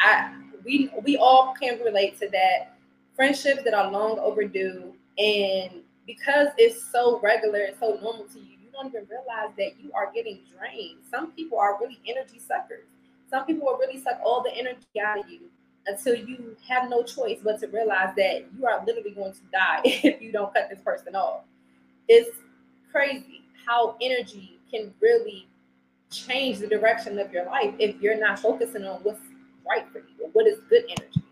I 0.00 0.32
we 0.64 0.90
we 1.04 1.16
all 1.16 1.54
can 1.60 1.78
relate 1.80 2.18
to 2.20 2.28
that. 2.30 2.74
Friendships 3.16 3.64
that 3.64 3.74
are 3.74 3.90
long 3.90 4.18
overdue, 4.20 4.94
and 5.18 5.82
because 6.06 6.48
it's 6.56 6.90
so 6.92 7.18
regular 7.20 7.60
and 7.60 7.76
so 7.80 7.98
normal 8.00 8.26
to 8.32 8.38
you, 8.38 8.56
you 8.62 8.70
don't 8.72 8.86
even 8.86 9.06
realize 9.08 9.54
that 9.56 9.72
you 9.82 9.92
are 9.92 10.12
getting 10.12 10.40
drained. 10.56 10.98
Some 11.10 11.32
people 11.32 11.58
are 11.58 11.78
really 11.80 11.98
energy 12.06 12.38
suckers. 12.38 12.86
Some 13.28 13.44
people 13.44 13.66
will 13.66 13.76
really 13.76 14.00
suck 14.00 14.20
all 14.24 14.42
the 14.42 14.54
energy 14.56 14.86
out 15.04 15.18
of 15.18 15.28
you 15.28 15.40
until 15.86 16.14
you 16.14 16.56
have 16.66 16.88
no 16.88 17.02
choice 17.02 17.40
but 17.42 17.58
to 17.60 17.66
realize 17.68 18.14
that 18.16 18.46
you 18.56 18.66
are 18.66 18.84
literally 18.86 19.10
going 19.10 19.32
to 19.32 19.40
die 19.52 19.80
if 19.84 20.22
you 20.22 20.30
don't 20.30 20.52
cut 20.54 20.68
this 20.70 20.80
person 20.80 21.14
off. 21.14 21.42
It's 22.08 22.38
crazy 22.92 23.42
how 23.66 23.96
energy 24.00 24.58
can 24.70 24.94
really 25.00 25.48
change 26.10 26.58
the 26.58 26.66
direction 26.66 27.18
of 27.18 27.32
your 27.32 27.44
life 27.46 27.74
if 27.78 28.00
you're 28.00 28.18
not 28.18 28.38
focusing 28.38 28.84
on 28.84 29.00
what's 29.02 29.20
right 29.68 29.86
for 29.92 29.98
you 29.98 30.18
what 30.32 30.46
is 30.46 30.60
good 30.68 30.84
energy. 30.88 31.22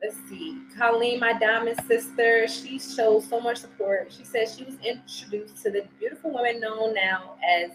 Let's 0.00 0.16
see. 0.28 0.62
Colleen, 0.78 1.18
my 1.18 1.32
diamond 1.32 1.80
sister, 1.88 2.46
she 2.46 2.78
shows 2.78 3.28
so 3.28 3.40
much 3.40 3.58
support. 3.58 4.12
She 4.16 4.24
says 4.24 4.56
she 4.56 4.62
was 4.64 4.76
introduced 4.76 5.60
to 5.64 5.72
the 5.72 5.86
beautiful 5.98 6.32
women 6.32 6.60
known 6.60 6.94
now 6.94 7.34
as 7.44 7.72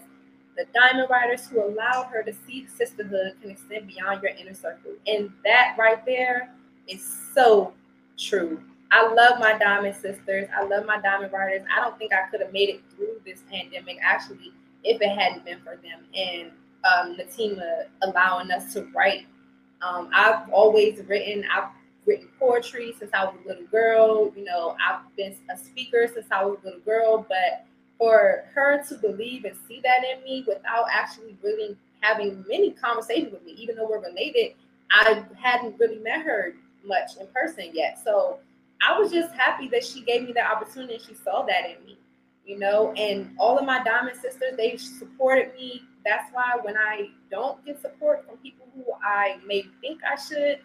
the 0.56 0.64
diamond 0.72 1.08
writers 1.10 1.46
who 1.46 1.62
allowed 1.62 2.04
her 2.04 2.22
to 2.22 2.32
see 2.46 2.66
sisterhood 2.66 3.34
can 3.42 3.50
extend 3.50 3.88
beyond 3.88 4.22
your 4.22 4.32
inner 4.32 4.54
circle. 4.54 4.92
And 5.06 5.30
that 5.44 5.76
right 5.78 6.04
there 6.06 6.54
is 6.88 7.04
so 7.34 7.74
true. 8.16 8.62
I 8.90 9.12
love 9.12 9.38
my 9.38 9.58
diamond 9.58 9.96
sisters. 9.96 10.48
I 10.56 10.64
love 10.64 10.86
my 10.86 11.00
diamond 11.00 11.30
writers. 11.30 11.66
I 11.76 11.82
don't 11.82 11.98
think 11.98 12.14
I 12.14 12.30
could 12.30 12.40
have 12.40 12.54
made 12.54 12.70
it 12.70 12.80
through 12.96 13.20
this 13.26 13.42
pandemic. 13.50 13.98
Actually, 14.00 14.52
if 14.84 15.00
it 15.00 15.18
hadn't 15.18 15.44
been 15.44 15.58
for 15.60 15.76
them 15.76 16.04
and 16.14 16.50
um, 16.84 17.16
Natima 17.16 17.86
allowing 18.02 18.50
us 18.50 18.72
to 18.74 18.86
write. 18.94 19.26
Um, 19.82 20.10
I've 20.14 20.48
always 20.50 21.00
written. 21.06 21.44
I've 21.52 21.70
written 22.06 22.28
poetry 22.38 22.94
since 22.98 23.10
I 23.14 23.24
was 23.24 23.34
a 23.44 23.48
little 23.48 23.66
girl. 23.66 24.32
You 24.36 24.44
know, 24.44 24.76
I've 24.86 25.00
been 25.16 25.34
a 25.50 25.56
speaker 25.56 26.08
since 26.12 26.26
I 26.30 26.44
was 26.44 26.58
a 26.62 26.66
little 26.66 26.80
girl. 26.80 27.26
But 27.28 27.66
for 27.98 28.44
her 28.54 28.82
to 28.88 28.94
believe 28.96 29.44
and 29.44 29.56
see 29.66 29.80
that 29.82 30.00
in 30.04 30.22
me 30.24 30.44
without 30.46 30.86
actually 30.90 31.36
really 31.42 31.76
having 32.00 32.44
many 32.48 32.72
conversations 32.72 33.32
with 33.32 33.44
me, 33.44 33.52
even 33.52 33.76
though 33.76 33.88
we're 33.88 34.02
related, 34.02 34.54
I 34.90 35.24
hadn't 35.40 35.78
really 35.78 35.98
met 35.98 36.22
her 36.22 36.54
much 36.84 37.16
in 37.18 37.26
person 37.28 37.70
yet. 37.72 37.98
So 38.04 38.38
I 38.86 38.98
was 38.98 39.10
just 39.10 39.32
happy 39.34 39.68
that 39.68 39.84
she 39.84 40.02
gave 40.02 40.24
me 40.24 40.32
the 40.32 40.44
opportunity 40.44 40.94
and 40.94 41.02
she 41.02 41.14
saw 41.14 41.42
that 41.46 41.64
in 41.70 41.86
me 41.86 41.96
you 42.46 42.58
know, 42.58 42.92
and 42.92 43.34
all 43.38 43.58
of 43.58 43.64
my 43.64 43.82
diamond 43.82 44.16
sisters, 44.16 44.56
they 44.56 44.76
supported 44.76 45.54
me. 45.54 45.82
That's 46.04 46.30
why 46.32 46.56
when 46.62 46.76
I 46.76 47.10
don't 47.30 47.64
get 47.64 47.80
support 47.80 48.26
from 48.26 48.36
people 48.38 48.66
who 48.74 48.84
I 49.02 49.38
may 49.46 49.64
think 49.80 50.00
I 50.04 50.16
should, 50.20 50.58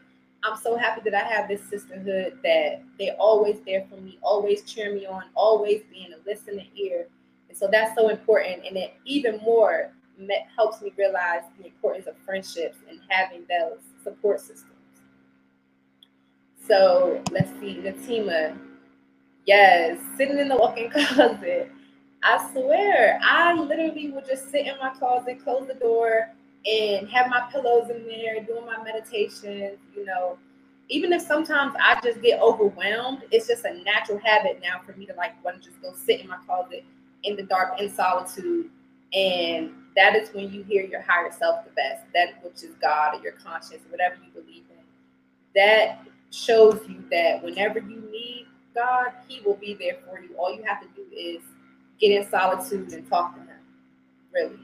I'm 0.44 0.58
so 0.58 0.78
happy 0.78 1.02
that 1.10 1.14
I 1.14 1.28
have 1.28 1.48
this 1.48 1.62
sisterhood 1.70 2.40
that 2.44 2.82
they're 2.98 3.16
always 3.20 3.60
there 3.66 3.86
for 3.90 3.98
me, 3.98 4.18
always 4.22 4.64
cheer 4.64 4.94
me 4.94 5.06
on, 5.06 5.24
always 5.36 5.82
being 5.92 6.14
a 6.14 6.30
listening 6.30 6.68
ear. 6.76 7.08
And 7.50 7.58
so 7.58 7.68
that's 7.72 7.96
so 7.96 8.10
important. 8.10 8.66
And 8.66 8.78
it 8.78 8.94
even 9.06 9.38
more 9.38 9.92
helps 10.56 10.82
me 10.82 10.92
realize 10.98 11.42
the 11.58 11.66
importance 11.66 12.08
of 12.08 12.16
friendships 12.26 12.78
and 12.90 13.00
having 13.08 13.46
those 13.50 13.80
support 14.04 14.40
systems. 14.42 14.74
So 16.68 17.22
let's 17.32 17.50
see, 17.60 17.76
Natima, 17.76 18.58
Yes, 19.50 19.98
sitting 20.16 20.38
in 20.38 20.48
the 20.48 20.56
walk-in 20.56 20.92
closet. 20.92 21.72
I 22.22 22.52
swear, 22.54 23.20
I 23.24 23.56
literally 23.56 24.12
would 24.12 24.28
just 24.28 24.52
sit 24.52 24.68
in 24.68 24.78
my 24.80 24.92
closet, 24.92 25.44
close 25.44 25.68
the 25.68 25.74
door, 25.74 26.30
and 26.68 27.10
have 27.10 27.32
my 27.32 27.50
pillows 27.52 27.90
in 27.90 28.06
there, 28.06 28.44
doing 28.44 28.68
my 28.68 28.78
meditation. 28.84 29.76
You 29.96 30.06
know, 30.06 30.38
even 30.90 31.12
if 31.14 31.24
sometimes 31.24 31.74
I 31.84 32.00
just 32.04 32.22
get 32.22 32.40
overwhelmed, 32.40 33.24
it's 33.32 33.48
just 33.48 33.66
a 33.66 33.74
natural 33.84 34.20
habit 34.24 34.60
now 34.62 34.82
for 34.86 34.96
me 34.96 35.08
to 35.08 35.16
like 35.16 35.44
want 35.44 35.64
to 35.64 35.68
just 35.68 35.82
go 35.82 35.96
sit 35.96 36.22
in 36.22 36.28
my 36.28 36.38
closet 36.46 36.86
in 37.24 37.36
the 37.36 37.42
dark 37.42 37.82
in 37.82 37.90
solitude. 37.90 38.70
And 39.14 39.72
that 39.96 40.16
is 40.16 40.30
when 40.30 40.54
you 40.54 40.62
hear 40.62 40.84
your 40.84 41.02
higher 41.02 41.32
self 41.32 41.66
the 41.66 41.72
best, 41.72 42.04
that 42.14 42.44
which 42.44 42.62
is 42.62 42.76
God 42.80 43.16
or 43.16 43.24
your 43.24 43.34
conscience, 43.44 43.82
whatever 43.90 44.14
you 44.24 44.30
believe 44.32 44.66
in. 44.70 44.84
That 45.56 46.02
shows 46.30 46.82
you 46.88 47.04
that 47.10 47.44
whenever 47.44 47.80
you 47.80 48.08
need 48.12 48.29
God, 48.76 49.12
He 49.28 49.42
will 49.42 49.56
be 49.56 49.74
there 49.74 49.98
for 50.06 50.20
you. 50.20 50.36
All 50.38 50.56
you 50.56 50.64
have 50.64 50.82
to 50.82 50.88
do 50.96 51.04
is 51.16 51.42
get 52.00 52.12
in 52.12 52.30
solitude 52.30 52.92
and 52.94 53.08
talk 53.10 53.36
to 53.36 53.42
Him. 53.42 53.50
Really. 54.34 54.60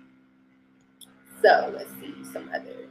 So 1.42 1.74
let's 1.76 1.92
see 2.00 2.14
some 2.32 2.50
other 2.54 2.86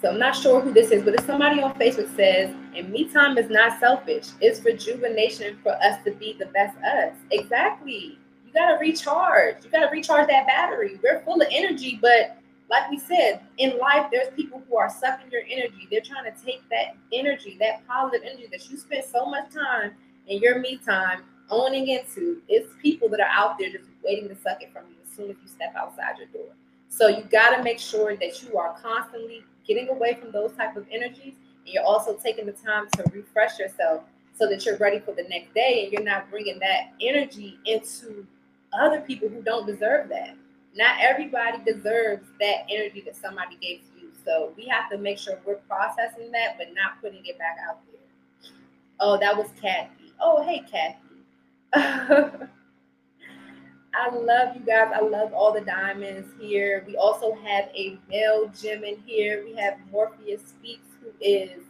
so 0.00 0.08
I'm 0.08 0.18
not 0.18 0.34
sure 0.34 0.60
who 0.62 0.72
this 0.72 0.90
is, 0.90 1.02
but 1.02 1.14
if 1.14 1.26
somebody 1.26 1.60
on 1.60 1.74
Facebook 1.74 2.14
says, 2.16 2.54
and 2.74 2.90
me 2.90 3.04
time 3.04 3.36
is 3.36 3.50
not 3.50 3.78
selfish, 3.78 4.28
it's 4.40 4.64
rejuvenation 4.64 5.58
for 5.62 5.72
us 5.72 6.02
to 6.04 6.12
be 6.12 6.36
the 6.38 6.46
best 6.46 6.76
us. 6.78 7.12
Exactly. 7.30 8.18
You 8.46 8.52
gotta 8.54 8.78
recharge. 8.80 9.56
You 9.62 9.70
gotta 9.70 9.90
recharge 9.92 10.28
that 10.28 10.46
battery. 10.46 10.98
We're 11.02 11.20
full 11.20 11.42
of 11.42 11.48
energy, 11.50 11.98
but 12.00 12.38
like 12.70 12.88
we 12.88 12.98
said, 12.98 13.40
in 13.58 13.78
life, 13.78 14.06
there's 14.12 14.32
people 14.34 14.62
who 14.68 14.76
are 14.76 14.88
sucking 14.88 15.30
your 15.32 15.42
energy. 15.50 15.88
They're 15.90 16.00
trying 16.00 16.32
to 16.32 16.44
take 16.44 16.62
that 16.70 16.96
energy, 17.12 17.56
that 17.58 17.86
positive 17.86 18.22
energy 18.24 18.46
that 18.52 18.70
you 18.70 18.76
spent 18.76 19.04
so 19.04 19.26
much 19.26 19.52
time 19.52 19.92
in 20.28 20.40
your 20.40 20.60
me 20.60 20.78
time 20.78 21.22
owning 21.50 21.88
into. 21.88 22.40
It's 22.48 22.72
people 22.80 23.08
that 23.08 23.18
are 23.18 23.28
out 23.28 23.58
there 23.58 23.70
just 23.70 23.86
waiting 24.04 24.28
to 24.28 24.36
suck 24.36 24.62
it 24.62 24.72
from 24.72 24.84
you 24.88 24.94
as 25.04 25.10
soon 25.14 25.30
as 25.30 25.36
you 25.42 25.48
step 25.48 25.74
outside 25.76 26.18
your 26.18 26.28
door. 26.28 26.54
So 26.88 27.08
you 27.08 27.24
got 27.24 27.56
to 27.56 27.62
make 27.64 27.80
sure 27.80 28.16
that 28.16 28.42
you 28.42 28.56
are 28.56 28.76
constantly 28.80 29.42
getting 29.66 29.88
away 29.88 30.16
from 30.20 30.30
those 30.30 30.52
type 30.52 30.76
of 30.76 30.86
energies 30.92 31.34
and 31.64 31.74
you're 31.74 31.84
also 31.84 32.14
taking 32.14 32.46
the 32.46 32.52
time 32.52 32.86
to 32.96 33.04
refresh 33.12 33.58
yourself 33.58 34.04
so 34.38 34.48
that 34.48 34.64
you're 34.64 34.76
ready 34.78 35.00
for 35.00 35.12
the 35.12 35.24
next 35.24 35.52
day 35.54 35.84
and 35.84 35.92
you're 35.92 36.02
not 36.02 36.30
bringing 36.30 36.58
that 36.60 36.92
energy 37.00 37.58
into 37.66 38.26
other 38.72 39.00
people 39.00 39.28
who 39.28 39.42
don't 39.42 39.66
deserve 39.66 40.08
that 40.08 40.36
not 40.74 40.96
everybody 41.00 41.58
deserves 41.64 42.26
that 42.38 42.64
energy 42.68 43.02
that 43.04 43.16
somebody 43.16 43.56
gave 43.60 43.80
to 43.80 44.00
you 44.00 44.10
so 44.24 44.52
we 44.56 44.66
have 44.66 44.90
to 44.90 44.98
make 44.98 45.18
sure 45.18 45.38
we're 45.44 45.56
processing 45.68 46.30
that 46.30 46.56
but 46.58 46.68
not 46.74 47.00
putting 47.00 47.24
it 47.26 47.38
back 47.38 47.56
out 47.68 47.80
there 47.90 48.52
oh 49.00 49.18
that 49.18 49.36
was 49.36 49.48
kathy 49.60 50.12
oh 50.20 50.42
hey 50.42 50.62
kathy 50.70 50.96
I 53.92 54.14
love 54.14 54.54
you 54.54 54.62
guys. 54.64 54.92
I 54.94 55.00
love 55.00 55.32
all 55.32 55.52
the 55.52 55.60
diamonds 55.60 56.28
here. 56.38 56.84
We 56.86 56.96
also 56.96 57.34
have 57.34 57.64
a 57.74 57.98
male 58.08 58.50
gem 58.60 58.84
in 58.84 58.96
here. 59.04 59.44
We 59.44 59.54
have 59.56 59.78
Morpheus 59.90 60.42
Speaks, 60.42 60.86
who 61.00 61.10
is 61.20 61.62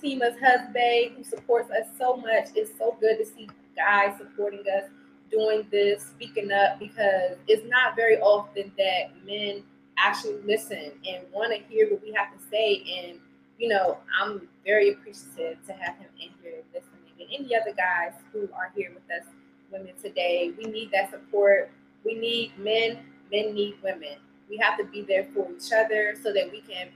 Tima's 0.00 0.38
husband, 0.40 1.16
who 1.16 1.24
supports 1.24 1.70
us 1.70 1.86
so 1.98 2.16
much. 2.16 2.48
It's 2.54 2.76
so 2.78 2.96
good 3.00 3.18
to 3.18 3.26
see 3.26 3.48
guys 3.76 4.16
supporting 4.18 4.60
us, 4.60 4.88
doing 5.30 5.66
this, 5.70 6.02
speaking 6.02 6.52
up, 6.52 6.78
because 6.78 7.36
it's 7.48 7.68
not 7.68 7.96
very 7.96 8.18
often 8.18 8.72
that 8.78 9.10
men 9.26 9.62
actually 9.98 10.40
listen 10.44 10.92
and 11.08 11.24
want 11.32 11.52
to 11.52 11.62
hear 11.72 11.90
what 11.90 12.02
we 12.02 12.12
have 12.12 12.32
to 12.32 12.44
say. 12.50 12.82
And, 12.98 13.18
you 13.58 13.68
know, 13.68 13.98
I'm 14.20 14.48
very 14.64 14.92
appreciative 14.92 15.58
to 15.66 15.72
have 15.72 15.96
him 15.96 16.08
in 16.20 16.30
here 16.42 16.62
listening. 16.74 16.92
And 17.18 17.28
any 17.32 17.56
other 17.56 17.72
guys 17.74 18.12
who 18.32 18.48
are 18.54 18.70
here 18.74 18.92
with 18.94 19.04
us 19.10 19.26
women 19.70 19.92
today. 20.02 20.52
We 20.56 20.64
need 20.64 20.90
that 20.92 21.10
support. 21.10 21.70
We 22.04 22.14
need 22.14 22.58
men. 22.58 22.98
Men 23.32 23.54
need 23.54 23.76
women. 23.82 24.18
We 24.48 24.56
have 24.58 24.78
to 24.78 24.84
be 24.84 25.02
there 25.02 25.26
for 25.34 25.48
each 25.50 25.72
other 25.72 26.14
so 26.22 26.32
that 26.32 26.50
we 26.50 26.60
can 26.60 26.88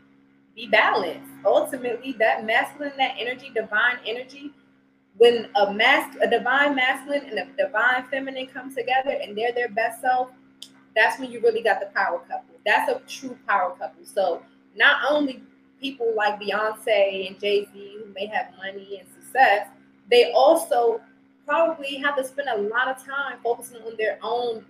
be 0.55 0.69
balanced. 0.69 1.31
Ultimately, 1.45 2.13
that 2.19 2.45
masculine, 2.45 2.93
that 2.97 3.17
energy, 3.19 3.51
divine 3.55 3.99
energy, 4.07 4.53
when 5.21 5.49
a 5.57 5.71
mask, 5.71 6.17
a 6.23 6.27
divine 6.27 6.75
masculine 6.75 7.23
and 7.29 7.39
a 7.39 7.47
divine 7.63 8.07
feminine 8.11 8.47
come 8.47 8.75
together 8.75 9.19
and 9.23 9.37
they're 9.37 9.53
their 9.53 9.69
best 9.69 10.01
self, 10.01 10.31
that's 10.97 11.21
when 11.21 11.31
you 11.31 11.43
really 11.43 11.63
got 11.63 11.79
the 11.79 11.91
power 11.95 12.21
couple. 12.21 12.55
That's 12.65 12.91
a 12.91 13.03
true 13.07 13.37
power 13.47 13.77
couple. 13.79 14.03
So 14.07 14.41
not 14.75 15.03
only 15.11 15.43
people 15.79 16.11
like 16.17 16.41
Beyonce 16.41 17.29
and 17.29 17.39
Jay 17.39 17.69
Z 17.71 17.99
who 17.99 18.11
may 18.15 18.29
have 18.29 18.47
money 18.57 18.99
and 18.99 19.07
success, 19.23 19.69
they 20.11 20.33
also 20.33 21.03
probably 21.47 21.97
have 21.97 22.17
to 22.17 22.25
spend 22.25 22.49
a 22.49 22.57
lot 22.57 22.89
of 22.89 23.05
time 23.05 23.41
focusing 23.43 23.83
on 23.83 23.99
their 23.99 24.19
own 24.23 24.65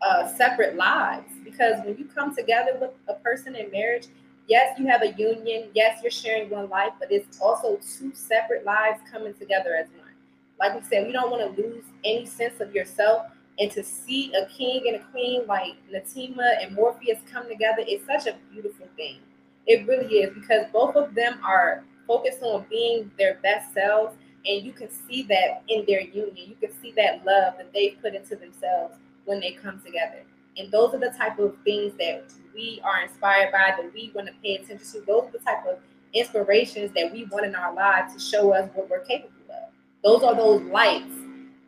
uh, 0.00 0.26
separate 0.26 0.74
lives 0.74 1.30
because 1.44 1.76
when 1.84 1.96
you 1.96 2.06
come 2.06 2.34
together 2.34 2.72
with 2.80 2.90
a 3.06 3.14
person 3.20 3.54
in 3.54 3.70
marriage, 3.70 4.08
yes, 4.48 4.78
you 4.78 4.86
have 4.86 5.02
a 5.02 5.12
union, 5.12 5.68
yes, 5.74 6.00
you're 6.02 6.10
sharing 6.10 6.50
one 6.50 6.68
life, 6.68 6.92
but 6.98 7.10
it's 7.10 7.40
also 7.40 7.78
two 7.98 8.12
separate 8.14 8.64
lives 8.64 9.00
coming 9.10 9.34
together 9.34 9.74
as 9.74 9.88
one. 9.98 10.12
Like 10.58 10.74
we 10.74 10.82
said, 10.82 11.06
we 11.06 11.12
don't 11.12 11.30
want 11.30 11.56
to 11.56 11.62
lose 11.62 11.84
any 12.04 12.26
sense 12.26 12.60
of 12.60 12.74
yourself. 12.74 13.26
And 13.58 13.70
to 13.72 13.82
see 13.82 14.32
a 14.34 14.46
king 14.46 14.84
and 14.86 14.96
a 14.96 15.04
queen 15.10 15.46
like 15.46 15.74
Natima 15.92 16.62
and 16.62 16.74
Morpheus 16.74 17.18
come 17.30 17.48
together 17.48 17.84
is 17.86 18.00
such 18.06 18.26
a 18.26 18.36
beautiful 18.50 18.86
thing. 18.96 19.18
It 19.66 19.86
really 19.86 20.16
is 20.16 20.34
because 20.34 20.66
both 20.72 20.96
of 20.96 21.14
them 21.14 21.38
are 21.44 21.84
focused 22.06 22.42
on 22.42 22.64
being 22.70 23.10
their 23.18 23.34
best 23.42 23.72
selves 23.74 24.16
and 24.46 24.64
you 24.64 24.72
can 24.72 24.88
see 24.90 25.22
that 25.24 25.62
in 25.68 25.84
their 25.86 26.00
union. 26.00 26.50
You 26.50 26.56
can 26.60 26.72
see 26.80 26.92
that 26.96 27.24
love 27.24 27.54
that 27.58 27.72
they 27.72 27.90
put 27.90 28.14
into 28.14 28.36
themselves 28.36 28.96
when 29.24 29.40
they 29.40 29.52
come 29.52 29.80
together. 29.84 30.22
And 30.56 30.70
those 30.72 30.94
are 30.94 30.98
the 30.98 31.14
type 31.16 31.38
of 31.38 31.56
things 31.64 31.92
that 31.98 32.32
we 32.54 32.80
are 32.84 33.02
inspired 33.02 33.52
by, 33.52 33.74
that 33.76 33.92
we 33.94 34.12
want 34.14 34.28
to 34.28 34.34
pay 34.42 34.56
attention 34.56 34.78
to. 34.78 35.00
Those 35.06 35.24
are 35.24 35.30
the 35.32 35.38
type 35.38 35.66
of 35.66 35.78
inspirations 36.12 36.92
that 36.94 37.12
we 37.12 37.24
want 37.24 37.46
in 37.46 37.54
our 37.54 37.74
lives 37.74 38.14
to 38.14 38.20
show 38.20 38.52
us 38.52 38.70
what 38.74 38.90
we're 38.90 39.00
capable 39.00 39.32
of. 39.50 39.70
Those 40.04 40.22
are 40.22 40.34
those 40.34 40.62
lights, 40.62 41.14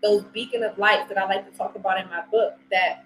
those 0.03 0.25
beacon 0.25 0.63
of 0.63 0.77
lights 0.79 1.09
that 1.09 1.19
I 1.19 1.27
like 1.27 1.51
to 1.51 1.57
talk 1.57 1.77
about 1.77 2.01
in 2.01 2.09
my 2.09 2.23
book 2.31 2.55
that 2.71 3.05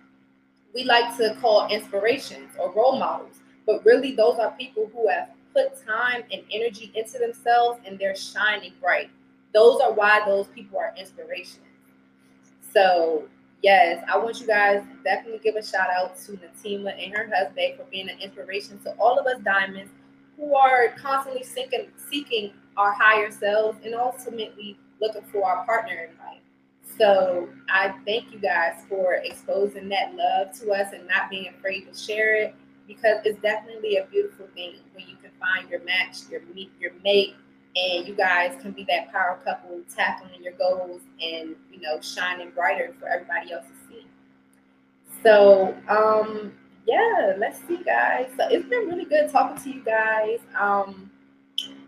we 0.74 0.84
like 0.84 1.16
to 1.16 1.36
call 1.40 1.68
inspirations 1.68 2.50
or 2.58 2.72
role 2.72 2.98
models. 2.98 3.36
But 3.66 3.84
really, 3.84 4.14
those 4.14 4.38
are 4.38 4.50
people 4.52 4.90
who 4.94 5.08
have 5.08 5.30
put 5.54 5.84
time 5.86 6.24
and 6.32 6.42
energy 6.52 6.92
into 6.94 7.18
themselves 7.18 7.80
and 7.86 7.98
they're 7.98 8.16
shining 8.16 8.72
bright 8.80 9.10
those 9.54 9.80
are 9.80 9.92
why 9.92 10.22
those 10.26 10.46
people 10.48 10.78
are 10.78 10.94
inspirations. 10.96 11.64
So 12.72 13.24
yes, 13.62 14.04
I 14.08 14.18
want 14.18 14.40
you 14.40 14.46
guys 14.46 14.82
definitely 15.04 15.40
give 15.42 15.56
a 15.56 15.62
shout 15.62 15.88
out 15.90 16.18
to 16.20 16.32
Natima 16.32 16.92
and 17.02 17.14
her 17.14 17.30
husband 17.34 17.74
for 17.76 17.84
being 17.90 18.08
an 18.08 18.18
inspiration 18.20 18.78
to 18.80 18.92
all 18.98 19.18
of 19.18 19.26
us 19.26 19.40
diamonds 19.44 19.90
who 20.36 20.54
are 20.54 20.94
constantly 20.96 21.42
seeking 21.42 21.88
seeking 22.10 22.52
our 22.76 22.92
higher 22.92 23.30
selves 23.30 23.78
and 23.84 23.94
ultimately 23.94 24.78
looking 25.00 25.22
for 25.32 25.44
our 25.44 25.64
partner 25.66 26.08
in 26.08 26.16
life. 26.24 26.40
So 26.96 27.48
I 27.68 27.94
thank 28.04 28.32
you 28.32 28.38
guys 28.38 28.84
for 28.88 29.14
exposing 29.14 29.88
that 29.88 30.14
love 30.14 30.52
to 30.60 30.70
us 30.72 30.92
and 30.92 31.06
not 31.06 31.30
being 31.30 31.48
afraid 31.48 31.92
to 31.92 31.96
share 31.96 32.34
it 32.36 32.54
because 32.86 33.18
it's 33.24 33.40
definitely 33.40 33.96
a 33.98 34.06
beautiful 34.06 34.46
thing 34.54 34.76
when 34.94 35.06
you 35.06 35.16
can 35.16 35.30
find 35.38 35.68
your 35.70 35.84
match, 35.84 36.28
your 36.30 36.40
meet, 36.54 36.72
your 36.80 36.92
mate, 37.04 37.36
and 37.78 38.08
you 38.08 38.14
guys 38.14 38.60
can 38.60 38.72
be 38.72 38.84
that 38.84 39.12
power 39.12 39.38
couple 39.44 39.80
tackling 39.94 40.42
your 40.42 40.54
goals 40.54 41.00
and 41.22 41.54
you 41.72 41.80
know 41.80 42.00
shining 42.00 42.50
brighter 42.50 42.94
for 42.98 43.08
everybody 43.08 43.52
else 43.52 43.64
to 43.66 43.88
see. 43.88 44.06
So 45.22 45.76
um 45.88 46.52
yeah 46.86 47.34
let's 47.38 47.58
see 47.66 47.82
guys. 47.84 48.30
So 48.36 48.48
it's 48.48 48.68
been 48.68 48.88
really 48.88 49.04
good 49.04 49.30
talking 49.30 49.62
to 49.62 49.78
you 49.78 49.84
guys. 49.84 50.40
Um 50.58 51.10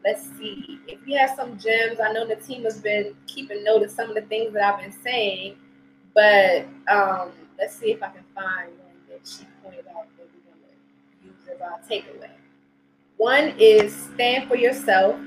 let's 0.05 0.27
see. 0.39 0.81
If 0.87 1.05
we 1.07 1.13
have 1.15 1.31
some 1.37 1.59
gems 1.59 2.01
i 2.01 2.13
know 2.13 2.27
the 2.27 2.37
team 2.37 2.65
has 2.65 2.81
been 2.81 3.15
keeping 3.27 3.65
note 3.65 3.83
of 3.83 3.91
some 3.91 4.09
of 4.09 4.15
the 4.15 4.23
things 4.23 4.53
that 4.53 4.63
i've 4.63 4.81
been 4.81 4.95
saying 5.03 5.57
but 6.15 6.67
um 6.89 7.31
let's 7.59 7.77
see 7.77 7.93
if 7.93 8.03
i 8.03 8.09
can 8.09 8.25
find 8.35 8.71
one 8.79 8.91
that 9.09 9.21
she 9.25 9.45
pointed 9.63 9.87
out 9.89 10.07
that 10.17 10.27
we're 10.33 10.51
going 10.51 10.61
to 11.23 11.27
use 11.27 11.35
as 11.55 11.61
our 11.61 11.79
takeaway. 11.89 12.31
One 13.17 13.55
is 13.59 13.95
stand 14.15 14.49
for 14.49 14.57
yourself 14.57 15.21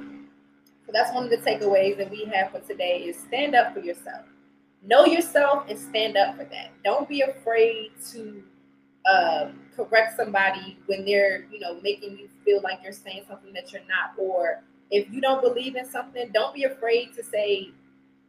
that's 0.91 1.13
one 1.13 1.23
of 1.23 1.29
the 1.29 1.37
takeaways 1.37 1.97
that 1.97 2.11
we 2.11 2.25
have 2.25 2.51
for 2.51 2.59
today 2.59 3.03
is 3.03 3.17
stand 3.17 3.55
up 3.55 3.73
for 3.73 3.79
yourself. 3.79 4.25
Know 4.81 5.05
yourself 5.05 5.65
and 5.69 5.79
stand 5.79 6.17
up 6.17 6.35
for 6.35 6.43
that. 6.45 6.71
Don't 6.83 7.07
be 7.07 7.21
afraid 7.21 7.91
to 8.11 8.43
uh, 9.05 9.49
correct 9.75 10.17
somebody 10.17 10.77
when 10.87 11.05
they're, 11.05 11.45
you 11.51 11.59
know, 11.59 11.79
making 11.81 12.17
you 12.17 12.27
feel 12.43 12.61
like 12.61 12.79
you're 12.83 12.91
saying 12.91 13.23
something 13.27 13.53
that 13.53 13.71
you're 13.71 13.81
not. 13.87 14.13
Or 14.17 14.61
if 14.91 15.09
you 15.11 15.21
don't 15.21 15.41
believe 15.41 15.75
in 15.75 15.89
something, 15.89 16.29
don't 16.33 16.53
be 16.53 16.65
afraid 16.65 17.13
to 17.15 17.23
say, 17.23 17.71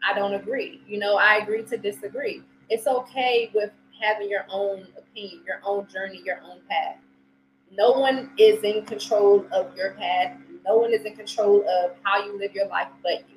I 0.09 0.17
don't 0.17 0.35
agree. 0.35 0.81
You 0.87 0.99
know, 0.99 1.17
I 1.17 1.37
agree 1.37 1.65
to 1.65 1.77
disagree. 1.77 2.43
It's 2.71 2.87
okay 2.87 3.51
with 3.55 3.71
having 4.01 4.29
your 4.29 4.45
own 4.49 4.87
opinion, 4.97 5.43
your 5.47 5.61
own 5.65 5.87
journey, 5.89 6.23
your 6.25 6.41
own 6.45 6.61
path. 6.69 6.97
No 7.71 7.93
one 7.93 8.31
is 8.39 8.63
in 8.63 8.85
control 8.85 9.47
of 9.53 9.77
your 9.77 9.93
path. 9.93 10.37
No 10.67 10.77
one 10.77 10.93
is 10.93 11.05
in 11.05 11.15
control 11.15 11.67
of 11.69 11.93
how 12.03 12.25
you 12.25 12.39
live 12.39 12.55
your 12.55 12.67
life 12.69 12.89
but 13.03 13.21
you. 13.29 13.37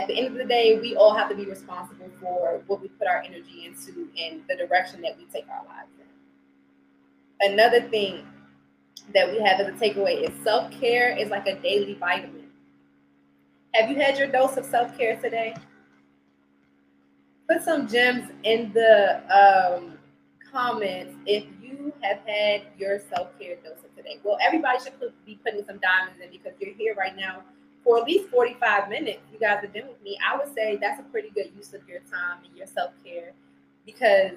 At 0.00 0.06
the 0.06 0.18
end 0.18 0.28
of 0.28 0.34
the 0.34 0.44
day, 0.44 0.78
we 0.78 0.96
all 0.96 1.14
have 1.14 1.30
to 1.30 1.34
be 1.34 1.46
responsible 1.46 2.10
for 2.20 2.60
what 2.66 2.82
we 2.82 2.88
put 2.88 3.06
our 3.06 3.22
energy 3.22 3.64
into 3.64 4.08
and 4.22 4.42
the 4.48 4.56
direction 4.56 5.00
that 5.02 5.16
we 5.16 5.24
take 5.26 5.48
our 5.48 5.64
lives 5.64 5.88
in. 5.98 7.52
Another 7.52 7.80
thing 7.88 8.26
that 9.14 9.30
we 9.30 9.40
have 9.40 9.60
as 9.60 9.68
a 9.68 9.72
takeaway 9.72 10.28
is 10.28 10.44
self 10.44 10.70
care 10.72 11.16
is 11.16 11.30
like 11.30 11.46
a 11.46 11.54
daily 11.60 11.94
vitamin. 11.94 12.50
Have 13.74 13.90
you 13.90 13.96
had 13.96 14.18
your 14.18 14.28
dose 14.28 14.56
of 14.56 14.64
self 14.64 14.96
care 14.98 15.16
today? 15.16 15.54
Put 17.48 17.62
some 17.62 17.88
gems 17.88 18.30
in 18.42 18.70
the 18.74 19.22
um, 19.34 19.98
comments 20.52 21.14
if 21.26 21.44
you 21.62 21.92
have 22.02 22.20
had 22.26 22.62
your 22.78 22.98
self 22.98 23.28
care 23.38 23.56
dose 23.64 23.78
today. 23.98 24.18
Well, 24.22 24.38
everybody 24.40 24.78
should 24.82 24.98
put, 24.98 25.12
be 25.26 25.38
putting 25.44 25.64
some 25.64 25.78
diamonds 25.78 26.22
in 26.22 26.30
because 26.30 26.52
you're 26.60 26.74
here 26.74 26.94
right 26.94 27.16
now 27.16 27.42
for 27.84 27.98
at 27.98 28.04
least 28.04 28.30
45 28.30 28.88
minutes. 28.88 29.20
You 29.32 29.38
guys 29.38 29.58
have 29.62 29.72
been 29.72 29.88
with 29.88 30.02
me. 30.02 30.16
I 30.26 30.36
would 30.36 30.54
say 30.54 30.78
that's 30.80 31.00
a 31.00 31.04
pretty 31.04 31.30
good 31.30 31.50
use 31.56 31.74
of 31.74 31.86
your 31.88 32.00
time 32.10 32.38
and 32.46 32.56
your 32.56 32.66
self 32.66 32.92
care 33.04 33.32
because 33.84 34.32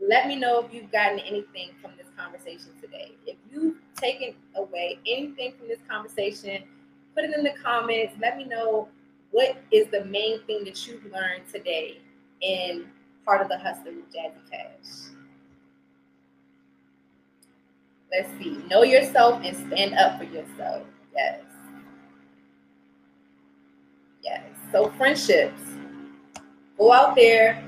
let 0.00 0.26
me 0.26 0.36
know 0.36 0.64
if 0.64 0.72
you've 0.72 0.90
gotten 0.90 1.20
anything 1.20 1.70
from 1.80 1.92
this 1.96 2.06
conversation 2.16 2.70
today. 2.80 3.12
If 3.26 3.36
you've 3.50 3.76
taken 3.96 4.34
away 4.56 4.98
anything 5.06 5.52
from 5.58 5.68
this 5.68 5.80
conversation, 5.88 6.62
put 7.14 7.24
it 7.24 7.36
in 7.36 7.44
the 7.44 7.52
comments. 7.62 8.14
Let 8.20 8.36
me 8.36 8.44
know 8.44 8.88
what 9.30 9.62
is 9.70 9.88
the 9.88 10.04
main 10.06 10.42
thing 10.44 10.64
that 10.64 10.86
you've 10.86 11.04
learned 11.04 11.44
today 11.52 11.98
in 12.40 12.86
part 13.24 13.42
of 13.42 13.48
the 13.48 13.58
hustle 13.58 13.84
with 13.94 14.12
Jazzy 14.12 14.50
Kash. 14.50 15.19
Let's 18.12 18.30
see. 18.38 18.62
Know 18.68 18.82
yourself 18.82 19.40
and 19.44 19.56
stand 19.68 19.94
up 19.94 20.18
for 20.18 20.24
yourself. 20.24 20.84
Yes. 21.14 21.40
Yes. 24.22 24.42
So 24.72 24.90
friendships. 24.90 25.60
Go 26.78 26.92
out 26.92 27.14
there 27.14 27.62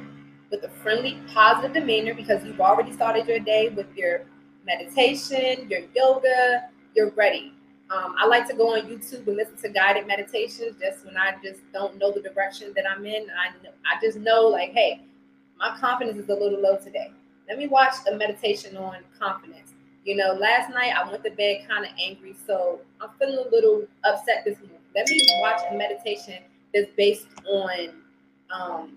with 0.50 0.64
a 0.64 0.68
friendly, 0.68 1.18
positive 1.32 1.74
demeanor 1.74 2.14
because 2.14 2.44
you've 2.44 2.60
already 2.60 2.92
started 2.92 3.26
your 3.26 3.40
day 3.40 3.68
with 3.68 3.86
your 3.96 4.26
meditation, 4.64 5.68
your 5.68 5.80
yoga, 5.94 6.68
you're 6.94 7.10
ready. 7.10 7.52
Um, 7.90 8.14
I 8.18 8.26
like 8.26 8.48
to 8.48 8.54
go 8.54 8.74
on 8.74 8.82
YouTube 8.82 9.26
and 9.26 9.36
listen 9.36 9.56
to 9.58 9.68
guided 9.68 10.06
meditations 10.06 10.76
just 10.80 11.04
when 11.04 11.16
I 11.16 11.34
just 11.42 11.60
don't 11.72 11.98
know 11.98 12.10
the 12.10 12.20
direction 12.20 12.72
that 12.74 12.84
I'm 12.88 13.04
in. 13.04 13.26
I 13.30 13.48
I 13.84 14.00
just 14.00 14.18
know 14.18 14.42
like, 14.42 14.72
hey, 14.72 15.02
my 15.58 15.76
confidence 15.78 16.18
is 16.18 16.28
a 16.28 16.34
little 16.34 16.60
low 16.60 16.76
today. 16.76 17.12
Let 17.48 17.58
me 17.58 17.66
watch 17.66 17.94
a 18.10 18.16
meditation 18.16 18.76
on 18.76 18.98
confidence. 19.18 19.71
You 20.04 20.16
know, 20.16 20.32
last 20.32 20.70
night 20.70 20.94
I 20.96 21.08
went 21.08 21.22
to 21.24 21.30
bed 21.30 21.64
kind 21.68 21.84
of 21.84 21.92
angry, 22.00 22.34
so 22.46 22.80
I'm 23.00 23.10
feeling 23.20 23.46
a 23.46 23.50
little 23.50 23.86
upset 24.02 24.44
this 24.44 24.58
morning. 24.58 24.78
Let 24.96 25.08
me 25.08 25.24
watch 25.40 25.60
a 25.70 25.74
meditation 25.76 26.42
that's 26.74 26.90
based 26.96 27.28
on 27.48 27.90
um, 28.52 28.96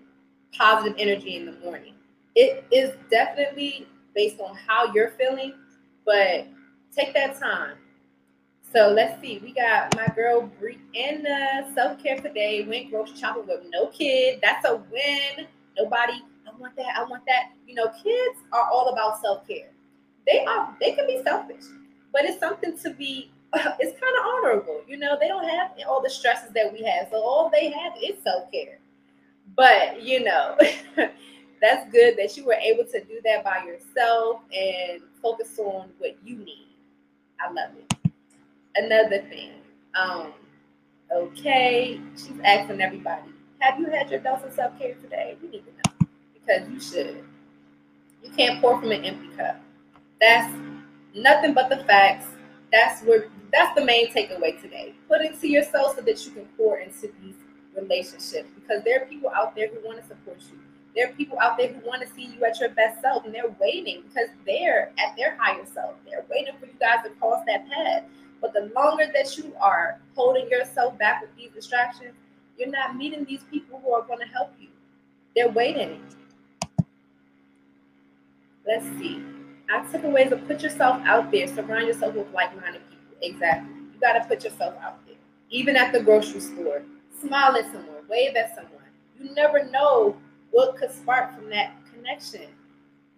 positive 0.52 0.96
energy 0.98 1.36
in 1.36 1.46
the 1.46 1.52
morning. 1.64 1.94
It 2.34 2.64
is 2.72 2.94
definitely 3.08 3.86
based 4.16 4.40
on 4.40 4.56
how 4.56 4.92
you're 4.92 5.10
feeling, 5.10 5.54
but 6.04 6.48
take 6.94 7.14
that 7.14 7.38
time. 7.38 7.76
So 8.74 8.88
let's 8.88 9.20
see. 9.20 9.38
We 9.38 9.52
got 9.52 9.94
my 9.94 10.08
girl 10.08 10.50
Brianna 10.60 11.72
self 11.72 12.02
care 12.02 12.16
today. 12.16 12.66
Went 12.68 12.90
grocery 12.90 13.16
shopping 13.16 13.46
with 13.46 13.62
no 13.70 13.86
kid. 13.86 14.40
That's 14.42 14.66
a 14.66 14.76
win. 14.76 15.46
Nobody. 15.78 16.14
I 16.46 16.58
want 16.58 16.74
that. 16.76 16.96
I 16.96 17.04
want 17.04 17.22
that. 17.26 17.52
You 17.64 17.76
know, 17.76 17.86
kids 18.02 18.40
are 18.52 18.68
all 18.72 18.88
about 18.88 19.22
self 19.22 19.46
care 19.46 19.70
they 20.26 20.44
are 20.44 20.76
they 20.80 20.92
can 20.92 21.06
be 21.06 21.22
selfish, 21.22 21.64
but 22.12 22.24
it's 22.24 22.40
something 22.40 22.76
to 22.78 22.90
be. 22.90 23.30
It's 23.78 23.98
kind 23.98 24.14
of 24.18 24.26
honorable, 24.26 24.82
you 24.86 24.98
know. 24.98 25.16
They 25.18 25.28
don't 25.28 25.48
have 25.48 25.70
all 25.88 26.02
the 26.02 26.10
stresses 26.10 26.50
that 26.54 26.72
we 26.72 26.82
have, 26.82 27.08
so 27.10 27.16
all 27.22 27.48
they 27.50 27.70
have 27.70 27.92
is 28.02 28.22
self 28.22 28.50
care. 28.50 28.78
But 29.56 30.02
you 30.02 30.24
know, 30.24 30.56
that's 31.62 31.90
good 31.90 32.16
that 32.18 32.36
you 32.36 32.44
were 32.44 32.54
able 32.54 32.84
to 32.84 33.04
do 33.04 33.20
that 33.24 33.44
by 33.44 33.64
yourself 33.64 34.40
and 34.54 35.00
focus 35.22 35.58
on 35.58 35.90
what 35.98 36.16
you 36.24 36.36
need. 36.36 36.68
I 37.40 37.50
love 37.52 37.70
it. 37.78 38.10
Another 38.74 39.22
thing, 39.28 39.52
um, 39.94 40.32
okay, 41.12 42.00
she's 42.14 42.40
asking 42.44 42.80
everybody, 42.82 43.30
have 43.60 43.78
you 43.78 43.86
had 43.86 44.10
your 44.10 44.20
dose 44.20 44.42
of 44.44 44.52
self 44.52 44.78
care 44.78 44.94
today? 44.94 45.36
You 45.42 45.50
need 45.50 45.64
to 45.64 45.72
know 45.72 46.08
because 46.34 46.68
you 46.68 46.80
should. 46.80 47.24
You 48.22 48.30
can't 48.36 48.60
pour 48.60 48.80
from 48.80 48.90
an 48.90 49.04
empty 49.04 49.28
cup. 49.36 49.60
That's 50.20 50.54
nothing 51.14 51.54
but 51.54 51.68
the 51.68 51.84
facts. 51.84 52.26
That's 52.72 53.02
where 53.02 53.28
that's 53.52 53.74
the 53.78 53.84
main 53.84 54.12
takeaway 54.12 54.60
today. 54.60 54.94
Put 55.08 55.20
it 55.20 55.40
to 55.40 55.48
yourself 55.48 55.96
so 55.96 56.02
that 56.02 56.24
you 56.24 56.32
can 56.32 56.46
pour 56.56 56.78
into 56.78 57.12
these 57.22 57.36
relationships 57.76 58.48
because 58.54 58.82
there 58.84 59.02
are 59.02 59.06
people 59.06 59.30
out 59.30 59.54
there 59.54 59.68
who 59.68 59.86
want 59.86 60.00
to 60.00 60.06
support 60.06 60.38
you. 60.50 60.58
There 60.94 61.08
are 61.08 61.12
people 61.12 61.38
out 61.38 61.58
there 61.58 61.68
who 61.68 61.86
want 61.86 62.02
to 62.02 62.08
see 62.08 62.24
you 62.24 62.44
at 62.44 62.58
your 62.58 62.70
best 62.70 63.02
self 63.02 63.24
and 63.24 63.34
they're 63.34 63.54
waiting 63.60 64.02
because 64.08 64.28
they're 64.46 64.92
at 64.98 65.14
their 65.16 65.36
higher 65.38 65.64
self. 65.66 65.94
They're 66.06 66.24
waiting 66.30 66.54
for 66.58 66.66
you 66.66 66.72
guys 66.80 67.04
to 67.04 67.10
cross 67.10 67.44
that 67.46 67.68
path. 67.68 68.04
But 68.40 68.52
the 68.52 68.70
longer 68.74 69.06
that 69.14 69.36
you 69.36 69.52
are 69.60 70.00
holding 70.14 70.48
yourself 70.48 70.98
back 70.98 71.20
with 71.20 71.34
these 71.36 71.50
distractions, 71.54 72.14
you're 72.58 72.70
not 72.70 72.96
meeting 72.96 73.24
these 73.24 73.42
people 73.50 73.80
who 73.84 73.92
are 73.92 74.02
going 74.02 74.20
to 74.20 74.26
help 74.26 74.52
you. 74.58 74.68
They're 75.34 75.50
waiting. 75.50 76.02
Let's 78.66 78.86
see. 78.98 79.22
I 79.70 79.84
took 79.90 80.04
away 80.04 80.28
to 80.28 80.36
put 80.36 80.62
yourself 80.62 81.02
out 81.04 81.30
there, 81.30 81.46
surround 81.48 81.86
yourself 81.86 82.14
with 82.14 82.32
like-minded 82.32 82.82
people. 82.88 83.16
Exactly. 83.22 83.74
You 83.92 84.00
got 84.00 84.12
to 84.14 84.24
put 84.28 84.44
yourself 84.44 84.74
out 84.82 85.04
there. 85.06 85.16
Even 85.50 85.76
at 85.76 85.92
the 85.92 86.00
grocery 86.00 86.40
store, 86.40 86.82
smile 87.20 87.56
at 87.56 87.66
someone, 87.66 88.06
wave 88.08 88.36
at 88.36 88.54
someone. 88.54 88.72
You 89.18 89.34
never 89.34 89.64
know 89.70 90.16
what 90.50 90.76
could 90.76 90.92
spark 90.92 91.34
from 91.34 91.50
that 91.50 91.72
connection. 91.92 92.46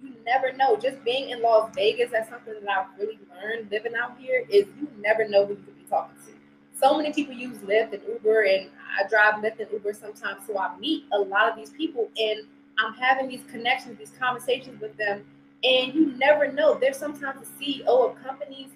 You 0.03 0.15
never 0.25 0.53
know. 0.53 0.77
Just 0.77 1.03
being 1.05 1.31
in 1.31 1.43
Las 1.43 1.71
Vegas, 1.75 2.11
that's 2.13 2.31
something 2.31 2.55
that 2.55 2.71
I've 2.71 2.99
really 2.99 3.19
learned 3.35 3.71
living 3.71 3.93
out 4.01 4.17
here, 4.19 4.45
is 4.49 4.67
you 4.81 4.89
never 5.01 5.29
know 5.29 5.45
who 5.45 5.55
you 5.55 5.63
could 5.63 5.77
be 5.77 5.85
talking 5.91 6.17
to. 6.27 6.33
So 6.79 6.97
many 6.97 7.13
people 7.13 7.35
use 7.35 7.59
Lyft 7.59 7.93
and 7.93 8.03
Uber, 8.09 8.43
and 8.43 8.71
I 8.99 9.09
drive 9.09 9.43
Lyft 9.43 9.59
and 9.59 9.69
Uber 9.73 9.93
sometimes, 9.93 10.47
so 10.47 10.57
I 10.59 10.79
meet 10.79 11.05
a 11.13 11.19
lot 11.19 11.51
of 11.51 11.57
these 11.57 11.71
people, 11.71 12.09
and 12.17 12.47
I'm 12.79 12.95
having 12.95 13.29
these 13.29 13.43
connections, 13.51 13.99
these 13.99 14.13
conversations 14.19 14.81
with 14.81 14.97
them 14.97 15.25
and 15.65 15.95
you 15.95 16.07
never 16.19 16.51
know. 16.51 16.79
There's 16.79 16.97
sometimes 16.97 17.49
the 17.59 17.65
CEO 17.65 18.11
of 18.11 18.23
companies, 18.23 18.69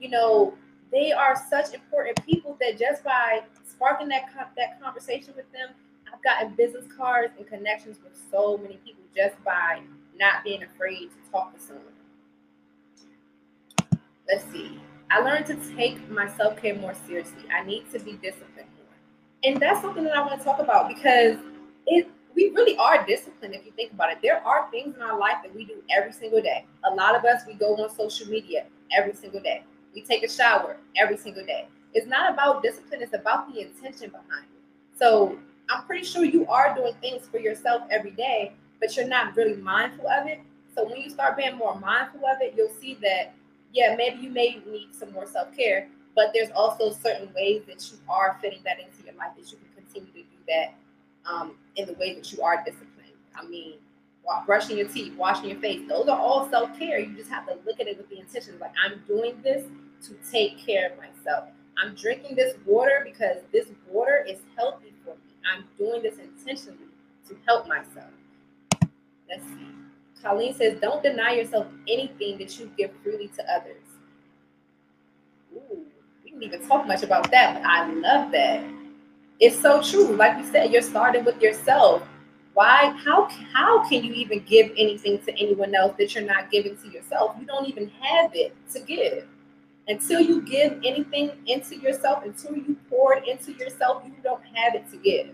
you 0.00 0.08
know, 0.08 0.54
they 0.90 1.12
are 1.12 1.36
such 1.48 1.74
important 1.74 2.24
people 2.24 2.56
that 2.60 2.78
just 2.78 3.04
by 3.04 3.42
sparking 3.68 4.08
that 4.08 4.24
that 4.56 4.80
conversation 4.82 5.34
with 5.36 5.50
them, 5.52 5.70
I've 6.12 6.22
gotten 6.22 6.54
business 6.54 6.84
cards 6.96 7.32
and 7.38 7.46
connections 7.46 7.98
with 8.02 8.18
so 8.30 8.58
many 8.58 8.76
people 8.84 9.04
just 9.14 9.42
by 9.44 9.82
not 10.18 10.44
being 10.44 10.62
afraid 10.62 11.10
to 11.10 11.30
talk 11.30 11.54
to 11.54 11.60
someone. 11.60 11.84
Let's 14.28 14.44
see. 14.52 14.80
I 15.10 15.20
learned 15.20 15.46
to 15.46 15.56
take 15.76 16.08
my 16.10 16.28
self 16.28 16.60
care 16.60 16.74
more 16.76 16.94
seriously. 17.06 17.42
I 17.52 17.64
need 17.64 17.90
to 17.92 17.98
be 17.98 18.12
disciplined 18.12 18.68
more. 18.76 18.96
And 19.44 19.60
that's 19.60 19.80
something 19.80 20.04
that 20.04 20.16
I 20.16 20.20
want 20.20 20.38
to 20.38 20.44
talk 20.44 20.60
about 20.60 20.88
because 20.88 21.36
it 21.86 22.08
we 22.34 22.50
really 22.50 22.76
are 22.76 23.04
disciplined 23.06 23.54
if 23.54 23.64
you 23.64 23.72
think 23.72 23.92
about 23.92 24.10
it. 24.12 24.18
There 24.22 24.44
are 24.46 24.70
things 24.70 24.96
in 24.96 25.02
our 25.02 25.18
life 25.18 25.36
that 25.42 25.54
we 25.54 25.64
do 25.64 25.82
every 25.90 26.12
single 26.12 26.40
day. 26.40 26.64
A 26.90 26.94
lot 26.94 27.14
of 27.16 27.24
us, 27.24 27.42
we 27.46 27.54
go 27.54 27.76
on 27.76 27.90
social 27.94 28.28
media 28.28 28.66
every 28.96 29.14
single 29.14 29.40
day. 29.40 29.62
We 29.94 30.02
take 30.02 30.22
a 30.22 30.28
shower 30.28 30.76
every 30.96 31.16
single 31.16 31.44
day. 31.44 31.66
It's 31.92 32.06
not 32.06 32.32
about 32.32 32.62
discipline, 32.62 33.02
it's 33.02 33.14
about 33.14 33.52
the 33.52 33.60
intention 33.60 34.10
behind 34.10 34.44
it. 34.44 34.98
So 34.98 35.38
I'm 35.68 35.84
pretty 35.84 36.04
sure 36.04 36.24
you 36.24 36.46
are 36.46 36.74
doing 36.74 36.94
things 37.00 37.26
for 37.26 37.38
yourself 37.38 37.82
every 37.90 38.12
day, 38.12 38.52
but 38.80 38.96
you're 38.96 39.08
not 39.08 39.36
really 39.36 39.56
mindful 39.56 40.08
of 40.08 40.26
it. 40.28 40.40
So 40.74 40.84
when 40.84 41.00
you 41.00 41.10
start 41.10 41.36
being 41.36 41.56
more 41.56 41.78
mindful 41.80 42.20
of 42.26 42.40
it, 42.40 42.54
you'll 42.56 42.72
see 42.80 42.96
that, 43.02 43.34
yeah, 43.72 43.96
maybe 43.96 44.22
you 44.22 44.30
may 44.30 44.62
need 44.66 44.90
some 44.92 45.12
more 45.12 45.26
self 45.26 45.56
care, 45.56 45.88
but 46.14 46.30
there's 46.32 46.50
also 46.52 46.92
certain 46.92 47.28
ways 47.34 47.62
that 47.66 47.90
you 47.90 47.98
are 48.08 48.38
fitting 48.40 48.60
that 48.64 48.78
into 48.78 49.04
your 49.04 49.14
life 49.14 49.32
that 49.36 49.50
you 49.50 49.58
can 49.58 49.84
continue 49.84 50.12
to 50.12 50.18
do 50.30 50.36
that 50.46 50.74
um, 51.26 51.54
in 51.80 51.86
the 51.86 51.94
way 51.94 52.14
that 52.14 52.32
you 52.32 52.42
are 52.42 52.62
disciplined. 52.64 52.88
I 53.36 53.44
mean, 53.46 53.74
brushing 54.46 54.78
your 54.78 54.88
teeth, 54.88 55.16
washing 55.16 55.50
your 55.50 55.60
face, 55.60 55.80
those 55.88 56.08
are 56.08 56.18
all 56.18 56.48
self 56.50 56.78
care. 56.78 56.98
You 56.98 57.16
just 57.16 57.30
have 57.30 57.46
to 57.46 57.56
look 57.66 57.80
at 57.80 57.86
it 57.86 57.96
with 57.96 58.08
the 58.08 58.18
intention 58.18 58.58
like, 58.60 58.72
I'm 58.84 59.02
doing 59.06 59.40
this 59.42 59.64
to 60.06 60.16
take 60.30 60.58
care 60.64 60.90
of 60.90 60.98
myself. 60.98 61.48
I'm 61.82 61.94
drinking 61.94 62.36
this 62.36 62.56
water 62.66 63.02
because 63.04 63.38
this 63.52 63.68
water 63.88 64.24
is 64.28 64.38
healthy 64.56 64.92
for 65.04 65.14
me. 65.14 65.34
I'm 65.50 65.64
doing 65.78 66.02
this 66.02 66.16
intentionally 66.18 66.78
to 67.28 67.36
help 67.46 67.66
myself. 67.66 68.10
Let's 69.28 69.44
see. 69.44 69.68
Colleen 70.22 70.54
says, 70.54 70.78
Don't 70.80 71.02
deny 71.02 71.32
yourself 71.32 71.66
anything 71.88 72.38
that 72.38 72.58
you 72.58 72.70
give 72.76 72.90
freely 73.02 73.28
to 73.28 73.52
others. 73.52 73.82
Ooh, 75.54 75.84
we 76.24 76.30
didn't 76.30 76.42
even 76.42 76.66
talk 76.66 76.86
much 76.86 77.02
about 77.02 77.30
that, 77.30 77.54
but 77.54 77.64
I 77.64 77.90
love 77.92 78.30
that 78.32 78.79
it's 79.40 79.58
so 79.58 79.82
true. 79.82 80.14
Like 80.14 80.38
you 80.38 80.44
said, 80.44 80.70
you're 80.70 80.82
starting 80.82 81.24
with 81.24 81.40
yourself. 81.40 82.02
Why? 82.52 82.94
How? 83.04 83.28
How 83.52 83.88
can 83.88 84.04
you 84.04 84.12
even 84.12 84.40
give 84.40 84.70
anything 84.76 85.18
to 85.20 85.32
anyone 85.38 85.74
else 85.74 85.94
that 85.98 86.14
you're 86.14 86.24
not 86.24 86.50
giving 86.50 86.76
to 86.78 86.88
yourself? 86.88 87.36
You 87.40 87.46
don't 87.46 87.66
even 87.66 87.90
have 88.00 88.34
it 88.34 88.54
to 88.72 88.80
give. 88.80 89.26
Until 89.88 90.20
you 90.20 90.42
give 90.42 90.80
anything 90.84 91.32
into 91.46 91.76
yourself, 91.76 92.24
until 92.24 92.54
you 92.54 92.76
pour 92.88 93.14
it 93.14 93.26
into 93.26 93.52
yourself, 93.52 94.02
you 94.04 94.12
don't 94.22 94.42
have 94.54 94.74
it 94.74 94.88
to 94.90 94.98
give. 94.98 95.30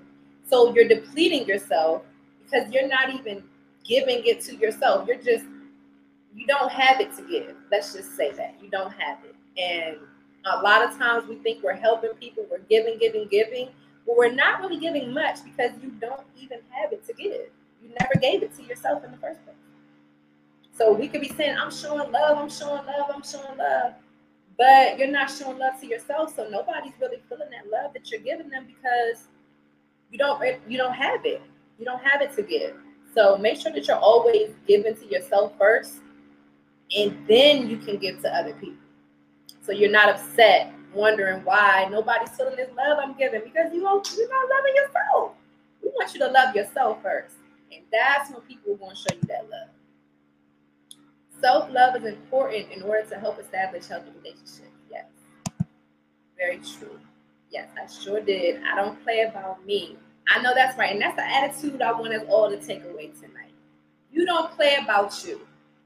So 0.49 0.73
you're 0.73 0.89
depleting 0.89 1.47
yourself 1.47 2.03
because 2.45 2.73
you're 2.73 2.89
not 2.89 3.13
even 3.13 3.43
giving 3.85 4.23
it 4.25 4.41
to 4.43 4.57
yourself. 4.57 5.09
You're 5.09 5.21
just 5.21 5.45
you 6.35 6.47
don't 6.47 6.71
have 6.71 7.01
it 7.01 7.17
to 7.17 7.23
give. 7.23 7.57
Let's 7.73 7.95
just 7.95 8.15
say 8.15 8.31
that 8.33 8.55
you 8.63 8.69
don't 8.69 8.93
have 8.93 9.19
it. 9.25 9.35
And 9.61 9.97
a 10.45 10.63
lot 10.63 10.83
of 10.83 10.97
times 10.97 11.27
we 11.27 11.37
think 11.37 11.65
we're 11.65 11.73
helping 11.73 12.11
people, 12.21 12.47
we're 12.51 12.59
giving, 12.69 12.99
giving, 12.99 13.27
giving, 13.29 13.71
We're 14.07 14.33
not 14.33 14.61
really 14.61 14.79
giving 14.79 15.13
much 15.13 15.45
because 15.45 15.73
you 15.83 15.91
don't 16.01 16.23
even 16.37 16.59
have 16.71 16.93
it 16.93 17.07
to 17.07 17.13
give. 17.13 17.49
You 17.83 17.91
never 18.01 18.15
gave 18.21 18.43
it 18.43 18.57
to 18.57 18.63
yourself 18.63 19.05
in 19.05 19.11
the 19.11 19.17
first 19.19 19.45
place. 19.45 19.57
So 20.73 20.93
we 20.93 21.09
could 21.09 21.23
be 21.23 21.31
saying, 21.31 21.57
I'm 21.57 21.71
showing 21.71 22.13
love, 22.13 22.39
I'm 22.39 22.51
showing 22.51 22.85
love, 22.87 23.11
I'm 23.15 23.23
showing 23.23 23.57
love. 23.57 23.95
But 24.59 24.99
you're 24.99 25.11
not 25.11 25.31
showing 25.31 25.59
love 25.59 25.81
to 25.81 25.87
yourself. 25.87 26.35
So 26.37 26.49
nobody's 26.49 26.93
really 27.01 27.19
feeling 27.29 27.49
that 27.51 27.71
love 27.71 27.93
that 27.95 28.11
you're 28.11 28.21
giving 28.21 28.49
them 28.49 28.67
because 28.67 29.29
you 30.11 30.19
don't 30.19 30.43
you 30.69 30.79
don't 30.79 30.95
have 30.95 31.25
it. 31.27 31.43
You 31.79 31.85
don't 31.85 32.03
have 32.03 32.23
it 32.23 32.35
to 32.37 32.43
give. 32.43 32.75
So 33.15 33.37
make 33.37 33.61
sure 33.61 33.73
that 33.73 33.87
you're 33.89 33.97
always 33.97 34.51
giving 34.67 34.95
to 34.95 35.07
yourself 35.07 35.53
first, 35.59 36.01
and 36.97 37.27
then 37.27 37.69
you 37.69 37.79
can 37.79 37.97
give 37.97 38.21
to 38.23 38.35
other 38.35 38.53
people. 38.55 38.77
So 39.63 39.73
you're 39.73 39.91
not 39.91 40.09
upset, 40.09 40.73
wondering 40.97 41.45
why 41.45 41.89
nobody's 41.91 42.31
feeling 42.31 42.57
this 42.57 42.71
love 42.77 42.99
I'm 43.01 43.17
giving 43.17 43.43
because 43.45 43.73
you 43.73 43.81
don't, 43.83 44.09
you're 44.17 44.29
not 44.29 44.49
loving 44.57 44.75
yourself. 44.75 45.33
We 45.83 45.91
want 45.91 46.13
you 46.15 46.21
to 46.21 46.29
love 46.29 46.55
yourself 46.55 47.03
first, 47.03 47.37
and 47.73 47.83
that's 47.93 48.31
when 48.31 48.41
people 48.43 48.75
are 48.75 48.77
going 48.77 48.97
to 48.97 48.97
show 48.97 49.15
you 49.15 49.29
that 49.29 49.49
love. 49.51 49.69
Self 51.41 51.71
love 51.71 51.97
is 51.97 52.05
important 52.05 52.73
in 52.73 52.83
order 52.83 53.07
to 53.11 53.19
help 53.19 53.39
establish 53.39 53.87
healthy 53.87 54.11
relationships. 54.19 54.73
Yes, 54.91 55.05
very 56.37 56.59
true. 56.59 56.99
Yes, 57.51 57.69
I 57.81 57.87
sure 57.87 58.21
did. 58.21 58.63
I 58.65 58.75
don't 58.75 59.03
play 59.05 59.21
about 59.21 59.65
me. 59.65 59.97
I 60.29 60.43
know 60.43 60.55
that's 60.55 60.77
right. 60.79 60.93
And 60.93 61.01
that's 61.01 61.17
the 61.17 61.27
attitude 61.27 61.81
I 61.83 61.93
want 61.93 62.13
us 62.13 62.23
all 62.29 62.51
to 62.51 62.57
take 62.57 62.85
away 62.85 63.13
tonight. 63.21 63.53
You 64.11 64.27
don't 64.27 64.51
play 64.53 64.77
about 64.83 65.25
you. 65.25 65.41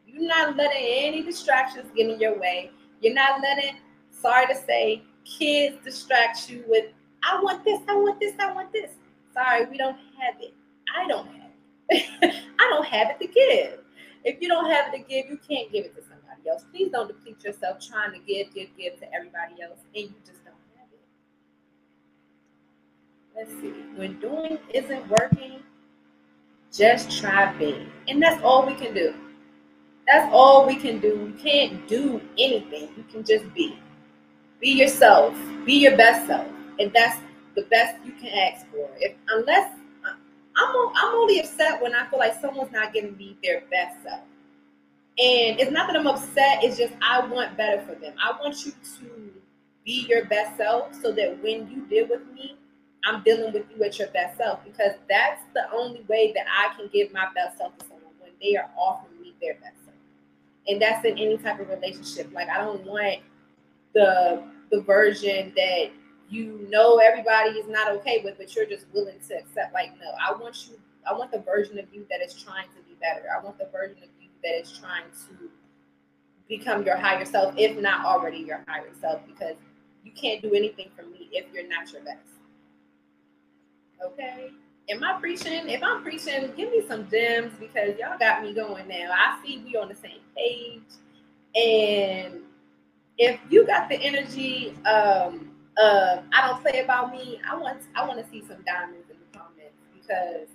You're 0.06 0.26
not 0.26 0.56
letting 0.56 0.82
any 0.82 1.22
distractions 1.22 1.90
get 1.94 2.08
in 2.08 2.18
your 2.18 2.38
way. 2.38 2.70
You're 3.00 3.14
not 3.14 3.40
letting, 3.40 3.76
sorry 4.20 4.46
to 4.46 4.54
say, 4.54 5.02
kids 5.24 5.76
distract 5.84 6.50
you 6.50 6.64
with, 6.68 6.86
I 7.22 7.40
want 7.42 7.64
this, 7.64 7.80
I 7.88 7.96
want 7.96 8.20
this, 8.20 8.34
I 8.38 8.52
want 8.52 8.72
this. 8.72 8.90
Sorry, 9.32 9.66
we 9.66 9.76
don't 9.76 9.96
have 10.18 10.40
it. 10.40 10.54
I 10.96 11.06
don't 11.06 11.26
have 11.26 11.50
it. 11.88 12.34
I 12.58 12.68
don't 12.70 12.86
have 12.86 13.10
it 13.10 13.20
to 13.20 13.26
give. 13.26 13.80
If 14.24 14.40
you 14.40 14.48
don't 14.48 14.70
have 14.70 14.92
it 14.92 14.98
to 14.98 15.04
give, 15.04 15.26
you 15.30 15.38
can't 15.48 15.70
give 15.72 15.84
it 15.84 15.94
to 15.96 16.02
somebody 16.02 16.48
else. 16.48 16.64
Please 16.72 16.90
don't 16.92 17.08
deplete 17.08 17.42
yourself 17.42 17.78
trying 17.80 18.12
to 18.12 18.18
give, 18.18 18.52
give, 18.54 18.68
give 18.76 18.98
to 19.00 19.14
everybody 19.14 19.62
else, 19.62 19.80
and 19.94 20.04
you 20.04 20.14
just 20.26 20.44
don't 20.44 20.54
have 20.76 20.88
it. 20.92 21.00
let's 23.36 23.50
see, 23.60 23.72
when 23.96 24.20
doing 24.20 24.58
isn't 24.74 25.08
working, 25.08 25.62
just 26.72 27.18
try 27.18 27.52
being. 27.54 27.90
And 28.08 28.22
that's 28.22 28.42
all 28.42 28.66
we 28.66 28.74
can 28.74 28.94
do. 28.94 29.14
That's 30.06 30.32
all 30.32 30.66
we 30.66 30.76
can 30.76 30.98
do. 31.00 31.08
You 31.08 31.34
can't 31.42 31.88
do 31.88 32.20
anything. 32.38 32.88
You 32.96 33.04
can 33.10 33.24
just 33.24 33.52
be. 33.54 33.78
Be 34.60 34.70
yourself. 34.70 35.34
Be 35.64 35.74
your 35.74 35.96
best 35.96 36.26
self. 36.26 36.46
And 36.78 36.92
that's 36.92 37.18
the 37.54 37.62
best 37.62 37.96
you 38.04 38.12
can 38.12 38.28
ask 38.28 38.66
for. 38.70 38.88
If 38.98 39.16
unless 39.28 39.74
I'm, 40.56 40.92
I'm 40.94 41.14
only 41.14 41.40
upset 41.40 41.80
when 41.80 41.94
I 41.94 42.06
feel 42.08 42.18
like 42.18 42.40
someone's 42.40 42.72
not 42.72 42.92
giving 42.92 43.16
me 43.16 43.36
their 43.42 43.62
best 43.70 44.02
self. 44.02 44.20
And 45.18 45.60
it's 45.60 45.70
not 45.70 45.86
that 45.88 45.96
I'm 45.96 46.06
upset, 46.06 46.62
it's 46.62 46.78
just 46.78 46.94
I 47.02 47.26
want 47.26 47.56
better 47.56 47.82
for 47.82 47.94
them. 47.94 48.14
I 48.22 48.32
want 48.40 48.64
you 48.64 48.72
to 48.72 49.32
be 49.84 50.06
your 50.08 50.24
best 50.26 50.56
self 50.56 50.94
so 50.94 51.12
that 51.12 51.42
when 51.42 51.70
you 51.70 51.86
deal 51.88 52.06
with 52.08 52.26
me, 52.32 52.56
I'm 53.04 53.22
dealing 53.22 53.52
with 53.52 53.64
you 53.74 53.82
at 53.84 53.98
your 53.98 54.08
best 54.08 54.38
self 54.38 54.64
because 54.64 54.92
that's 55.08 55.42
the 55.54 55.64
only 55.74 56.04
way 56.08 56.32
that 56.34 56.46
I 56.48 56.74
can 56.76 56.88
give 56.92 57.12
my 57.12 57.26
best 57.34 57.58
self 57.58 57.76
to 57.78 57.84
someone 57.86 58.12
when 58.20 58.32
they 58.40 58.56
are 58.56 58.70
offering 58.76 59.20
me 59.20 59.34
their 59.40 59.54
best 59.54 59.76
self. 59.84 59.96
And 60.68 60.80
that's 60.80 61.04
in 61.04 61.18
any 61.18 61.38
type 61.38 61.60
of 61.60 61.68
relationship. 61.68 62.30
Like 62.32 62.48
I 62.48 62.58
don't 62.58 62.84
want 62.84 63.20
the 63.94 64.44
the 64.70 64.80
version 64.82 65.52
that 65.56 65.90
you 66.28 66.66
know 66.70 66.98
everybody 66.98 67.50
is 67.50 67.68
not 67.68 67.90
okay 67.90 68.22
with, 68.24 68.38
but 68.38 68.54
you're 68.54 68.66
just 68.66 68.86
willing 68.92 69.18
to 69.28 69.34
accept. 69.34 69.74
Like, 69.74 69.92
no, 70.00 70.12
I 70.20 70.32
want 70.32 70.68
you, 70.68 70.78
I 71.08 71.12
want 71.12 71.32
the 71.32 71.40
version 71.40 71.78
of 71.78 71.86
you 71.92 72.06
that 72.10 72.20
is 72.20 72.34
trying 72.34 72.68
to 72.68 72.82
be 72.88 72.96
better. 73.00 73.24
I 73.36 73.44
want 73.44 73.58
the 73.58 73.68
version 73.72 73.98
of 73.98 74.08
you 74.20 74.28
that 74.44 74.60
is 74.60 74.78
trying 74.78 75.04
to 75.28 75.50
become 76.48 76.84
your 76.84 76.96
higher 76.96 77.24
self, 77.24 77.54
if 77.56 77.76
not 77.78 78.04
already 78.04 78.38
your 78.38 78.64
higher 78.68 78.90
self, 79.00 79.20
because 79.26 79.56
you 80.04 80.12
can't 80.12 80.40
do 80.40 80.54
anything 80.54 80.88
for 80.96 81.02
me 81.02 81.28
if 81.32 81.46
you're 81.52 81.68
not 81.68 81.92
your 81.92 82.02
best. 82.02 82.18
Okay. 84.04 84.50
Am 84.88 85.04
I 85.04 85.18
preaching? 85.20 85.68
If 85.68 85.82
I'm 85.82 86.02
preaching, 86.02 86.52
give 86.56 86.70
me 86.70 86.82
some 86.86 87.08
gems 87.08 87.52
because 87.60 87.96
y'all 87.98 88.18
got 88.18 88.42
me 88.42 88.52
going 88.54 88.88
now. 88.88 89.12
I 89.12 89.40
see 89.44 89.62
we 89.64 89.76
on 89.76 89.88
the 89.88 89.94
same 89.94 90.20
page. 90.36 90.82
And 91.54 92.40
if 93.20 93.38
you 93.50 93.66
got 93.66 93.88
the 93.88 93.96
energy 93.96 94.74
um 94.86 95.50
uh 95.80 96.22
I 96.32 96.48
don't 96.48 96.60
play 96.62 96.80
about 96.80 97.12
me, 97.12 97.38
I 97.48 97.56
want 97.56 97.82
I 97.94 98.06
want 98.06 98.18
to 98.24 98.30
see 98.30 98.40
some 98.40 98.62
diamonds 98.66 99.08
in 99.10 99.16
the 99.20 99.38
comments 99.38 99.76
because 99.94 100.48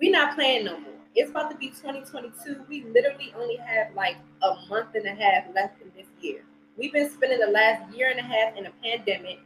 we're 0.00 0.12
not 0.12 0.34
playing 0.34 0.64
no 0.64 0.78
more. 0.78 0.92
It's 1.14 1.30
about 1.30 1.50
to 1.50 1.56
be 1.56 1.68
2022. 1.68 2.64
We 2.68 2.84
literally 2.84 3.34
only 3.36 3.56
have 3.56 3.94
like 3.94 4.16
a 4.42 4.54
month 4.68 4.94
and 4.94 5.06
a 5.06 5.14
half 5.14 5.44
left 5.54 5.82
in 5.82 5.90
this 5.96 6.06
year. 6.20 6.42
We've 6.76 6.92
been 6.92 7.10
spending 7.10 7.40
the 7.40 7.50
last 7.50 7.92
year 7.94 8.10
and 8.10 8.20
a 8.20 8.22
half 8.22 8.56
in 8.56 8.66
a 8.66 8.70
pandemic 8.82 9.40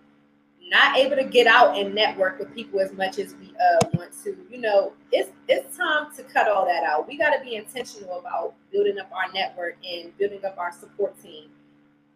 not 0.71 0.97
able 0.97 1.17
to 1.17 1.25
get 1.25 1.47
out 1.47 1.77
and 1.77 1.95
network 1.95 2.39
with 2.39 2.55
people 2.55 2.81
as 2.81 2.93
much 2.93 3.19
as 3.19 3.35
we 3.41 3.49
uh, 3.49 3.89
want 3.95 4.13
to. 4.23 4.37
You 4.49 4.61
know, 4.61 4.93
it's 5.11 5.31
it's 5.49 5.77
time 5.77 6.15
to 6.17 6.23
cut 6.23 6.49
all 6.49 6.65
that 6.67 6.85
out. 6.85 7.09
We 7.09 7.19
got 7.19 7.31
to 7.31 7.43
be 7.43 7.57
intentional 7.57 8.21
about 8.21 8.55
building 8.71 8.99
up 8.99 9.11
our 9.13 9.33
network 9.33 9.77
and 9.85 10.17
building 10.17 10.45
up 10.45 10.57
our 10.59 10.73
support 10.73 11.21
team. 11.21 11.49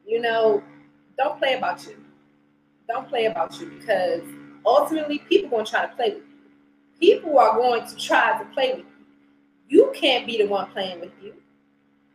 You 0.07 0.21
know, 0.21 0.63
don't 1.17 1.39
play 1.39 1.55
about 1.55 1.87
you. 1.87 1.97
Don't 2.89 3.09
play 3.09 3.27
about 3.27 3.59
you 3.61 3.71
because 3.79 4.21
ultimately 4.65 5.19
people 5.19 5.49
going 5.49 5.65
to 5.65 5.71
try 5.71 5.87
to 5.87 5.95
play 5.95 6.11
with 6.11 6.19
you. 6.19 6.35
People 7.01 7.39
are 7.39 7.55
going 7.57 7.87
to 7.87 7.97
try 7.97 8.39
to 8.39 8.45
play 8.53 8.75
with 8.75 8.85
you. 8.85 8.85
You 9.69 9.93
can't 9.95 10.27
be 10.27 10.39
the 10.39 10.47
one 10.47 10.71
playing 10.71 11.01
with 11.01 11.13
you. 11.23 11.35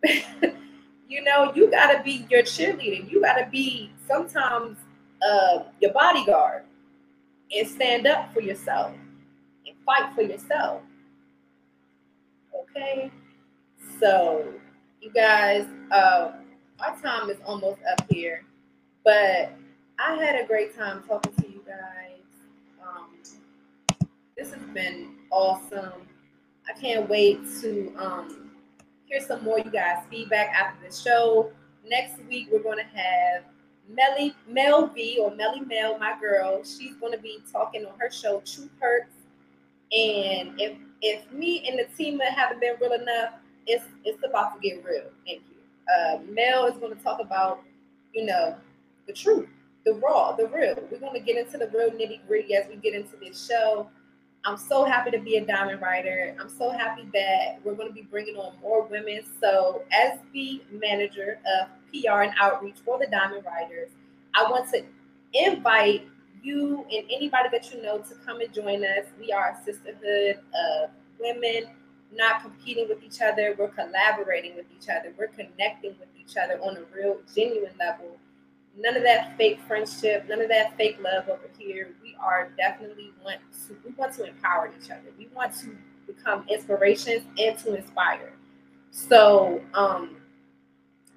you 1.10 1.24
know, 1.24 1.52
you 1.56 1.70
got 1.72 1.92
to 1.92 2.04
be 2.04 2.26
your 2.30 2.44
cheerleader. 2.44 3.10
You 3.10 3.22
got 3.22 3.38
to 3.38 3.50
be 3.52 3.92
sometimes 4.08 4.78
uh, 5.28 5.64
your 5.82 5.92
bodyguard 5.92 6.64
and 7.56 7.68
stand 7.68 8.08
up 8.08 8.34
for 8.34 8.42
yourself 8.42 8.94
and 9.66 9.76
fight 9.86 10.14
for 10.14 10.22
yourself. 10.22 10.82
Okay, 12.56 13.12
so 14.00 14.54
you 15.02 15.12
guys, 15.12 15.66
uh, 15.92 16.32
our 16.82 16.96
time 17.00 17.30
is 17.30 17.38
almost 17.46 17.80
up 17.92 18.06
here, 18.10 18.44
but 19.04 19.54
I 19.98 20.16
had 20.16 20.40
a 20.42 20.48
great 20.48 20.78
time 20.78 21.04
talking 21.08 21.34
to 21.34 21.50
you 21.50 21.62
guys. 21.66 22.22
Um, 22.82 23.10
this 24.38 24.54
has 24.54 24.64
been 24.74 25.16
awesome. 25.32 26.08
I 26.68 26.80
can't 26.80 27.10
wait 27.10 27.40
to 27.62 27.94
um, 27.98 28.52
hear 29.06 29.20
some 29.20 29.44
more 29.44 29.60
you 29.60 29.72
guys' 29.72 30.06
feedback 30.10 30.50
after 30.50 30.88
the 30.88 30.96
show. 30.96 31.52
Next 31.86 32.20
week, 32.30 32.50
we're 32.52 32.64
going 32.64 32.78
to 32.78 32.98
have 32.98 33.44
Melly 33.90 34.36
Mel 34.48 34.88
V 34.88 35.20
or 35.20 35.36
Melly 35.36 35.62
Mel, 35.62 35.98
my 35.98 36.16
girl, 36.20 36.64
she's 36.64 36.96
going 36.98 37.12
to 37.12 37.20
be 37.20 37.40
talking 37.52 37.86
on 37.86 37.94
her 38.00 38.12
show 38.12 38.42
Truth 38.46 38.70
Hurts. 38.80 39.16
And 39.92 40.60
if 40.62 40.78
if 41.02 41.32
me 41.32 41.68
and 41.68 41.80
the 41.80 41.86
team 41.98 42.20
haven't 42.20 42.62
been 42.62 42.76
real 42.80 42.94
enough, 42.94 43.34
it's 43.66 43.86
it's 44.06 44.24
about 44.24 44.54
to 44.56 44.60
get 44.62 44.86
real. 44.86 45.06
Thank 45.26 45.42
you. 45.50 45.59
Uh, 45.98 46.20
Mel 46.30 46.66
is 46.66 46.78
going 46.78 46.96
to 46.96 47.04
talk 47.04 47.20
about, 47.20 47.62
you 48.14 48.26
know, 48.26 48.56
the 49.08 49.14
truth, 49.14 49.50
the 49.86 49.94
raw, 49.94 50.34
the 50.34 50.48
real. 50.48 50.76
We're 50.92 51.00
going 51.00 51.14
to 51.14 51.20
get 51.20 51.38
into 51.38 51.58
the 51.58 51.68
real 51.76 51.90
nitty 51.92 52.20
gritty 52.28 52.56
as 52.56 52.68
we 52.70 52.76
get 52.76 52.94
into 52.94 53.16
this 53.18 53.48
show. 53.48 53.90
I'm 54.46 54.58
so 54.58 54.86
happy 54.86 55.12
to 55.12 55.20
be 55.20 55.36
a 55.36 55.46
diamond 55.46 55.82
writer. 55.82 56.36
I'm 56.40 56.50
so 56.50 56.70
happy 56.72 57.10
that 57.14 57.60
we're 57.64 57.74
going 57.74 57.90
to 57.90 57.94
be 57.94 58.04
bringing 58.04 58.36
on 58.36 58.54
more 58.62 58.84
women. 58.84 59.22
So, 59.42 59.84
as 59.92 60.20
the 60.34 60.62
manager 60.72 61.40
of 61.60 61.68
PR 61.92 62.22
and 62.22 62.34
outreach 62.40 62.78
for 62.86 62.98
the 62.98 63.08
diamond 63.08 63.44
writers, 63.46 63.90
I 64.34 64.50
want 64.50 64.70
to 64.72 64.84
invite 65.34 66.08
you 66.42 66.86
and 66.92 67.06
anybody 67.12 67.50
that 67.52 67.74
you 67.74 67.82
know 67.82 67.98
to 67.98 68.16
come 68.26 68.40
and 68.40 68.54
join 68.54 68.84
us. 68.84 69.06
We 69.20 69.32
are 69.32 69.58
a 69.60 69.64
sisterhood 69.64 70.40
of 70.56 70.90
women, 71.20 71.66
not 72.14 72.42
competing 72.42 72.88
with 72.90 73.04
each 73.04 73.22
other. 73.22 73.56
We're 73.58 73.70
collaborating 73.70 74.56
with 74.56 74.66
each 74.76 74.90
other. 74.90 75.14
We're 75.18 75.28
connecting 75.28 75.96
with 76.00 76.10
each 76.20 76.38
other 76.38 76.60
on 76.62 76.78
a 76.78 76.82
real, 76.96 77.18
genuine 77.34 77.74
level 77.80 78.18
none 78.80 78.96
of 78.96 79.04
that 79.04 79.38
fake 79.38 79.60
friendship, 79.68 80.26
none 80.28 80.42
of 80.42 80.50
that 80.50 80.76
fake 80.78 80.98
love 81.02 81.28
over 81.30 81.50
here. 81.58 81.90
We 82.02 82.16
are 82.20 82.50
definitely 82.58 83.12
want 83.24 83.40
to 83.68 83.76
we 83.86 83.92
want 83.96 84.14
to 84.16 84.26
empower 84.26 84.72
each 84.80 84.90
other. 84.90 85.12
We 85.18 85.28
want 85.34 85.56
to 85.60 85.76
become 86.08 86.46
inspirations 86.50 87.24
and 87.38 87.58
to 87.60 87.76
inspire. 87.76 88.34
So 88.92 89.62
um 89.74 90.16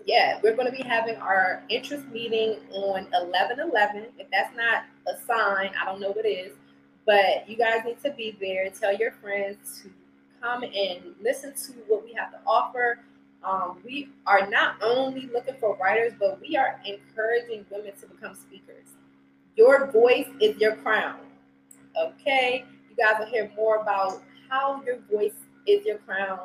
yeah, 0.05 0.41
we're 0.43 0.57
going 0.57 0.67
to 0.67 0.77
be 0.77 0.83
having 0.83 1.15
our 1.15 1.63
interest 1.69 2.09
meeting 2.09 2.57
on 2.73 3.07
11 3.15 3.61
11. 3.61 4.07
If 4.19 4.27
that's 4.33 4.55
not 4.57 4.83
a 5.07 5.17
sign, 5.25 5.71
I 5.81 5.85
don't 5.85 6.01
know 6.01 6.11
what 6.11 6.27
is, 6.27 6.51
but 7.07 7.49
you 7.49 7.57
guys 7.57 7.83
need 7.85 8.03
to 8.03 8.11
be 8.11 8.37
there. 8.41 8.69
Tell 8.71 8.93
your 8.93 9.13
friends 9.13 9.81
to 9.83 9.91
come 10.43 10.65
and 10.65 11.01
listen 11.23 11.55
to 11.55 11.73
what 11.87 12.05
we 12.05 12.13
have 12.15 12.33
to 12.33 12.39
offer 12.47 12.99
um, 13.45 13.79
we 13.85 14.09
are 14.27 14.49
not 14.49 14.77
only 14.83 15.29
looking 15.33 15.55
for 15.59 15.77
writers, 15.77 16.13
but 16.19 16.41
we 16.41 16.57
are 16.57 16.81
encouraging 16.87 17.67
women 17.71 17.93
to 18.01 18.07
become 18.07 18.35
speakers. 18.35 18.87
Your 19.57 19.91
voice 19.91 20.29
is 20.41 20.57
your 20.59 20.77
crown. 20.77 21.19
Okay, 22.01 22.65
you 22.89 22.97
guys 22.97 23.17
will 23.19 23.27
hear 23.27 23.51
more 23.57 23.77
about 23.77 24.23
how 24.49 24.83
your 24.87 24.99
voice 25.11 25.35
is 25.67 25.85
your 25.85 25.99
crown. 25.99 26.39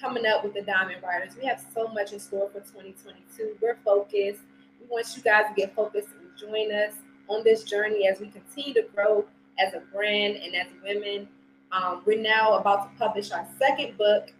Coming 0.00 0.26
up 0.26 0.42
with 0.42 0.54
the 0.54 0.62
Diamond 0.62 1.02
Writers. 1.02 1.36
we 1.38 1.46
have 1.46 1.64
so 1.74 1.86
much 1.88 2.12
in 2.12 2.18
store 2.18 2.48
for 2.48 2.60
2022. 2.60 3.56
We're 3.60 3.76
focused. 3.84 4.40
We 4.80 4.86
want 4.88 5.06
you 5.14 5.22
guys 5.22 5.44
to 5.48 5.54
get 5.54 5.74
focused 5.74 6.08
and 6.18 6.30
join 6.38 6.72
us 6.72 6.94
on 7.28 7.44
this 7.44 7.64
journey 7.64 8.08
as 8.08 8.18
we 8.18 8.28
continue 8.28 8.74
to 8.74 8.86
grow 8.94 9.26
as 9.58 9.74
a 9.74 9.80
brand 9.94 10.36
and 10.36 10.54
as 10.56 10.68
women. 10.82 11.28
Um, 11.72 12.02
we're 12.04 12.20
now 12.20 12.54
about 12.54 12.90
to 12.90 12.98
publish 12.98 13.30
our 13.30 13.46
second 13.58 13.96
book. 13.96 14.32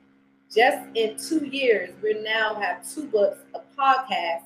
Just 0.53 0.85
in 0.97 1.17
two 1.17 1.47
years, 1.47 1.91
we 2.03 2.21
now 2.23 2.55
have 2.57 2.89
two 2.89 3.07
books, 3.07 3.39
a 3.55 3.61
podcast, 3.81 4.43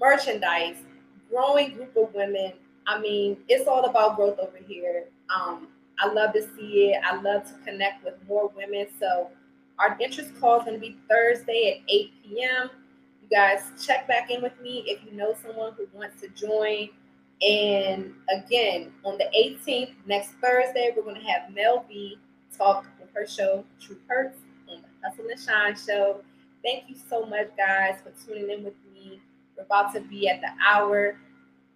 merchandise, 0.00 0.76
growing 1.28 1.74
group 1.74 1.96
of 1.96 2.14
women. 2.14 2.52
I 2.86 3.00
mean, 3.00 3.38
it's 3.48 3.66
all 3.66 3.84
about 3.84 4.16
growth 4.16 4.38
over 4.38 4.58
here. 4.64 5.06
Um, 5.34 5.68
I 5.98 6.12
love 6.12 6.32
to 6.34 6.42
see 6.42 6.90
it. 6.90 7.02
I 7.04 7.20
love 7.20 7.44
to 7.48 7.54
connect 7.64 8.04
with 8.04 8.14
more 8.28 8.50
women. 8.56 8.86
So 9.00 9.30
our 9.78 9.96
interest 10.00 10.38
call 10.40 10.58
is 10.58 10.64
going 10.66 10.74
to 10.74 10.80
be 10.80 10.96
Thursday 11.08 11.82
at 11.82 11.90
8 11.92 12.12
p.m. 12.22 12.70
You 13.22 13.28
guys 13.28 13.62
check 13.84 14.06
back 14.06 14.30
in 14.30 14.42
with 14.42 14.58
me 14.60 14.84
if 14.86 15.00
you 15.04 15.16
know 15.16 15.34
someone 15.42 15.72
who 15.76 15.86
wants 15.92 16.20
to 16.20 16.28
join. 16.28 16.90
And 17.44 18.14
again, 18.30 18.90
on 19.04 19.18
the 19.18 19.28
18th, 19.36 19.92
next 20.06 20.30
Thursday, 20.42 20.92
we're 20.96 21.02
going 21.02 21.20
to 21.20 21.26
have 21.26 21.52
Mel 21.52 21.84
B 21.86 22.18
talk 22.56 22.86
with 22.98 23.10
her 23.14 23.26
show, 23.26 23.64
Truth 23.80 24.00
Hurts, 24.08 24.38
on 24.70 24.80
the 24.80 25.08
Hustle 25.08 25.26
and 25.28 25.38
Shine 25.38 25.76
show. 25.76 26.22
Thank 26.64 26.84
you 26.88 26.96
so 26.96 27.26
much, 27.26 27.48
guys, 27.56 27.98
for 28.02 28.12
tuning 28.24 28.50
in 28.50 28.64
with 28.64 28.74
me. 28.94 29.20
We're 29.56 29.64
about 29.64 29.92
to 29.94 30.00
be 30.00 30.26
at 30.28 30.40
the 30.40 30.48
hour. 30.66 31.16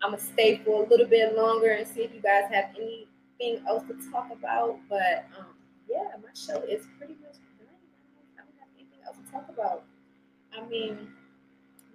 I'm 0.03 0.13
going 0.13 0.21
to 0.21 0.27
stay 0.27 0.63
for 0.65 0.85
a 0.85 0.89
little 0.89 1.07
bit 1.07 1.37
longer 1.37 1.73
and 1.73 1.87
see 1.87 2.01
if 2.01 2.15
you 2.15 2.21
guys 2.23 2.45
have 2.51 2.71
anything 2.75 3.63
else 3.67 3.85
to 3.89 4.11
talk 4.11 4.29
about. 4.33 4.79
But 4.89 5.27
um, 5.39 5.47
yeah, 5.87 6.17
my 6.23 6.31
show 6.35 6.63
is 6.63 6.87
pretty 6.97 7.17
much 7.21 7.35
done. 7.59 7.69
I 8.39 8.43
don't 8.43 8.57
have 8.59 8.69
anything 8.79 9.01
else 9.07 9.17
to 9.23 9.31
talk 9.31 9.47
about. 9.51 9.85
I 10.57 10.67
mean, 10.67 11.09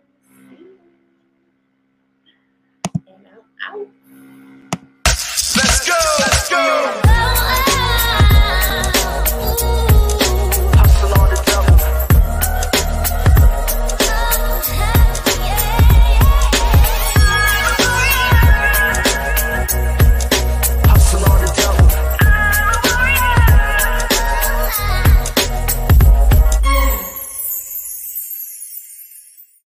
Out. 3.66 3.88